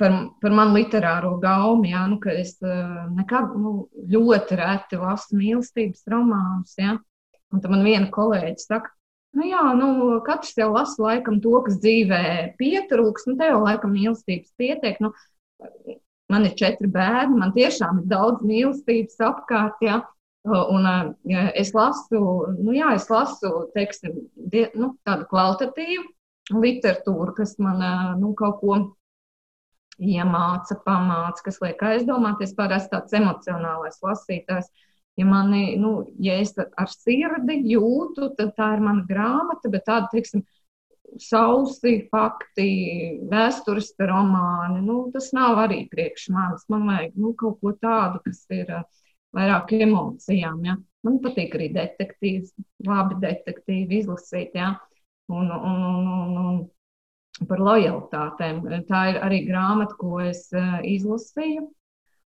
par, 0.00 0.14
par 0.42 0.54
manu 0.54 0.78
literāro 0.78 1.36
gaumi, 1.42 1.92
jā, 1.92 2.04
nu, 2.10 2.18
es 2.32 2.56
nekad 2.62 3.56
nu, 3.58 3.88
ļoti 4.14 4.58
reti 4.60 5.00
lasu 5.00 5.38
mīlestības 5.38 6.06
romānus. 6.10 6.76
Jā. 6.80 6.96
Un 7.52 7.64
tad 7.64 7.72
man 7.72 7.86
viena 7.86 8.10
kolēģi 8.12 8.60
saka, 8.60 8.92
Nu, 9.36 9.44
jā, 9.44 9.62
nu, 9.76 9.88
katrs 10.24 10.56
jau 10.56 10.70
lasa 10.72 11.02
laikam 11.04 11.36
to, 11.44 11.52
kas 11.66 11.76
dzīvē 11.82 12.20
pietrūks. 12.58 13.26
Nu, 13.28 13.36
tev 13.38 13.52
jau 13.52 13.64
laikam 13.66 13.92
mīlestības 13.94 14.54
pietiek. 14.58 14.96
Nu, 15.04 15.12
man 16.32 16.46
ir 16.48 16.54
četri 16.58 16.88
bērni, 16.92 17.36
man 17.38 17.52
tiešām 17.56 18.02
ir 18.02 18.08
daudz 18.10 18.44
mīlestības 18.48 19.20
apkārt. 19.28 19.84
Ja? 19.84 20.00
Un 20.48 20.88
es 21.60 21.74
lasu, 21.76 22.20
nu 22.56 22.72
jā, 22.72 22.94
es 22.96 23.08
lasu, 23.12 23.52
teiksim, 23.74 24.16
die, 24.34 24.68
nu, 24.78 24.94
tādu 25.04 25.28
kvalitatīvu 25.28 26.58
literatūru, 26.64 27.34
kas 27.36 27.58
man 27.60 27.82
nu, 28.22 28.32
kaut 28.38 28.62
ko 28.62 28.78
iemāca, 29.98 30.78
pamāca, 30.86 31.44
kas 31.46 31.58
liek 31.62 31.82
aizdomāties. 31.82 32.54
Parasti 32.58 32.94
tāds 32.94 33.16
emocionālais 33.18 33.98
lasītājs. 34.04 34.70
Ja, 35.18 35.26
mani, 35.26 35.72
nu, 35.82 36.04
ja 36.22 36.36
es 36.38 36.54
ar 36.58 36.90
sirdi 36.92 37.58
jūtu, 37.72 38.30
tad 38.38 38.52
tā 38.54 38.68
ir 38.76 38.84
mana 38.86 39.02
grāmata, 39.08 39.70
bet 39.72 39.82
tāda, 39.88 40.06
teiksim, 40.12 40.44
sausi 41.18 41.94
fakti, 42.12 42.68
vēstures 43.30 43.90
romāni, 43.98 44.82
nu, 44.84 45.00
tas 45.14 45.32
nav 45.34 45.58
arī 45.64 45.82
priekš 45.90 46.28
manis. 46.34 46.66
Man 46.70 46.86
vajag 46.86 47.18
nu, 47.18 47.32
kaut 47.38 47.58
ko 47.64 47.74
tādu, 47.82 48.22
kas 48.26 48.44
ir 48.54 48.70
vairāk 49.34 49.74
emocijām. 49.80 50.62
Ja. 50.66 50.76
Man 51.06 51.18
patīk 51.24 51.54
arī 51.58 51.70
detektīvs, 51.74 52.54
labi 52.86 53.18
detektīvi 53.22 54.02
izlasīt. 54.02 54.54
Ja. 54.58 54.76
Un, 55.28 55.50
un, 55.52 55.82
un, 55.84 56.06
un, 56.08 56.36
un 56.44 56.60
par 57.46 57.62
lojalitātēm. 57.62 58.62
Tā 58.88 59.02
ir 59.12 59.18
arī 59.22 59.42
grāmata, 59.46 59.96
ko 60.00 60.18
es 60.24 60.48
uh, 60.56 60.78
izlasīju. 60.82 61.68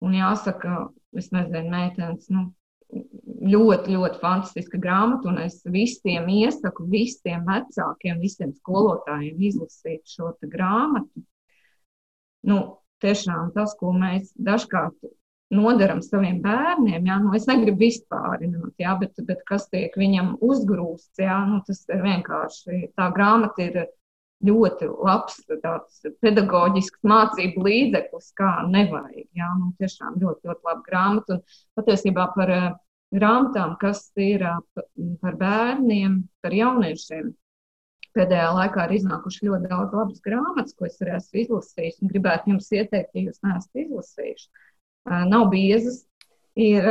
Un 0.05 0.15
jāsaka, 0.15 0.89
es 1.19 1.31
nezinu, 1.35 1.71
meitenes, 1.73 2.29
nu, 2.31 2.49
ļoti, 2.93 3.95
ļoti 3.95 4.21
fantastiska 4.23 4.81
grāmata. 4.83 5.31
Un 5.31 5.43
es 5.45 5.61
visiem 5.67 6.29
iesaku, 6.33 6.87
visiem 6.91 7.47
vecākiem, 7.49 8.21
visiem 8.23 8.55
skolotājiem 8.57 9.43
izlasīt 9.51 10.07
šo 10.09 10.33
grāmatu. 10.43 11.25
Nu, 12.49 12.59
tiešām 13.03 13.53
tas, 13.55 13.75
ko 13.79 13.93
mēs 13.95 14.31
dažkārt 14.35 15.11
nodaram 15.55 16.01
saviem 16.05 16.41
bērniem. 16.45 17.07
Jā, 17.09 17.19
nu, 17.23 17.33
es 17.37 17.47
negribu 17.49 17.83
vispārināt, 17.87 18.75
jā, 18.81 18.95
bet, 19.01 19.19
bet 19.29 19.45
kas 19.49 19.69
tiek 19.73 19.95
viņam 19.99 20.37
uzgrūsts, 20.45 21.23
jā, 21.23 21.39
nu, 21.49 21.63
tas 21.67 21.85
ir 21.89 22.05
vienkārši 22.05 22.91
tā 22.97 23.09
grāmata 23.17 23.65
ir 23.65 23.81
ļoti 24.47 24.89
labs 24.93 25.41
tāds 25.63 26.03
pedagoģisks 26.23 27.03
mācību 27.11 27.65
līdzeklis, 27.67 28.31
kā 28.39 28.51
nevajag. 28.71 29.27
Jā, 29.39 29.49
nu, 29.59 29.73
tiešām 29.81 30.21
ļoti, 30.23 30.49
ļoti 30.49 30.69
laba 30.69 30.85
grāmata. 30.87 31.39
Un 31.41 31.81
patiesībā 31.81 32.29
par 32.37 32.55
uh, 32.55 32.69
grāmatām, 33.15 33.75
kas 33.83 34.07
ir 34.21 34.47
uh, 34.47 34.63
par 35.23 35.39
bērniem, 35.41 36.23
par 36.45 36.55
jauniešiem. 36.55 37.35
Pēdējā 38.17 38.49
laikā 38.57 38.87
ir 38.89 38.97
iznākuši 38.97 39.51
ļoti 39.51 39.69
daudz 39.71 39.95
labas 39.95 40.23
grāmatas, 40.25 40.75
ko 40.75 40.87
es 40.89 40.97
arī 41.03 41.19
esmu 41.19 41.43
izlasījis 41.43 42.01
gribētu 42.09 42.55
jums 42.55 42.71
ieteikt, 42.73 43.13
ja 43.15 43.27
jūs 43.29 43.43
neesat 43.45 43.83
izlasījuši 43.85 44.49
nav 45.29 45.49
biezas, 45.53 46.03
ir 46.59 46.87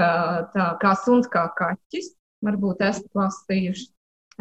tā 0.53 0.67
kā 0.81 0.93
suns, 1.03 1.27
kā 1.31 1.47
kaķis. 1.57 2.13
Varbūt 2.45 2.83
esat 2.85 3.07
lasījuši 3.17 3.87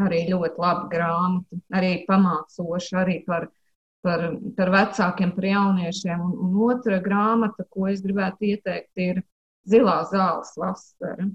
arī 0.03 0.27
ļoti 0.31 0.61
labu 0.61 0.91
grāmatu, 0.93 1.61
arī 1.75 1.93
pamācošu, 2.09 2.99
arī 3.01 3.17
par, 3.27 3.49
par, 4.05 4.29
par 4.59 4.73
vecākiem, 4.75 5.33
par 5.37 5.49
jauniešiem. 5.49 6.23
Un, 6.27 6.37
un 6.47 6.61
otra 6.69 7.01
grāmata, 7.05 7.67
ko 7.71 7.89
es 7.93 8.05
gribētu 8.05 8.53
ieteikt, 8.53 8.93
ir 9.01 9.25
Zilā 9.67 9.99
zāles 10.13 10.53
vasara. 10.61 11.27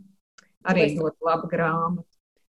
Arī 0.71 0.87
es... 0.87 0.97
ļoti 0.99 1.27
laba 1.27 1.49
grāmata. 1.51 2.07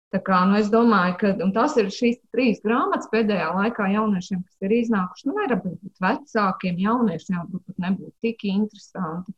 Tā 0.10 0.18
kā, 0.26 0.40
nu, 0.50 0.56
es 0.58 0.72
domāju, 0.74 1.20
ka 1.22 1.50
tas 1.54 1.76
ir 1.78 1.92
šīs 1.94 2.18
trīs 2.34 2.64
grāmatas 2.64 3.12
pēdējā 3.12 3.52
laikā 3.54 3.92
jauniešiem, 3.94 4.40
kas 4.42 4.66
ir 4.66 4.74
iznākuši. 4.80 5.28
Nu, 5.30 5.36
varbūt 5.38 6.02
vecākiem 6.02 6.80
jauniešiem 6.82 7.38
varbūt 7.44 7.84
nebūtu 7.86 8.16
tik 8.26 8.48
interesanti 8.50 9.36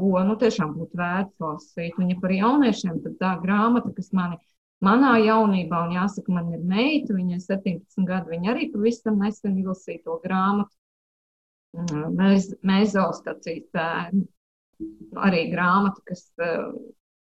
ko 0.00 0.22
nu, 0.26 0.36
tiešām 0.40 0.74
būtu 0.76 0.98
vērts 1.00 1.42
lasīt. 1.44 1.98
Un, 2.00 2.10
ja 2.12 2.18
par 2.20 2.34
jauniešiem, 2.34 3.00
tad 3.04 3.18
tā 3.20 3.32
grāmata, 3.42 3.92
kas 3.96 4.10
mani, 4.16 4.38
manā 4.84 5.14
jaunībā, 5.24 5.84
un 5.86 5.96
jāsaka, 5.96 6.32
man 6.34 6.52
ir 6.54 6.62
meita, 6.66 7.14
viņai 7.16 7.40
17 7.44 8.06
gadi, 8.08 8.34
viņa 8.34 8.52
arī 8.52 8.68
pavisam 8.72 9.20
nesen 9.22 9.58
izlasīja 9.60 10.04
to 10.06 10.20
grāmatu. 10.24 10.72
Mēs 12.16 12.94
zaustacīs 12.96 13.68
bērni. 13.74 14.24
Arī 15.20 15.44
grāmata, 15.52 16.00
kas 16.08 16.24
uh, 16.40 16.70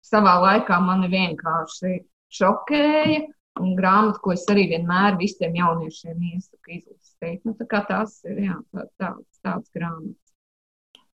savā 0.06 0.36
laikā 0.44 0.78
mani 0.84 1.10
vienkārši 1.10 1.96
šokēja, 2.38 3.24
un 3.64 3.74
grāmata, 3.78 4.22
ko 4.22 4.36
es 4.36 4.46
arī 4.52 4.68
vienmēr 4.74 5.18
visiem 5.20 5.56
jauniešiem 5.58 6.22
iesaku 6.32 6.78
izlasīt. 6.78 7.42
Nu, 7.48 7.56
tā 7.58 7.66
kā 7.70 7.82
tās 7.90 8.20
ir 8.30 8.44
jā, 8.46 8.60
tā, 8.72 8.86
tā, 9.02 9.12
tāds 9.42 9.74
grāmatas. 9.74 10.27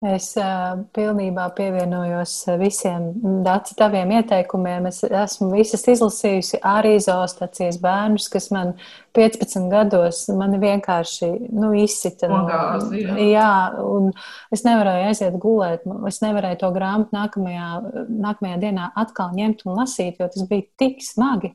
Es 0.02 0.32
uh, 0.34 0.80
pilnībā 0.98 1.44
pievienojos 1.54 2.32
visiem 2.58 3.12
Dāci 3.46 3.76
taviem 3.78 4.10
ieteikumiem. 4.16 4.88
Es 4.90 5.04
esmu 5.06 5.52
visas 5.54 5.86
izlasījusi 5.94 6.58
arī 6.66 6.96
zoostacijas 7.06 7.78
bērnus, 7.84 8.26
kas 8.34 8.50
man 8.50 8.72
15 9.14 9.68
gados 9.70 10.24
mani 10.34 10.58
vienkārši 10.64 11.30
nu, 11.54 11.70
izsita. 11.78 12.32
No, 12.34 12.42
gāzi, 12.50 13.04
jā. 13.04 13.20
jā, 13.30 13.52
un 13.86 14.10
es 14.50 14.66
nevarēju 14.66 15.12
aiziet 15.12 15.38
gulēt. 15.44 15.86
Es 16.10 16.18
nevarēju 16.26 16.64
to 16.66 16.74
grāmatu 16.74 17.20
nākamajā, 17.20 17.70
nākamajā 18.10 18.58
dienā 18.66 18.90
atkal 19.06 19.38
ņemt 19.38 19.62
un 19.68 19.84
lasīt, 19.84 20.18
jo 20.18 20.32
tas 20.34 20.50
bija 20.50 20.66
tik 20.82 21.06
smagi. 21.06 21.54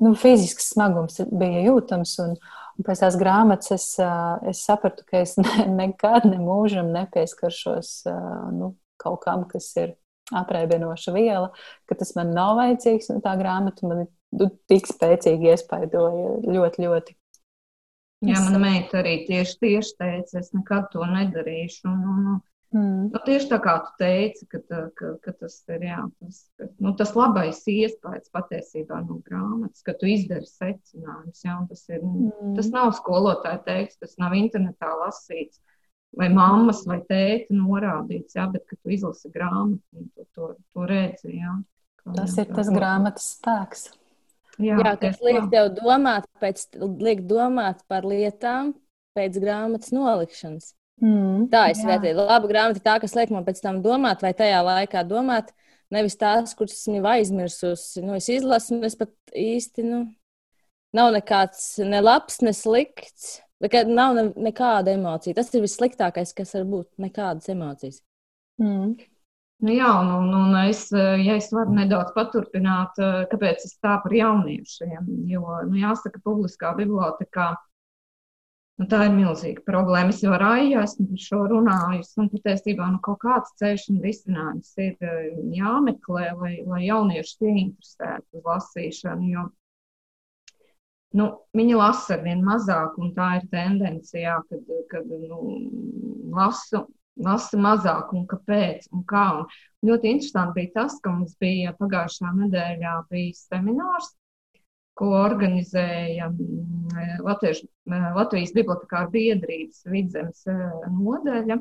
Nu, 0.00 0.16
fizisks 0.16 0.72
smagums 0.72 1.20
bija 1.28 1.68
jūtams. 1.68 2.16
Un, 2.24 2.36
Un 2.40 2.61
pēc 2.86 3.02
tās 3.04 3.16
grāmatas 3.20 3.72
es, 3.74 3.86
es 4.50 4.62
sapratu, 4.66 5.06
ka 5.08 5.22
es 5.24 5.36
ne, 5.42 5.66
nekad 5.70 6.26
nemūžam 6.28 6.92
nepieskaršos 6.94 7.94
nu, 8.56 8.74
kaut 9.02 9.22
kam, 9.24 9.46
kas 9.50 9.70
ir 9.80 9.96
apreibinoša 10.32 11.14
viela, 11.14 11.50
ka 11.88 11.96
tas 11.98 12.14
man 12.16 12.32
nav 12.36 12.56
vajadzīgs. 12.60 13.10
Tā 13.24 13.34
grāmata 13.40 13.88
man 13.88 14.06
nu, 14.06 14.48
tik 14.70 14.88
spēcīgi 14.88 15.52
iespaidoja 15.52 16.38
ļoti, 16.46 16.86
ļoti. 16.86 17.16
Jā, 18.22 18.38
mana 18.44 18.60
meita 18.62 19.00
arī 19.00 19.16
tieši, 19.26 19.56
tieši 19.64 19.96
teica, 19.98 20.38
es 20.38 20.52
nekad 20.54 20.92
to 20.92 21.02
nedarīšu. 21.02 21.90
Un, 21.90 22.02
un, 22.06 22.40
Mm. 22.72 23.10
Nu, 23.12 23.20
tieši 23.26 23.50
tā 23.50 23.58
kā 23.60 23.74
tu 23.84 23.90
teici, 24.00 24.46
ka, 24.48 24.58
ka, 24.96 25.10
ka 25.20 25.32
tas 25.36 25.58
ir 25.74 25.82
jā, 25.84 25.98
tas, 26.22 26.38
ka, 26.56 26.68
nu, 26.80 26.94
tas 26.96 27.12
labais 27.18 27.60
iespējas 27.68 28.32
patiesībā 28.32 29.02
no 29.04 29.18
grāmatas, 29.26 29.84
ka 29.84 29.92
tu 30.00 30.08
izdari 30.08 30.48
secinājumus. 30.48 31.42
Tas, 31.68 31.84
ir, 31.92 32.00
mm. 32.00 32.54
tas 32.56 32.72
nav 32.72 32.94
skolotāja 32.96 33.60
teiks, 33.66 34.00
tas 34.00 34.16
nav 34.22 34.32
internetā 34.38 34.88
lasīts, 35.02 35.60
vai 36.16 36.30
mammas 36.32 36.82
vai 36.88 37.02
tēta 37.08 37.52
norādīts, 37.56 38.38
jā, 38.40 38.48
bet 38.52 38.64
ka 38.68 38.80
tu 38.80 38.96
izlasi 38.96 39.28
grāmatu 39.32 40.00
un 40.00 40.08
tu 40.16 40.28
to, 40.32 40.52
to 40.72 40.88
redzi. 40.88 41.36
Jā, 41.42 41.58
kā, 42.00 42.16
tas 42.22 42.38
jā, 42.38 42.46
ir 42.46 42.56
tas 42.56 42.72
grāmatas 42.72 43.32
spēks. 43.36 43.90
Jā, 44.60 44.80
jā 44.80 44.96
tas 45.00 45.20
liek 45.24 45.44
tev 45.52 45.74
domāt, 45.76 46.24
pēc, 46.40 46.70
liek 47.04 47.26
domāt 47.28 47.84
par 47.88 48.08
lietām 48.08 48.72
pēc 49.16 49.36
grāmatas 49.44 49.92
nolikšanas. 49.92 50.72
Mm, 51.00 51.48
tā 51.50 51.68
es 51.72 51.80
vērtēju. 51.86 52.18
Laba 52.18 52.48
grāmata 52.50 52.82
tā, 52.84 52.98
kas 53.02 53.16
liek 53.18 53.32
man 53.34 53.46
pēc 53.46 53.62
tam 53.62 53.80
domāt, 53.84 54.22
vai 54.22 54.34
tajā 54.36 54.60
laikā 54.66 55.02
domāt, 55.08 55.50
nevis 55.92 56.18
tās, 56.20 56.54
kuras 56.58 56.76
esmu 56.76 57.00
aizmirsusi. 57.14 58.02
Nu, 58.04 58.16
es 58.18 58.28
izlasu, 58.32 58.76
un 58.76 58.88
es 58.88 58.98
pat 58.98 59.12
īsti, 59.36 59.86
nu, 59.88 60.02
nav 60.96 61.14
nekāds 61.16 61.78
ne 61.86 62.02
labs, 62.04 62.42
ne 62.44 62.54
slikts. 62.56 63.40
Nav 63.62 64.16
ne, 64.16 64.24
nekāda 64.42 64.90
emocija. 64.90 65.36
Tas 65.38 65.52
ir 65.54 65.62
vissliktākais, 65.62 66.32
kas 66.34 66.56
var 66.56 66.64
būt. 66.66 66.88
Nekādas 66.98 67.46
emocijas. 67.52 68.00
Mm. 68.58 68.96
Nu, 69.62 69.70
jā, 69.70 69.86
un, 70.00 70.08
un, 70.16 70.32
un 70.34 70.56
es, 70.64 70.88
ja 70.90 71.36
es 71.38 71.46
varu 71.54 71.76
nedaudz 71.76 72.10
paturpināt, 72.16 72.98
kāpēc 73.30 73.62
es 73.68 73.76
tā 73.78 74.00
par 74.02 74.14
jauniešiem. 74.16 75.06
Jo, 75.30 75.44
nu, 75.68 75.78
jāsaka, 75.78 76.18
publiskā 76.24 76.72
bibliotekā 76.74 77.52
Un 78.82 78.88
tā 78.90 79.04
ir 79.06 79.12
milzīga 79.14 79.62
problēma. 79.62 80.10
Es 80.10 80.24
jau 80.24 80.32
ar 80.34 80.42
Aiju 80.48 80.80
esmu 80.82 81.04
par 81.12 81.20
šo 81.22 81.40
runājusi. 81.52 82.16
Un 82.18 82.30
patiesībā 82.32 82.88
nu, 82.90 82.98
kaut 83.06 83.20
kāds 83.22 83.52
ceļš 83.60 83.84
un 83.92 84.00
risinājums 84.02 84.72
ir 84.82 84.96
eh, 85.06 85.28
jāmeklē, 85.54 86.24
lai, 86.40 86.54
lai 86.66 86.80
jaunieši 86.88 87.36
ieinteresētu 87.46 88.40
uz 88.40 88.48
lasīšanu. 88.48 89.28
Jo 89.30 89.44
nu, 91.20 91.28
viņi 91.54 91.78
lasa 91.78 92.16
ar 92.16 92.24
vien 92.24 92.42
mazāk, 92.42 92.96
un 92.98 93.12
tā 93.14 93.28
ir 93.38 93.46
tendencija, 93.52 94.40
kad, 94.50 94.74
kad 94.90 95.14
nu, 95.30 95.38
lasu. 96.34 96.82
Lasa 97.22 97.58
mazāk, 97.60 98.14
un 98.16 98.22
kāpēc, 98.26 98.86
un 98.96 99.02
kā. 99.06 99.26
Un 99.36 99.90
ļoti 99.90 100.14
interesanti 100.16 100.62
bija 100.62 100.70
tas, 100.80 100.94
ka 101.04 101.12
mums 101.12 101.36
bija 101.38 101.74
pagājušā 101.76 102.30
nedēļā 102.38 102.94
bija 103.12 103.36
seminārs 103.36 104.14
ko 104.98 105.12
organizēja 105.22 106.28
mm, 106.30 107.20
Latviešu, 107.24 107.68
mm, 107.88 108.08
Latvijas 108.16 108.54
Bibliotekāru 108.56 109.12
biedrības 109.14 109.86
vidzemes 109.92 110.44
eh, 110.50 110.64
nodaļa. 110.92 111.60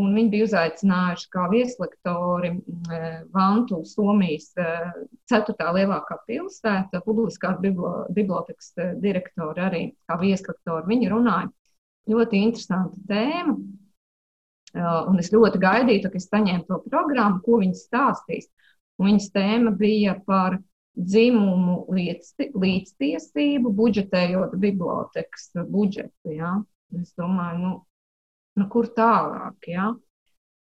Un 0.00 0.14
viņi 0.16 0.30
bija 0.32 0.46
uzaicinājuši 0.46 1.26
kā 1.34 1.48
vieslektori 1.52 2.54
mm, 2.54 3.26
Vantu, 3.34 3.82
Somijas 3.88 4.52
eh, 4.62 4.88
ceturtā 5.28 5.72
lielākā 5.76 6.20
pilsēta, 6.28 7.02
publiskās 7.04 7.58
bibliotekas 7.60 8.72
direktori 9.02 9.66
arī 9.66 9.84
kā 10.08 10.16
vieslektori. 10.22 10.88
Viņi 10.94 11.12
runāja 11.12 11.50
ļoti 12.12 12.44
interesantu 12.46 12.98
tēmu. 13.10 13.60
Un 14.72 15.18
es 15.20 15.28
ļoti 15.28 15.58
gaidīju, 15.60 16.08
ka 16.08 16.16
es 16.16 16.30
saņēmu 16.30 16.64
to 16.64 16.78
programmu, 16.86 17.42
ko 17.44 17.58
viņi 17.60 17.76
stāstīs. 17.76 18.46
Viņas 19.02 19.26
tēma 19.34 19.74
bija 19.76 20.14
par 20.24 20.56
dzimumu 20.98 21.76
līdztiesību, 21.92 23.72
budžetējot 23.76 24.56
bibliotekas 24.60 25.50
budžetu. 25.68 26.34
Ja? 26.36 26.56
Es 27.00 27.14
domāju, 27.18 27.60
nu, 27.62 27.72
nu, 28.60 28.66
kur 28.72 28.90
tālāk? 28.96 29.70
Ja? 29.72 29.92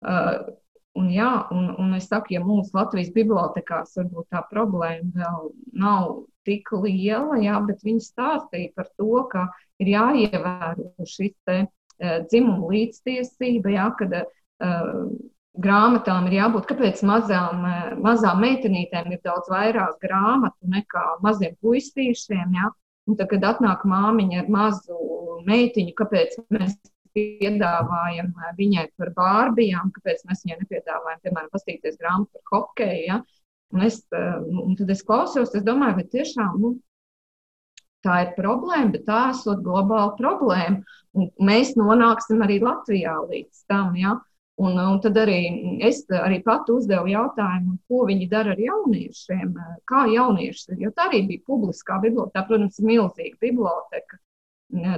Uh, 0.05 0.53
un, 0.95 1.09
jā, 1.11 1.32
un, 1.51 1.70
un 1.82 1.97
es 1.97 2.07
saku, 2.11 2.36
ja 2.38 2.43
mūsu 2.45 2.76
Latvijas 2.78 3.11
bibliotekās 3.16 3.95
varbūt 3.99 4.30
tā 4.32 4.43
problēma 4.51 5.11
vēl 5.20 5.51
nav 5.82 6.09
tik 6.47 6.70
liela, 6.78 7.39
jā, 7.41 7.59
bet 7.66 7.84
viņi 7.84 8.03
stāstīja 8.05 8.72
par 8.78 8.91
to, 8.95 9.11
ka 9.32 9.47
ir 9.82 9.95
jāievēro 9.95 10.91
šis 11.09 11.36
te 11.47 11.61
uh, 11.66 12.20
dzimumu 12.30 12.72
līdztiesība, 12.72 13.76
jā, 13.76 13.89
kad 13.99 14.20
uh, 14.22 15.07
grāmatām 15.62 16.28
ir 16.30 16.39
jābūt, 16.39 16.66
kāpēc 16.70 17.03
mazām, 17.08 17.64
mazām 18.03 18.41
meitenītēm 18.43 19.14
ir 19.14 19.22
daudz 19.26 19.51
vairāk 19.51 20.01
grāmatu 20.03 20.72
nekā 20.72 21.06
maziem 21.24 21.56
puistīšiem. 21.64 22.58
Ja? 22.58 22.72
Un 23.06 23.20
tad, 23.20 23.30
kad 23.32 23.45
atnāk 23.45 23.86
māmiņa 23.88 24.43
ar 24.43 24.51
mazu 24.51 24.99
meitiņu, 25.45 25.93
kāpēc 25.97 26.39
mēs 26.53 26.76
piedāvājam 27.16 28.34
viņai 28.58 28.89
par 28.99 29.14
bārbijām, 29.16 29.93
kāpēc 29.95 30.26
mēs 30.28 30.43
viņai 30.43 30.60
nepiedāvājam, 30.64 31.22
piemēram, 31.24 31.51
pastīties 31.53 31.99
grāmatu 32.01 32.41
par 32.41 32.60
hokeju. 32.60 33.06
Ja? 33.08 33.22
Un, 33.74 33.86
es, 33.86 34.01
un 34.12 34.76
tad 34.80 34.91
es 34.91 35.03
klausos, 35.06 35.56
es 35.56 35.64
domāju, 35.66 35.99
vai 36.01 36.08
tiešām 36.12 36.60
nu, 36.64 36.76
tā 38.06 38.20
ir 38.26 38.36
problēma, 38.38 38.91
bet 38.93 39.08
tā 39.08 39.22
esot 39.32 39.64
globāla 39.66 40.14
problēma. 40.20 40.84
Un 41.16 41.30
mēs 41.47 41.74
nonāksim 41.80 42.43
arī 42.43 42.60
Latvijā 42.64 43.16
līdz 43.24 43.66
tam. 43.72 43.95
Ja? 43.99 44.18
Un, 44.56 44.78
un 44.80 44.99
tad 45.03 45.18
arī 45.20 45.39
es 45.84 45.97
arī 46.16 46.38
pati 46.43 46.72
uzdevu 46.72 47.10
jautājumu, 47.12 47.74
ko 47.91 48.06
viņi 48.08 48.28
dara 48.32 48.53
ar 48.53 48.60
jauniešiem, 48.64 49.49
kā 49.91 50.06
jaunieši. 50.14 50.78
Jo 50.80 50.93
tā 50.95 51.10
arī 51.10 51.26
bija 51.28 51.43
publiskā 51.49 51.97
biblioteka, 52.03 52.45
protams, 52.47 52.80
milzīga 52.80 53.36
biblioteka, 53.43 54.20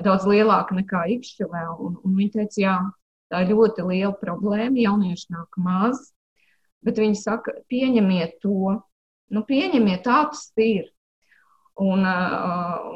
daudz 0.05 0.27
lielāka 0.29 0.77
nekā 0.77 1.07
Ikšķilē. 1.15 1.63
Un, 1.73 1.95
un 2.05 2.19
viņi 2.19 2.35
teica, 2.35 2.59
jā, 2.61 2.75
tā 3.33 3.41
ir 3.43 3.55
ļoti 3.55 3.87
liela 3.87 4.13
problēma, 4.19 4.77
jaunieši 4.83 5.33
nāk 5.33 5.57
maz, 5.57 6.03
bet 6.85 7.01
viņi 7.01 7.17
saka, 7.17 7.55
pieņemiet 7.73 8.37
to, 8.45 8.77
nu, 9.33 9.43
pieņemiet 9.49 10.05
tā, 10.05 10.19
tas 10.35 10.51
ir. 10.61 10.85
Un, 11.81 12.05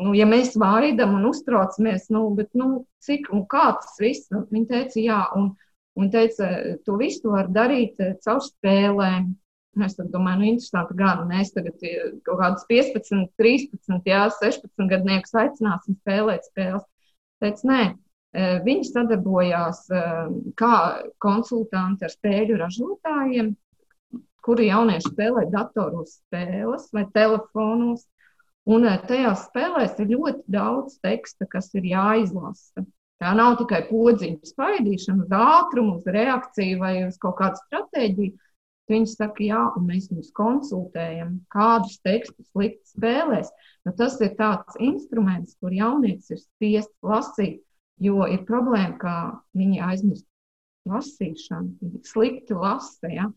nu, 0.01 0.13
ja 0.17 0.25
mēs 0.25 0.55
vaidam 0.57 1.17
un 1.17 1.25
uztraucamies, 1.29 2.07
nu, 2.13 2.23
bet, 2.37 2.53
nu, 2.57 2.85
cik 3.01 3.27
un 3.33 3.43
kā 3.49 3.67
tas 3.81 3.97
viss, 4.01 4.29
nu, 4.33 4.45
viņi 4.49 4.69
teica, 4.69 5.01
jā, 5.01 5.19
un, 5.37 5.51
Un 5.99 6.11
teica, 6.11 6.47
to 6.85 6.95
visu 6.99 7.33
var 7.33 7.49
darīt 7.51 7.99
eh, 7.99 8.15
caur 8.23 8.39
spēlēm. 8.45 9.31
Es 9.85 9.95
domāju, 9.95 10.41
nu, 10.41 10.47
interesanti, 10.51 10.95
gan 10.99 11.25
mēs 11.29 11.53
tagad 11.55 11.83
eh, 11.87 12.13
kaut 12.27 12.39
kādus 12.39 12.63
15, 12.69 13.27
13, 13.39 13.99
jā, 14.07 14.21
16 14.37 14.87
gadniekus 14.91 15.35
aicināsim 15.43 15.97
spēlēt 15.99 16.47
spēles. 16.47 16.85
Teica, 17.43 17.67
nē, 17.67 17.81
eh, 18.35 18.53
viņi 18.63 18.87
sadarbojās 18.87 19.83
kā 20.59 20.77
konsultanti 21.23 22.07
ar 22.07 22.15
spēļu 22.15 22.61
ražotājiem, 22.61 23.51
kuri 24.45 24.71
jaunieši 24.71 25.11
spēlē 25.11 25.45
datoros 25.51 26.17
spēles 26.21 26.87
vai 26.95 27.05
telefonos. 27.13 28.07
Un 28.71 28.85
tajās 29.09 29.47
spēlēs 29.49 29.99
ir 29.99 30.11
ļoti 30.13 30.43
daudz 30.53 30.99
teksta, 31.03 31.47
kas 31.49 31.71
ir 31.75 31.87
jāizlasa. 31.91 32.85
Tā 33.21 33.31
nav 33.37 33.59
tikai 33.59 33.83
podziņa 33.85 34.49
spaidīšana 34.49 35.27
uz 35.27 35.33
ātrumu, 35.37 35.99
uz 35.99 36.07
reakciju 36.09 36.79
vai 36.81 36.93
uz 37.05 37.19
kaut 37.21 37.37
kādu 37.37 37.59
stratēģiju. 37.67 38.37
Viņi 38.91 39.07
saka, 39.07 39.43
jā, 39.45 39.59
un 39.77 39.85
mēs 39.87 40.07
viņus 40.09 40.31
konsultējam, 40.35 41.35
kādus 41.53 41.99
tekstus 42.03 42.49
likt 42.57 42.81
spēlēs. 42.89 43.51
Nu, 43.85 43.93
tas 43.99 44.17
ir 44.25 44.33
tāds 44.39 44.79
instruments, 44.83 45.53
kur 45.61 45.71
jaunietis 45.71 46.33
ir 46.33 46.41
spiests 46.41 46.97
lasīt, 47.05 47.61
jo 48.01 48.25
ir 48.25 48.41
problēma, 48.49 48.97
ka 48.99 49.13
viņi 49.55 49.79
aizmirst 49.85 50.27
lasīšanu, 50.89 51.77
viņi 51.79 52.03
slikti 52.09 52.57
lasa. 52.57 53.13
Ja? 53.13 53.29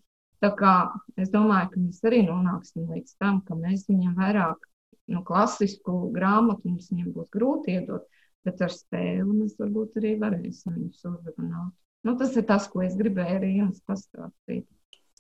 Tā 0.43 0.51
kā 0.57 0.75
es 1.21 1.31
domāju, 1.33 1.75
ka 1.75 1.85
mēs 1.85 2.01
arī 2.09 2.25
nonāksim 2.25 2.89
līdz 2.89 3.19
tam, 3.21 3.45
ka 3.45 3.61
mēs 3.61 3.85
viņam 3.93 4.17
vairāk 4.17 4.65
nu, 5.13 5.21
klasisku 5.29 6.09
grāmatu 6.17 6.73
mums 6.73 6.89
būs 6.89 7.29
grūti 7.37 7.77
iedot 7.77 8.09
bet 8.47 8.63
ar 8.65 8.73
spēli 8.73 9.25
mēs 9.29 9.57
varbūt 9.61 10.01
arī 10.01 10.15
varēsim 10.21 10.77
viņus 10.77 11.09
uzrunāt. 11.11 11.73
Nu, 12.05 12.17
tas 12.21 12.35
ir 12.37 12.45
tas, 12.49 12.69
ko 12.69 12.83
es 12.85 12.97
gribēju 12.99 13.39
arī 13.39 13.53
jums 13.63 13.81
pastāstīt. 13.89 14.67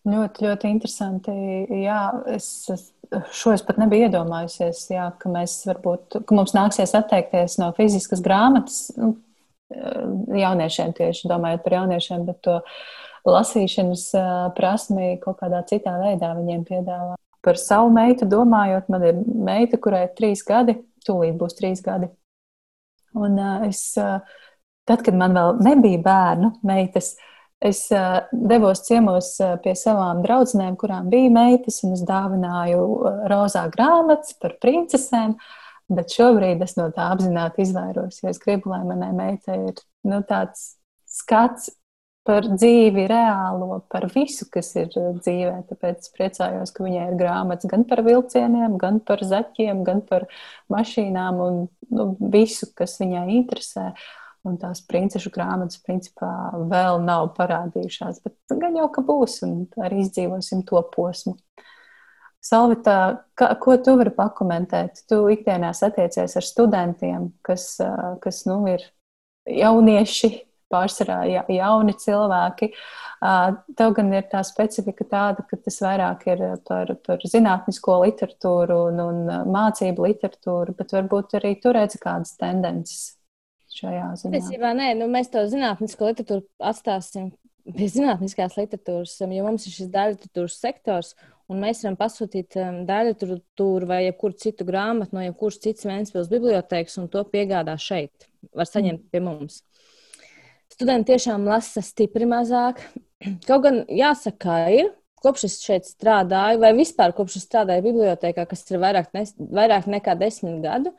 Ļoti, 0.04 0.44
ļoti 0.44 0.68
interesanti. 0.68 1.32
Jā, 1.80 2.00
es, 2.28 2.48
es 2.68 2.90
šo 3.32 3.54
es 3.54 3.62
pat 3.64 3.78
nebiju 3.80 4.10
iedomājusies, 4.10 4.82
jā, 4.92 5.06
ka, 5.20 5.30
varbūt, 5.32 6.18
ka 6.28 6.36
mums 6.36 6.52
nāksies 6.56 6.92
atteikties 6.98 7.56
no 7.60 7.70
fiziskas 7.76 8.20
grāmatas. 8.24 8.90
Nu, 8.98 9.14
jauniešiem 10.34 10.92
tieši 10.96 11.28
domājot 11.30 11.64
par 11.64 11.78
jauniešiem, 11.78 12.26
bet 12.28 12.40
to 12.44 12.58
lasīšanas 13.24 14.10
prasmi 14.56 15.14
kaut 15.22 15.40
kādā 15.40 15.62
citā 15.68 15.96
veidā 16.02 16.34
viņiem 16.36 16.66
piedāvā. 16.68 17.16
Par 17.44 17.60
savu 17.60 17.90
meitu 17.92 18.28
domājot, 18.28 18.88
man 18.92 19.04
ir 19.08 19.18
meita, 19.24 19.80
kurai 19.80 20.06
ir 20.06 20.14
trīs 20.16 20.44
gadi, 20.46 20.78
tūlīt 21.04 21.36
būs 21.40 21.56
trīs 21.58 21.82
gadi. 21.84 22.08
Un 23.14 23.38
es, 23.68 23.82
tad, 23.94 25.04
kad 25.06 25.14
man 25.16 25.36
vēl 25.36 25.60
nebija 25.64 26.00
bērnu, 26.04 26.50
meitas, 26.66 27.14
es 27.64 27.86
devos 28.32 28.82
ciemos 28.88 29.34
pie 29.64 29.74
savām 29.78 30.22
draudzenēm, 30.24 30.74
kurām 30.80 31.10
bija 31.12 31.30
meitas, 31.32 31.78
un 31.86 31.94
es 31.96 32.02
dāvināju 32.08 32.82
rozā 33.30 33.68
grāmatas 33.72 34.34
par 34.40 34.58
princesēm. 34.62 35.36
Bet 35.94 36.14
šobrīd 36.16 36.62
es 36.64 36.78
no 36.78 36.88
tā 36.96 37.10
apzināti 37.12 37.60
izvairos, 37.66 38.22
jo 38.22 38.30
es 38.32 38.40
gribu, 38.40 38.70
lai 38.72 38.80
manai 38.88 39.10
meitai 39.12 39.58
ir 39.68 39.82
nu, 40.08 40.22
tāds 40.24 40.78
skats 41.04 41.68
par 42.24 42.46
dzīvi, 42.48 43.04
reālo, 43.10 43.82
par 43.92 44.06
visu, 44.12 44.46
kas 44.52 44.72
ir 44.80 44.90
dzīvē. 44.94 45.58
Tāpēc 45.68 46.08
priecājos, 46.16 46.72
ka 46.74 46.86
viņai 46.86 47.06
ir 47.10 47.18
grāmatas 47.20 47.68
gan 47.70 47.84
par 47.88 48.00
vilcieniem, 48.06 48.78
gan 48.80 49.00
par 49.04 49.22
zaķiem, 49.24 49.84
gan 49.86 50.00
par 50.08 50.26
mašīnām 50.72 51.40
un 51.44 51.58
nu, 51.92 52.06
visu, 52.32 52.70
kas 52.76 52.96
viņai 53.02 53.26
interesē. 53.36 53.90
Un 54.44 54.58
tās 54.60 54.82
princešu 54.84 55.30
grāmatas, 55.32 55.78
principā, 55.80 56.28
vēl 56.68 56.98
nav 57.00 57.30
parādījušās, 57.36 58.18
bet 58.24 58.56
gan 58.60 58.76
jau, 58.76 58.90
ka 58.92 59.04
būs, 59.04 59.38
un 59.46 59.54
arī 59.80 60.02
izdzīvosim 60.04 60.66
to 60.68 60.82
posmu. 60.92 61.38
Salvita, 62.44 62.96
kā, 63.40 63.48
ko 63.56 63.78
tu 63.80 63.94
vari 63.96 64.12
pakomentēt? 64.12 65.00
Tu 65.08 65.16
ikdienā 65.32 65.70
satiecies 65.76 66.36
ar 66.36 66.44
studentiem, 66.44 67.30
kas, 67.44 67.70
kas 68.20 68.42
nu, 68.44 68.58
ir 68.68 68.84
jaunieši, 69.48 70.34
pārsvarā 70.72 71.18
ja, 71.30 71.42
jauni 71.50 71.94
cilvēki. 72.00 72.70
Tev 73.78 73.94
gan 73.96 74.12
ir 74.12 74.26
tā 74.30 74.42
specifika 74.46 75.06
tāda, 75.10 75.44
ka 75.48 75.58
tas 75.60 75.80
vairāk 75.84 76.26
ir 76.32 76.44
par, 76.68 76.94
par 77.06 77.24
zinātnisko 77.28 77.98
literatūru 78.04 78.80
un, 78.90 79.02
un 79.04 79.52
mācību 79.54 80.08
literatūru, 80.08 80.76
bet 80.78 80.96
varbūt 80.96 81.38
arī 81.40 81.54
tur 81.62 81.78
redzi 81.78 82.00
kādas 82.02 82.36
tendences 82.40 83.14
šajā 83.74 84.10
ziņā. 84.20 84.34
Patiesībā 84.36 84.74
nē, 84.76 84.92
nu, 84.98 85.08
mēs 85.10 85.32
to 85.32 85.42
zinātnisko 85.50 86.12
literatūru 86.12 86.46
atstāsim 86.62 87.32
pie 87.64 87.88
zinātniskās 87.88 88.58
literatūras, 88.58 89.16
jo 89.24 89.46
mums 89.46 89.64
ir 89.68 89.74
šis 89.78 89.92
daļliteratūras 89.92 90.58
sektors, 90.60 91.14
un 91.50 91.62
mēs 91.64 91.82
varam 91.84 91.96
pasūtīt 92.00 92.58
daļliteratūru 92.88 93.88
vai 93.88 94.02
jebkuru 94.06 94.36
citu 94.40 94.66
grāmatu 94.68 95.16
no 95.16 95.24
jebkuras 95.24 95.60
citas 95.64 95.88
Vēncpils 95.88 96.30
bibliotekas, 96.32 96.98
un 97.00 97.08
to 97.12 97.24
piegādā 97.28 97.76
šeit. 97.80 98.28
Var 98.54 98.68
saņemt 98.68 99.08
pie 99.12 99.22
mums. 99.24 99.62
Studenti 100.74 101.12
tiešām 101.12 101.44
lasa 101.46 101.78
stipri 101.86 102.26
mazāk. 102.26 102.80
Kaut 103.46 103.62
gan 103.62 103.76
jāsaka, 103.86 104.56
ir. 104.74 104.88
Kopš 105.22 105.44
es 105.46 105.54
šeit 105.62 105.86
strādāju, 105.86 106.58
vai 106.60 106.72
vispār 106.76 107.14
kopš 107.16 107.38
es 107.38 107.44
strādāju 107.46 107.84
bibliotekā, 107.86 108.42
kas 108.50 108.64
ir 108.68 108.80
vairāk, 108.82 109.06
ne, 109.14 109.22
vairāk 109.54 109.86
nekā 109.88 110.16
desmit 110.20 110.58
gadu, 110.64 110.90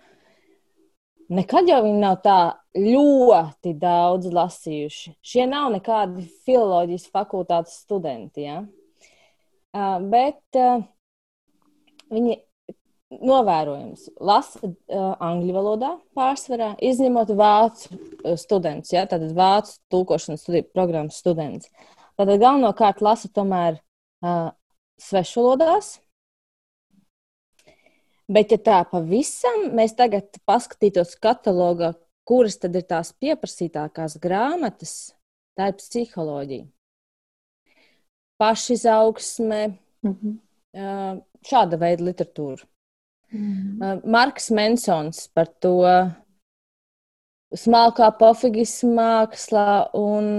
nekad 1.30 1.67
jau 1.69 1.82
viņi 1.86 1.99
nav 2.01 2.15
tā 2.23 2.38
ļoti 2.80 3.76
daudz 3.82 4.32
lasījuši. 4.34 5.13
Šie 5.19 5.45
nav 5.51 5.67
nekādi 5.76 6.23
filozofijas 6.47 7.05
fakultātes 7.11 7.76
studenti. 7.84 8.47
Ja? 8.47 8.63
Uh, 9.76 9.99
bet 10.09 10.57
uh, 10.57 10.88
viņi 12.15 12.39
novērojams. 13.24 14.07
Lasa 14.24 14.61
uh, 14.66 14.76
angļu 15.24 15.55
valodā 15.55 15.91
pārsvarā, 16.18 16.74
izņemot 16.84 17.34
vācu 17.38 17.99
studentus, 18.39 18.93
ja, 18.95 19.05
tātad 19.09 19.34
vācu 19.36 19.78
tulkošanas 19.93 20.45
studiju 20.45 20.68
programmas 20.74 21.20
students. 21.22 21.70
Tātad 22.16 22.39
galvenokārt 22.41 23.03
lasa 23.05 23.30
tomēr 23.32 23.80
uh, 23.80 24.51
svešvalodās. 25.01 25.97
Bet, 28.26 28.55
ja 28.55 28.57
tā 28.57 28.80
pavisam 28.89 29.68
mēs 29.78 29.93
tagad 29.97 30.39
paskatītos 30.49 31.13
katalogā, 31.22 31.91
kuras 32.26 32.57
tad 32.57 32.74
ir 32.74 32.88
tās 32.89 33.11
pieprasītākās 33.22 34.18
grāmatas, 34.24 34.95
tā 35.53 35.70
ir 35.70 35.78
psiholoģija. 35.78 36.66
Pašizaugsme, 38.41 39.61
mm 40.01 40.16
-hmm 40.16 40.41
šāda 41.45 41.80
veida 41.80 42.05
literatūru. 42.05 42.66
Mm. 43.36 44.05
Marks 44.07 44.49
Mensons 44.55 45.25
par 45.36 45.49
to 45.63 45.75
smalkā 47.55 48.09
pofigisma 48.19 48.95
mākslā, 48.95 49.67
un 49.99 50.29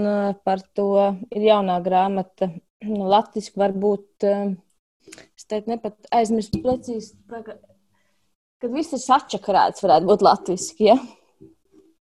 par 0.45 0.63
to 0.77 0.89
ir 1.33 1.47
jaunā 1.49 1.77
grāmata. 1.85 2.49
Nu, 2.85 3.07
Latvijas 3.09 3.49
varbūt, 3.57 4.27
es 4.27 5.47
teiktu, 5.49 5.73
nepat 5.73 6.09
aizmirst 6.13 6.57
precīzi, 6.61 7.15
kad 7.33 8.73
viss 8.73 8.93
ir 8.93 9.01
sačakarēts, 9.01 9.81
varētu 9.85 10.09
būt 10.09 10.25
latviski, 10.25 10.91
ja? 10.91 10.97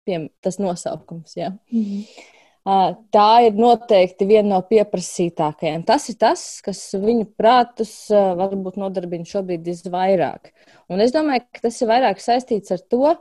Piem, 0.05 0.27
tas 0.43 0.59
nosaukums, 0.61 1.37
ja? 1.39 1.53
Mm 1.71 1.83
-hmm. 1.83 2.33
Tā 2.65 3.27
ir 3.45 3.59
noteikti 3.61 4.25
viena 4.25 4.55
no 4.55 4.59
pieprasītākajām. 4.65 5.83
Tas 5.85 6.07
ir 6.09 6.15
tas, 6.17 6.41
kas 6.65 6.79
viņu 6.97 7.27
prātus 7.37 7.91
varbūt 8.09 8.79
nodarbina 8.81 9.27
šobrīd 9.29 9.67
visvairāk. 9.69 10.49
Un 10.89 11.03
es 11.05 11.13
domāju, 11.13 11.43
ka 11.53 11.67
tas 11.67 11.77
ir 11.81 11.91
vairāk 11.91 12.23
saistīts 12.23 12.73
ar 12.73 12.81
to, 12.89 13.13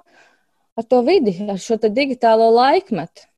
ar 0.80 0.88
to 0.88 1.02
vidi, 1.04 1.36
ar 1.44 1.60
šo 1.60 1.76
digitālo 1.84 2.48
laikmetu. 2.56 3.28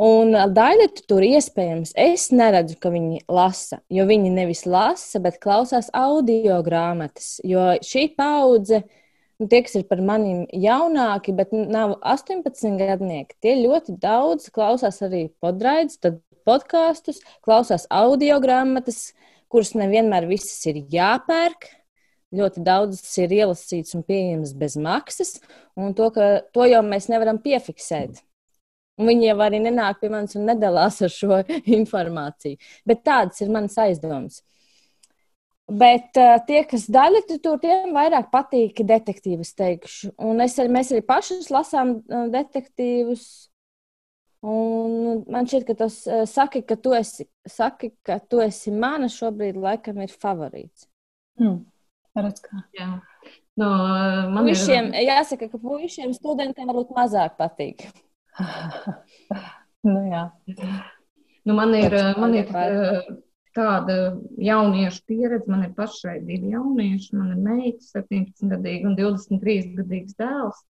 Un 0.00 0.32
daļa 0.32 0.86
tur 1.02 1.26
iespējams, 1.26 1.90
es 1.98 2.30
neredzu, 2.32 2.78
ka 2.80 2.88
viņi 2.94 3.26
lasa, 3.28 3.82
jo 3.92 4.06
viņi 4.08 4.30
nevis 4.32 4.62
lasa, 4.64 5.20
bet 5.20 5.42
klausās 5.42 5.90
audio 5.92 6.62
grāmatas. 6.64 7.34
Jo 7.44 7.74
šī 7.84 8.06
paudze 8.16 8.84
nu, 8.84 8.96
tie, 9.48 9.62
kas 9.64 9.76
ir 9.78 9.86
par 9.88 10.02
maniem 10.04 10.44
jaunāki, 10.52 11.32
bet 11.36 11.52
nav 11.54 11.96
18 12.04 12.76
gadnieki, 12.80 13.38
tie 13.40 13.56
ļoti 13.62 13.96
daudz 14.02 14.50
klausās 14.52 15.00
arī 15.06 15.28
podraidus, 15.40 16.00
tad 16.02 16.20
podkāstus, 16.48 17.20
klausās 17.44 17.86
audio 17.90 18.40
grāmatas, 18.42 19.12
kuras 19.50 19.74
nevienmēr 19.78 20.28
visas 20.30 20.58
ir 20.70 20.82
jāpērk. 20.92 21.70
Ļoti 22.36 22.62
daudz 22.62 23.00
ir 23.18 23.32
ielasīts 23.40 23.96
un 23.98 24.04
pieejams 24.06 24.52
bez 24.54 24.76
maksas, 24.78 25.40
un 25.74 25.96
to, 25.98 26.12
ka, 26.14 26.28
to 26.54 26.66
jau 26.70 26.82
mēs 26.86 27.08
nevaram 27.10 27.40
piefiksēt. 27.42 28.20
Un 29.00 29.08
viņi 29.08 29.30
jau 29.30 29.38
arī 29.42 29.58
nenāk 29.64 29.98
pie 30.02 30.10
manis 30.12 30.36
un 30.38 30.46
nedalās 30.46 31.00
ar 31.02 31.10
šo 31.10 31.40
informāciju. 31.80 32.60
Bet 32.86 33.02
tādas 33.08 33.40
ir 33.42 33.50
manas 33.50 33.74
aizdomas. 33.80 34.44
Bet 35.70 36.18
uh, 36.18 36.40
tie, 36.48 36.64
kas 36.66 36.88
daļa 36.90 37.20
tur, 37.28 37.60
tiem 37.62 37.92
vairāk 37.94 38.30
patīk 38.32 38.80
detektīvas, 38.86 39.52
teikšu. 39.54 40.10
Un 40.26 40.42
es, 40.42 40.56
mēs 40.58 40.90
arī 40.90 41.04
pašas 41.06 41.50
lasām 41.54 42.00
uh, 42.00 42.24
detektīvus. 42.32 43.26
Un 44.40 45.20
man 45.30 45.46
šķiet, 45.46 45.66
ka 45.68 45.76
tas 45.84 46.00
uh, 46.08 46.24
saka, 46.26 46.64
ka 46.66 46.74
tu 46.80 46.94
esi, 46.96 47.28
saki, 47.46 47.92
ka 48.06 48.18
tu 48.24 48.40
esi 48.42 48.72
mana 48.74 49.10
šobrīd 49.12 49.60
laikam 49.60 50.00
ir 50.02 50.10
favorīts. 50.10 50.88
Hmm. 51.38 51.62
Redz, 52.18 52.42
kā. 52.42 52.64
Jā. 52.74 52.90
No, 53.60 53.70
man 54.32 54.48
puišiem, 54.48 54.90
ir... 54.90 55.06
Jāsaka, 55.06 55.50
ka 55.52 55.60
puišiem 55.60 56.16
studentiem 56.16 56.70
varbūt 56.72 56.94
mazāk 56.96 57.36
patīk. 57.38 57.84
nu, 59.86 59.98
jā. 60.10 60.26
Nu, 61.46 61.54
man 61.54 61.76
ir, 61.78 61.94
man 62.18 62.34
ir 62.40 62.50
tāda 63.60 63.98
jauniešu 64.40 65.04
pieredze. 65.08 65.50
Man 65.52 65.66
ir 65.68 65.76
pašai 65.76 66.18
divi 66.24 66.54
jaunieši, 66.54 67.12
man 67.18 67.34
ir 67.36 67.44
meita, 67.44 67.84
17 68.00 68.50
gadīga 68.54 68.90
un 68.90 68.98
23 68.98 69.76
gadīgs 69.78 70.16
dēls. 70.20 70.64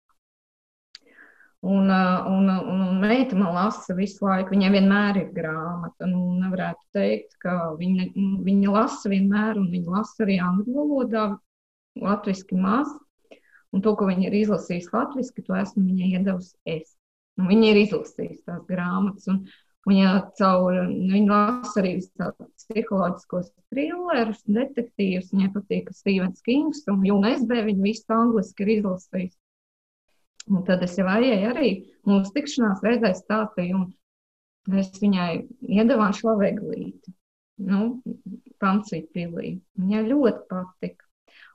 Un, 1.67 1.89
un, 1.89 2.49
un, 2.49 2.81
un 2.81 2.99
meita 3.01 3.35
man 3.35 3.55
lasa 3.55 3.95
visu 3.97 4.27
laiku. 4.27 4.53
Viņai 4.53 4.69
vienmēr 4.75 5.19
ir 5.23 5.31
grāmata. 5.35 6.07
Nu, 6.07 6.29
nevarētu 6.37 6.85
teikt, 6.95 7.33
ka 7.43 7.73
viņa, 7.79 8.11
viņa 8.45 8.75
lasa 8.75 9.11
vienmēr, 9.11 9.57
un 9.59 9.71
viņa 9.73 9.97
lasa 9.97 10.23
arī 10.27 10.37
angļu 10.45 10.77
valodā, 10.77 11.25
latviešu 11.99 12.61
maz. 12.61 12.93
Un 13.75 13.83
to, 13.83 13.97
ko 13.97 14.07
viņa 14.07 14.29
ir 14.29 14.37
izlasījusi 14.45 14.93
latviešu, 14.93 15.43
to 15.43 15.57
esmu 15.57 15.83
viņai 15.89 16.13
iedavusi 16.19 16.77
es. 16.77 16.93
Un 17.37 17.49
viņa 17.49 17.73
ir 17.73 17.81
izlasījusi 17.83 18.45
tās 18.47 18.63
grāmatas. 18.69 19.27
Un, 19.33 19.43
Viņa 19.87 20.13
caur, 20.35 20.77
viņa 20.91 21.27
lasa 21.31 21.79
arī 21.79 21.93
psiholoģiskos 22.03 23.51
trillerus, 23.71 24.41
detektīvus. 24.43 25.29
Viņai 25.31 25.51
patīk 25.53 25.91
Stevens 25.95 26.43
Kings 26.43 26.83
un 26.91 27.05
UNSB. 27.07 27.53
Viņa 27.69 27.85
visu 27.85 28.15
angliski 28.15 28.65
ir 28.65 28.73
izlasījusi. 28.79 29.37
Un 30.47 30.63
tad 30.67 30.83
es 30.83 30.95
jau 30.95 31.07
arī 31.11 31.71
mūsu 32.07 32.31
tikšanās 32.35 32.83
reizē 32.83 33.11
stāstīju, 33.15 33.81
un 34.67 34.79
es 34.79 34.93
viņai 35.01 35.31
iedavām 35.75 36.13
šo 36.15 36.37
veglīti, 36.39 37.11
nu, 37.67 37.99
pancīt 38.63 39.09
pilī. 39.15 39.57
Viņai 39.79 40.05
ļoti 40.07 40.47
patika. 40.51 41.03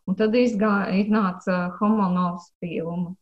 Un 0.08 0.18
tad 0.18 0.34
izgāja, 0.36 0.92
iznāca 1.00 1.58
homonovs 1.78 2.50
filmu. 2.60 3.14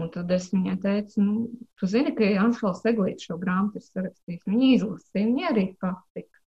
Un 0.00 0.08
tad 0.14 0.30
es 0.32 0.48
viņai 0.54 0.76
teicu, 0.80 1.22
nu, 1.24 1.34
tu 1.76 1.88
zini, 1.90 2.14
ka 2.16 2.28
Anšels 2.44 2.84
Eglīts 2.88 3.26
šo 3.28 3.36
grāmatu 3.40 3.80
ir 3.80 3.84
sarakstījis. 3.84 4.46
Viņa 4.48 4.68
izlasīja, 4.76 5.26
viņa 5.26 5.48
arī 5.50 5.64
patika. 5.82 6.40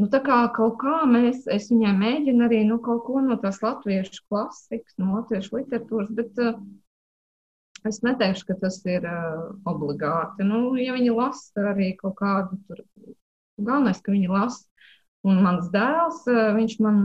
Nu, 0.00 0.08
tā 0.10 0.18
kā 0.26 0.40
kaut 0.56 0.80
kā 0.82 1.04
mēs, 1.06 1.44
es 1.54 1.68
viņai 1.70 1.92
mēģinu 2.00 2.44
arī 2.48 2.64
nu, 2.66 2.80
kaut 2.82 3.04
ko 3.06 3.22
no 3.22 3.38
tās 3.40 3.60
latviešu 3.62 4.24
klasikas, 4.26 4.96
no 4.98 5.20
latviešu 5.20 5.60
literatūras, 5.60 6.10
bet 6.18 6.40
uh, 6.42 6.58
es 7.86 8.00
neteikšu, 8.02 8.48
ka 8.48 8.58
tas 8.64 8.80
ir 8.90 9.06
uh, 9.06 9.52
obligāti. 9.70 10.46
Nu, 10.48 10.74
ja 10.80 10.96
viņi 10.98 11.14
lasa 11.14 11.68
arī 11.70 11.92
kaut 12.00 12.18
kādu 12.18 12.58
tur, 12.66 12.82
galvenais, 13.60 14.02
ka 14.02 14.16
viņi 14.16 14.32
lasa. 14.34 14.66
Un 15.24 15.38
mans 15.46 15.70
dēls, 15.72 16.24
uh, 16.26 16.50
viņš 16.58 16.80
man 16.84 17.04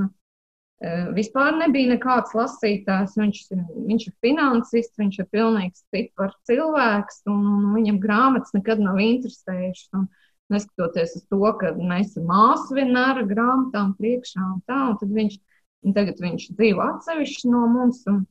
vispār 1.16 1.58
nebija 1.60 1.94
nekāds 1.94 2.32
lasītājs. 2.38 3.18
Viņš, 3.20 3.42
viņš 3.90 4.08
ir 4.08 4.16
finansists, 4.24 5.00
viņš 5.00 5.20
ir 5.20 5.28
pilnīgs 5.34 5.84
cipars 5.92 6.38
cilvēks, 6.48 7.24
un, 7.28 7.44
un 7.58 7.70
viņam 7.76 8.00
grāmatas 8.04 8.56
nekad 8.56 8.82
nav 8.84 9.02
interesējušas. 9.04 9.92
Un, 10.00 10.08
neskatoties 10.50 11.16
uz 11.16 11.26
to, 11.30 11.42
ka 11.62 11.74
mēs 11.78 12.18
ar 12.18 12.26
māsu 12.28 12.78
vienmēr 12.78 13.22
ar 13.22 13.30
grāmatām 13.30 13.94
priekšā 14.00 14.42
un 14.42 14.60
tā, 14.68 14.80
un 14.92 14.98
tad 15.02 15.14
viņš, 15.14 15.40
un 15.86 15.96
tagad 15.98 16.22
viņš 16.24 16.50
dzīvo 16.58 16.86
atsevišķi 16.86 17.52
no 17.54 17.66
mums, 17.70 18.02
un, 18.10 18.24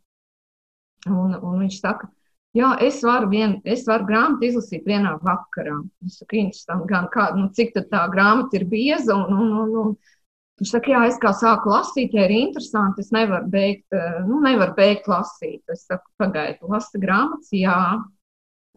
un, 1.07 1.37
un 1.39 1.63
viņš 1.63 1.79
saka, 1.79 2.11
jā, 2.59 2.73
es 2.85 3.01
varu, 3.07 3.31
vien, 3.33 3.59
es 3.65 3.87
varu 3.89 4.09
grāmatu 4.09 4.49
izlasīt 4.51 4.87
vienā 4.89 5.15
vakarā. 5.23 5.79
Es 6.07 6.19
saku, 6.21 6.41
interesanti, 6.43 6.91
gan 6.91 7.09
kā, 7.15 7.31
nu, 7.39 7.49
cik 7.55 7.77
tā 7.79 8.05
grāmata 8.13 8.59
ir 8.59 8.67
bieza, 8.71 9.15
un, 9.15 9.39
un, 9.39 9.55
un, 9.63 9.77
un 9.85 9.97
Viņš 10.59 10.71
saka, 10.75 10.91
jā, 10.91 11.01
es 11.07 11.19
kā 11.23 11.31
sāku 11.39 11.71
lasīt, 11.71 12.15
ja 12.17 12.25
ir 12.27 12.35
interesanti, 12.35 13.05
es 13.05 13.13
nevaru 13.15 13.47
beigt, 13.53 13.87
eh, 13.95 14.21
nu, 14.27 14.41
nevaru 14.43 14.75
beigt 14.75 15.07
lasīt. 15.11 15.63
Es 15.71 15.85
saku, 15.87 16.11
pagaidu, 16.19 16.71
lasa 16.73 16.99
grāmatas, 16.99 17.53
jā. 17.55 17.79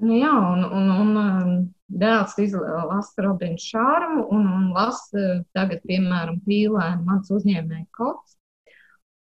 Nu, 0.01 0.13
jā, 0.17 0.33
un, 0.33 0.65
un, 0.65 0.91
un 1.01 1.17
um, 1.21 1.55
dēls 2.01 2.37
izlasa 2.41 3.25
Robinu 3.25 3.57
Šārmu 3.61 4.27
un, 4.33 4.45
un 4.49 4.69
lasa 4.75 5.41
tagad, 5.57 5.81
piemēram, 5.89 6.39
pīlēnu 6.45 7.05
mans 7.05 7.33
uzņēmēju 7.33 7.87
kods. 7.97 8.37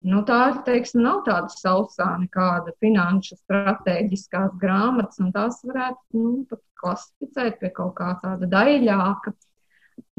Nu, 0.09 0.23
tā 0.25 0.39
ir, 0.49 0.61
teiksim, 0.65 1.03
nav 1.05 1.19
tāda 1.27 1.53
sausā 1.53 2.07
nekāda 2.23 2.73
finanšu 2.81 3.37
strateģiskās 3.43 4.55
grāmatas, 4.63 5.21
un 5.21 5.29
tās 5.35 5.59
varētu, 5.69 6.01
nu, 6.17 6.31
pat 6.49 6.63
klasificēt 6.81 7.59
pie 7.61 7.73
kaut 7.77 7.93
kā 7.99 8.15
tāda 8.23 8.49
daļāka. 8.49 9.35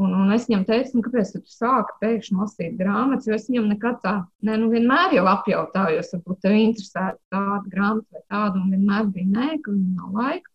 Un, 0.01 0.13
un 0.17 0.34
es 0.36 0.47
viņam 0.49 0.63
teicu, 0.67 0.97
nu, 0.97 1.03
kāpēc 1.05 1.34
tu 1.36 1.41
sāki 1.51 1.97
pēkšņi 2.03 2.38
lasīt 2.39 2.77
grāmatas, 2.79 3.27
jo 3.29 3.38
es 3.38 3.47
viņam 3.49 3.69
nekad 3.71 3.99
tā, 4.03 4.13
ne, 4.47 4.57
nu 4.61 4.69
vienmēr 4.73 5.17
jau 5.17 5.25
apjautājos, 5.32 6.13
varbūt 6.15 6.41
tev 6.45 6.57
interesētu 6.57 7.19
tāda 7.34 7.61
grāmata 7.71 8.17
vai 8.17 8.23
tāda, 8.25 8.61
un 8.61 8.73
vienmēr 8.75 9.11
bija 9.15 9.32
nē, 9.32 9.49
ka 9.61 9.73
viņam 9.73 9.99
nav 9.99 10.21
laika. 10.21 10.53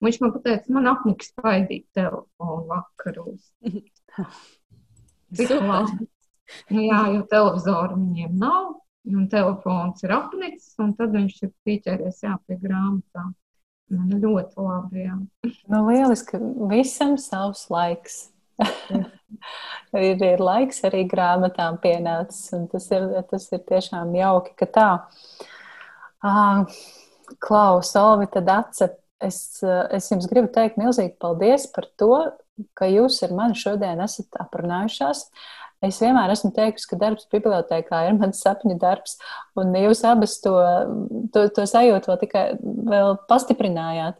Un 0.00 0.08
viņš 0.08 0.20
man 0.20 0.34
pateica, 0.34 0.74
man 0.76 0.90
apniks 0.90 1.30
spaidīt 1.32 1.86
telefonu 1.96 2.66
vakaros. 2.72 3.46
Nu, 6.70 6.82
jā, 6.84 6.98
jo 7.14 7.22
televizoru 7.30 7.96
viņiem 7.96 8.34
nav, 8.38 8.74
un 9.08 9.24
telefons 9.32 10.04
ir 10.04 10.12
apnicis, 10.16 10.74
un 10.82 10.92
tad 10.98 11.14
viņš 11.16 11.40
ir 11.46 11.50
pieķēries 11.66 12.20
jā, 12.26 12.36
pie 12.46 12.58
grāmatām. 12.60 13.32
Man 13.94 14.12
ļoti 14.20 14.64
labi, 14.64 15.04
jā. 15.04 15.16
Nu, 15.72 15.82
lieliski, 15.88 16.40
visam 16.70 17.18
savs 17.20 17.66
laiks. 17.72 18.33
ir, 20.06 20.18
ir 20.22 20.42
laiks 20.42 20.84
arī 20.86 21.04
grāmatām 21.10 21.78
pienācis, 21.82 22.52
un 22.56 22.68
tas 22.72 22.90
ir, 22.94 23.08
tas 23.30 23.48
ir 23.52 23.64
tiešām 23.68 24.14
jauki, 24.18 24.54
ka 24.58 24.70
tā. 24.78 24.90
Uh, 26.24 26.64
Klaus, 27.44 27.92
Olvita 28.00 28.40
Dace, 28.44 28.88
es, 29.24 29.38
es 29.64 30.08
jums 30.12 30.28
gribu 30.30 30.50
teikt 30.52 30.78
milzīgi 30.80 31.14
paldies 31.20 31.66
par 31.72 31.88
to, 32.00 32.14
ka 32.78 32.88
jūs 32.90 33.20
ar 33.26 33.34
mani 33.36 33.58
šodien 33.58 34.02
esat 34.04 34.38
aprunājušās. 34.44 35.26
Es 35.84 35.98
vienmēr 36.02 36.32
esmu 36.32 36.50
teikusi, 36.54 36.86
ka 36.90 36.98
darbs 37.00 37.26
bibliotekā 37.32 38.00
ir 38.08 38.16
mans 38.18 38.40
sapņu 38.44 38.76
darbs, 38.80 39.16
un 39.60 39.74
jūs 39.78 40.02
abas 40.08 40.36
to, 40.44 40.54
to, 41.34 41.44
to 41.56 41.66
sajūtu 41.68 42.10
vēl 42.10 42.18
tikai 42.22 42.44
vēl 42.90 43.16
pastiprinājāt. 43.30 44.18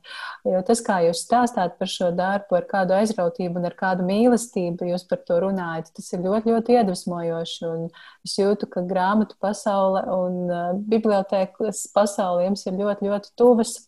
Jo 0.48 0.62
tas, 0.66 0.82
kā 0.84 1.00
jūs 1.06 1.24
stāstāt 1.24 1.76
par 1.80 1.90
šo 1.90 2.10
darbu, 2.16 2.58
ar 2.58 2.68
kādu 2.70 2.96
aizrautību 2.98 3.60
un 3.60 3.68
ar 3.70 3.76
kādu 3.78 4.06
mīlestību 4.08 4.90
jūs 4.92 5.06
par 5.10 5.22
to 5.28 5.40
runājat, 5.46 5.92
tas 5.96 6.12
ir 6.12 6.24
ļoti, 6.26 6.54
ļoti 6.54 6.78
iedvesmojoši. 6.78 7.60
Un 7.70 7.86
es 8.26 8.38
jūtu, 8.38 8.70
ka 8.70 8.84
grāmatu 8.88 9.38
pasaule 9.42 10.04
un 10.14 10.40
uh, 10.48 10.72
bibliotēkas 10.90 11.86
pasaule 11.94 12.48
jums 12.48 12.66
ir 12.68 12.80
ļoti, 12.80 13.10
ļoti 13.10 13.34
tuvas. 13.40 13.78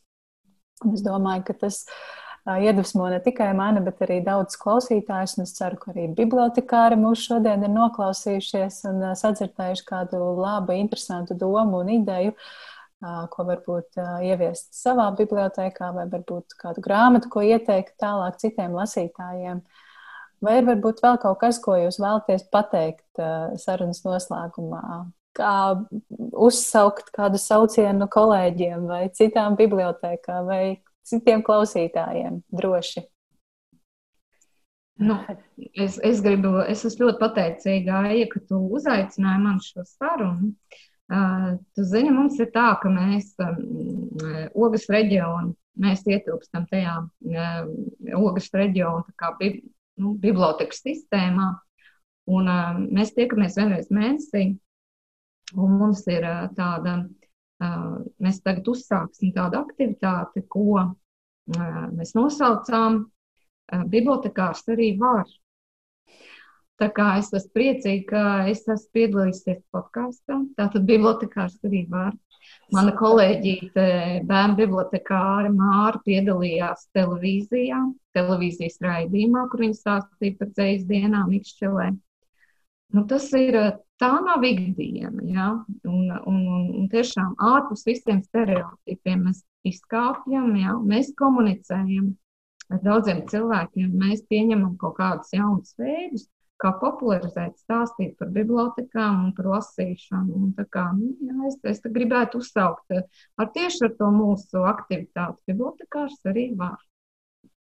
Un 0.85 0.97
es 0.97 1.05
domāju, 1.05 1.47
ka 1.49 1.61
tas 1.67 1.85
iedvesmo 2.47 3.09
ne 3.11 3.19
tikai 3.23 3.51
mani, 3.59 3.81
bet 3.83 3.99
arī 4.07 4.21
daudz 4.25 4.55
klausītājus. 4.61 5.37
Es 5.43 5.55
ceru, 5.57 5.79
ka 5.81 5.91
arī 5.91 6.07
bibliotekāri 6.15 6.99
mūs 7.01 7.25
šodien 7.27 7.67
ir 7.67 7.73
noklausījušies 7.75 8.85
un 8.91 9.03
sadzirdējuši 9.19 9.87
kādu 9.89 10.23
labu, 10.39 10.77
interesantu 10.79 11.35
domu 11.39 11.83
un 11.83 11.91
ideju, 11.97 12.37
ko 13.33 13.49
varbūt 13.51 13.99
ieviest 14.25 14.71
savā 14.79 15.09
bibliotekā, 15.19 15.91
vai 15.97 16.07
varbūt 16.13 16.55
kādu 16.63 16.85
grāmatu, 16.87 17.29
ko 17.35 17.43
ieteikt 17.43 17.99
tālāk 18.01 18.39
citiem 18.41 18.79
lasītājiem. 18.79 19.61
Vai 20.45 20.59
ir 20.61 20.67
varbūt 20.69 21.03
vēl 21.03 21.19
kaut 21.21 21.41
kas, 21.43 21.59
ko 21.61 21.75
jūs 21.81 21.99
vēlaties 21.99 22.47
pateikt 22.53 23.21
sarunas 23.61 24.05
noslēgumā? 24.07 25.07
Kā 25.37 25.53
uzsaukt 26.33 27.11
kādu 27.13 27.41
saucienu 27.41 28.07
kolēģiem 28.09 28.87
vai 28.89 29.07
citām 29.13 29.57
bibliotekām, 29.59 30.47
vai 30.49 30.79
citiem 31.07 31.45
klausītājiem 31.47 32.41
droši. 32.55 33.05
Nu, 34.97 35.19
es, 35.75 35.99
es, 36.01 36.23
gribu, 36.25 36.55
es 36.65 36.85
esmu 36.89 37.11
ļoti 37.11 37.21
pateicīga, 37.21 38.01
Aija, 38.09 38.29
ka 38.33 38.41
tu 38.49 38.61
uzaicināji 38.79 39.43
man 39.43 39.59
šo 39.61 39.85
sarunu. 39.85 40.55
Uh, 41.07 41.53
tu 41.77 41.85
zini, 41.87 42.11
mums 42.11 42.39
ir 42.43 42.49
tā, 42.55 42.71
ka 42.81 42.91
mēs 42.91 43.29
um, 43.45 43.59
ogas 44.59 44.89
reģionu, 44.91 45.53
mēs 45.79 46.03
ietilpstam 46.09 46.65
tajā 46.73 46.97
uh, 47.05 47.69
ogas 48.19 48.49
reģionu 48.57 49.15
kā 49.21 49.31
bi, 49.39 49.53
nu, 50.01 50.17
bibliotekas 50.19 50.81
sistēmā, 50.83 51.53
un 52.33 52.51
uh, 52.51 52.81
mēs 52.89 53.15
tiekamies 53.15 53.61
vienreiz 53.61 53.93
mēnesī, 53.95 54.49
un 55.55 55.79
mums 55.79 56.03
ir 56.11 56.27
uh, 56.27 56.49
tāda 56.57 56.97
uh, 57.05 57.26
mēs 57.61 58.41
tagad 58.45 58.69
uzsāksim 58.69 59.33
tādu 59.37 59.61
aktivitāti, 59.63 60.45
ko 60.51 60.83
mēs 61.57 62.17
nosaucām 62.19 63.05
Bibliotekārs 63.67 64.63
arī 64.71 64.93
var. 65.01 65.27
Tā 66.77 66.91
kā 66.93 67.07
es 67.19 67.33
esmu 67.33 67.55
priecīga, 67.57 68.05
ka 68.11 68.23
es 68.53 68.63
esmu 68.69 68.93
piedalījusies 68.99 69.63
podkāstā. 69.73 70.37
Tātad 70.59 70.85
bibliotekārs 70.87 71.57
arī 71.67 71.87
var. 71.91 72.13
Mana 72.71 72.93
kolēģīte, 72.95 73.87
bērnu 74.29 74.59
bibliotekāra 74.61 75.51
Māra 75.51 75.99
piedalījās 76.05 76.85
televīzijā, 76.95 77.81
televīzijas 78.15 78.79
raidījumā, 78.85 79.47
kur 79.51 79.65
viņa 79.65 79.79
stāstīja 79.81 80.37
par 80.39 80.53
dzējas 80.53 80.85
dienām 80.87 81.33
Ikšķelē. 81.41 81.89
Nu, 82.95 83.03
tas 83.11 83.27
ir, 83.35 83.57
tā 84.01 84.11
nav 84.23 84.45
ikdiena, 84.47 85.25
ja? 85.27 85.49
un, 85.89 86.05
un, 86.13 86.45
un, 86.59 86.69
un 86.81 86.87
tiešām 86.93 87.35
ārpus 87.43 87.83
visiem 87.89 88.23
stereotipiem 88.23 89.27
mēs 89.27 89.43
izkāpjam, 89.67 90.53
ja? 90.61 90.77
mēs 90.79 91.11
komunicējam 91.19 92.13
ar 92.71 92.81
daudziem 92.85 93.25
cilvēkiem, 93.31 93.91
mēs 93.99 94.25
pieņemam 94.31 94.77
kaut 94.81 94.97
kādus 95.01 95.35
jaunus 95.35 95.75
veidus, 95.81 96.27
kā 96.63 96.73
popularizēt, 96.81 97.59
stāstīt 97.61 98.17
par 98.21 98.31
bibliotekām 98.33 99.27
un 99.27 99.33
par 99.37 99.51
lasīšanu. 99.57 100.41
Un 100.41 100.69
kā, 100.73 100.87
nu, 100.97 101.13
jā, 101.21 101.37
es, 101.51 101.59
es 101.75 101.83
gribētu 101.99 102.41
uzsaukt 102.41 102.97
ar 102.97 103.51
tieši 103.57 103.89
ar 103.89 103.97
to 103.99 104.11
mūsu 104.15 104.65
aktivitāti. 104.69 105.43
Bibliotekārs 105.53 106.21
arī 106.33 106.49
var. 106.57 106.79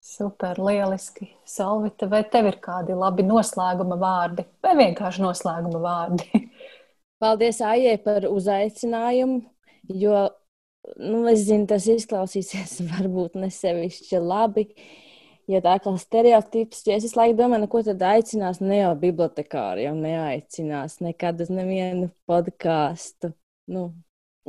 Super, 0.01 0.57
lieliski. 0.59 1.28
Salvita, 1.44 2.09
vai 2.09 2.22
tev 2.32 2.46
ir 2.48 2.57
kādi 2.64 2.96
labi 2.96 3.24
noslēguma 3.26 3.98
vārdi 4.01 4.46
vai 4.64 4.72
vienkārši 4.78 5.20
noslēguma 5.20 5.80
vārdi? 5.84 6.40
Paldies 7.20 7.61
Aijai 7.61 7.98
par 8.01 8.24
uzaicinājumu, 8.30 9.42
jo, 9.92 10.22
nu, 10.96 11.20
es 11.28 11.44
zinu, 11.51 11.68
tas 11.68 11.84
izklausīsies 11.92 12.78
varbūt 12.94 13.36
nesevišķi 13.42 14.22
labi, 14.24 14.70
jo 15.53 15.61
tā 15.68 15.76
kā 15.84 15.92
stereotips, 16.01 16.80
ja 16.88 16.96
es 16.96 17.05
visu 17.05 17.20
laiku 17.20 17.36
domāju, 17.42 17.66
nu, 17.66 17.72
ko 17.72 17.84
tad 17.84 18.01
aicinās, 18.14 18.62
ne 18.64 18.80
jau 18.80 18.94
bibliotekāri 19.05 19.84
jau 19.84 19.92
neaicinās 20.01 21.03
nekad 21.05 21.44
uz 21.44 21.53
nevienu 21.53 22.09
podkāstu. 22.30 23.34
Nu, 23.70 23.90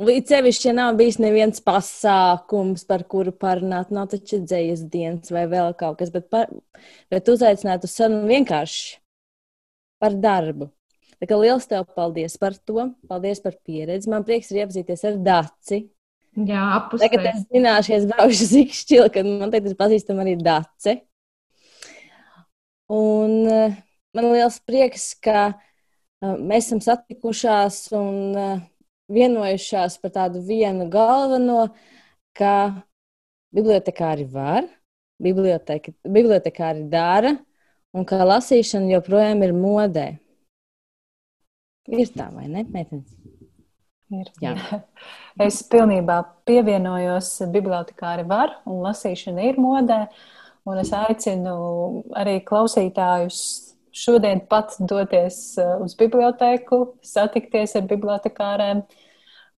Līdz 0.00 0.30
sevišķi, 0.32 0.68
ja 0.70 0.72
nav 0.72 0.94
bijis 0.96 1.18
neviens 1.20 1.60
pasākums, 1.60 2.86
par 2.88 3.02
kuru 3.12 3.34
parunāt, 3.36 3.90
nav 3.92 4.08
taču 4.08 4.38
dzējas 4.40 4.86
dienas 4.88 5.32
vai 5.34 5.44
vēl 5.50 5.74
kaut 5.76 5.98
kas, 6.00 6.08
bet, 6.14 6.30
par, 6.32 6.48
bet 7.12 7.28
uzaicināt 7.28 7.84
uz 7.84 7.92
sarunu 7.92 8.24
vienkārši 8.30 8.96
par 10.00 10.16
darbu. 10.16 10.70
Tā 11.20 11.28
kā 11.28 11.36
liels 11.38 11.68
tev 11.70 11.84
paldies 11.92 12.38
par 12.40 12.56
to, 12.56 12.88
paldies 13.06 13.44
par 13.44 13.58
pieredzi. 13.62 14.08
Man 14.10 14.24
prieks 14.26 14.48
ir 14.50 14.64
iepazīties 14.64 15.04
ar 15.06 15.20
Daci. 15.28 15.82
Jā, 16.40 16.64
apusē. 16.80 17.04
Tagad 17.04 17.28
es 17.28 17.44
zināšu, 17.52 17.94
es 17.98 18.08
braukšu 18.08 18.48
zikšķili, 18.56 19.12
kad 19.12 19.28
man 19.28 19.52
teikt, 19.52 19.68
es 19.70 19.78
pazīstam 19.78 20.24
arī 20.24 20.38
Daci. 20.40 20.96
Un 22.96 23.38
uh, 23.44 23.76
man 24.16 24.32
liels 24.32 24.56
prieks, 24.64 25.12
ka 25.22 25.52
uh, 25.52 26.34
mēs 26.40 26.72
esam 26.72 26.80
satikušās 26.82 27.84
un 28.00 28.16
uh, 28.32 28.58
vienojušās 29.12 29.98
par 30.02 30.14
tādu 30.16 30.42
vienu 30.46 30.88
galveno, 30.92 31.66
ka 32.36 32.82
bibliotekāri 33.52 34.26
var, 34.32 34.66
bibliotekāri 35.22 36.86
dara, 36.92 37.36
un 37.92 38.06
ka 38.08 38.22
lasīšana 38.24 38.94
joprojām 38.96 39.44
ir 39.44 39.54
modē. 39.56 40.06
Ir 41.92 42.12
tā, 42.14 42.28
vai 42.32 42.46
ne, 42.48 42.64
meitenes? 42.70 43.10
Ir. 44.12 44.28
Jā. 44.42 44.54
Es 45.40 45.62
pilnībā 45.72 46.18
pievienojos 46.44 47.30
bibliotekāri 47.54 48.26
var, 48.28 48.58
un 48.68 48.82
lasīšana 48.84 49.46
ir 49.48 49.56
modē. 49.60 50.02
Un 50.68 50.78
es 50.78 50.90
aicinu 50.94 51.54
arī 52.20 52.36
klausītājus 52.46 53.38
šodien 53.96 54.42
pat 54.48 54.76
doties 54.78 55.38
uh, 55.60 55.78
uz 55.84 55.96
bibliotēku, 55.98 56.82
satikties 57.04 57.76
ar 57.80 57.88
bibliotekārēm, 57.90 58.84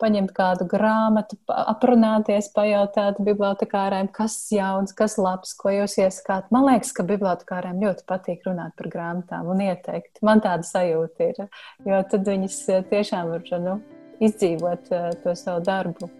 paņemt 0.05 0.35
kādu 0.37 0.69
grāmatu, 0.69 1.39
aprunāties, 1.49 2.51
pajautāt 2.55 3.21
bibliotekārēm, 3.25 4.11
kas 4.13 4.37
jauns, 4.53 4.93
kas 4.97 5.17
labs, 5.21 5.55
ko 5.57 5.73
jūs 5.73 5.97
iesakāt. 6.03 6.51
Man 6.55 6.69
liekas, 6.69 6.93
ka 6.97 7.07
bibliotekārēm 7.09 7.81
ļoti 7.85 8.05
patīk 8.11 8.45
runāt 8.49 8.77
par 8.79 8.91
grāmatām 8.93 9.49
un 9.55 9.65
ieteikt. 9.65 10.21
Man 10.27 10.45
tāda 10.45 10.67
sajūta 10.69 11.31
ir, 11.31 11.47
jo 11.89 12.03
tad 12.11 12.29
viņas 12.29 12.61
uh, 12.69 12.85
tiešām 12.93 13.33
var 13.33 13.65
nu, 13.65 13.79
izdzīvot 14.25 14.93
uh, 14.93 15.11
to 15.25 15.35
savu 15.39 15.65
darbu 15.65 16.13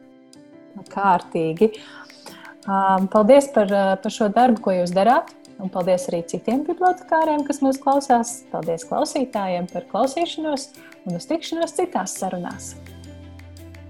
kārtīgi. 0.91 1.71
Paldies 3.13 3.51
par, 3.55 3.69
par 4.03 4.13
šo 4.13 4.31
darbu, 4.33 4.63
ko 4.65 4.77
jūs 4.81 4.95
darāt. 4.97 5.35
Un 5.63 5.71
paldies 5.71 6.09
arī 6.11 6.25
citiem 6.27 6.65
bibliotekāriem, 6.67 7.45
kas 7.47 7.61
mūs 7.63 7.79
klausās. 7.83 8.41
Paldies 8.51 8.87
klausītājiem 8.89 9.69
par 9.71 9.87
klausīšanos 9.93 10.73
un 11.05 11.21
uz 11.21 11.29
tikšanos 11.31 11.77
citās 11.79 12.17
sarunās. 12.19 12.75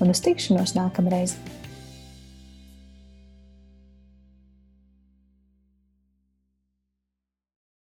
un 0.00 0.12
uz 0.14 0.22
tikšanos 0.24 0.76
nākamreiz! 0.78 1.36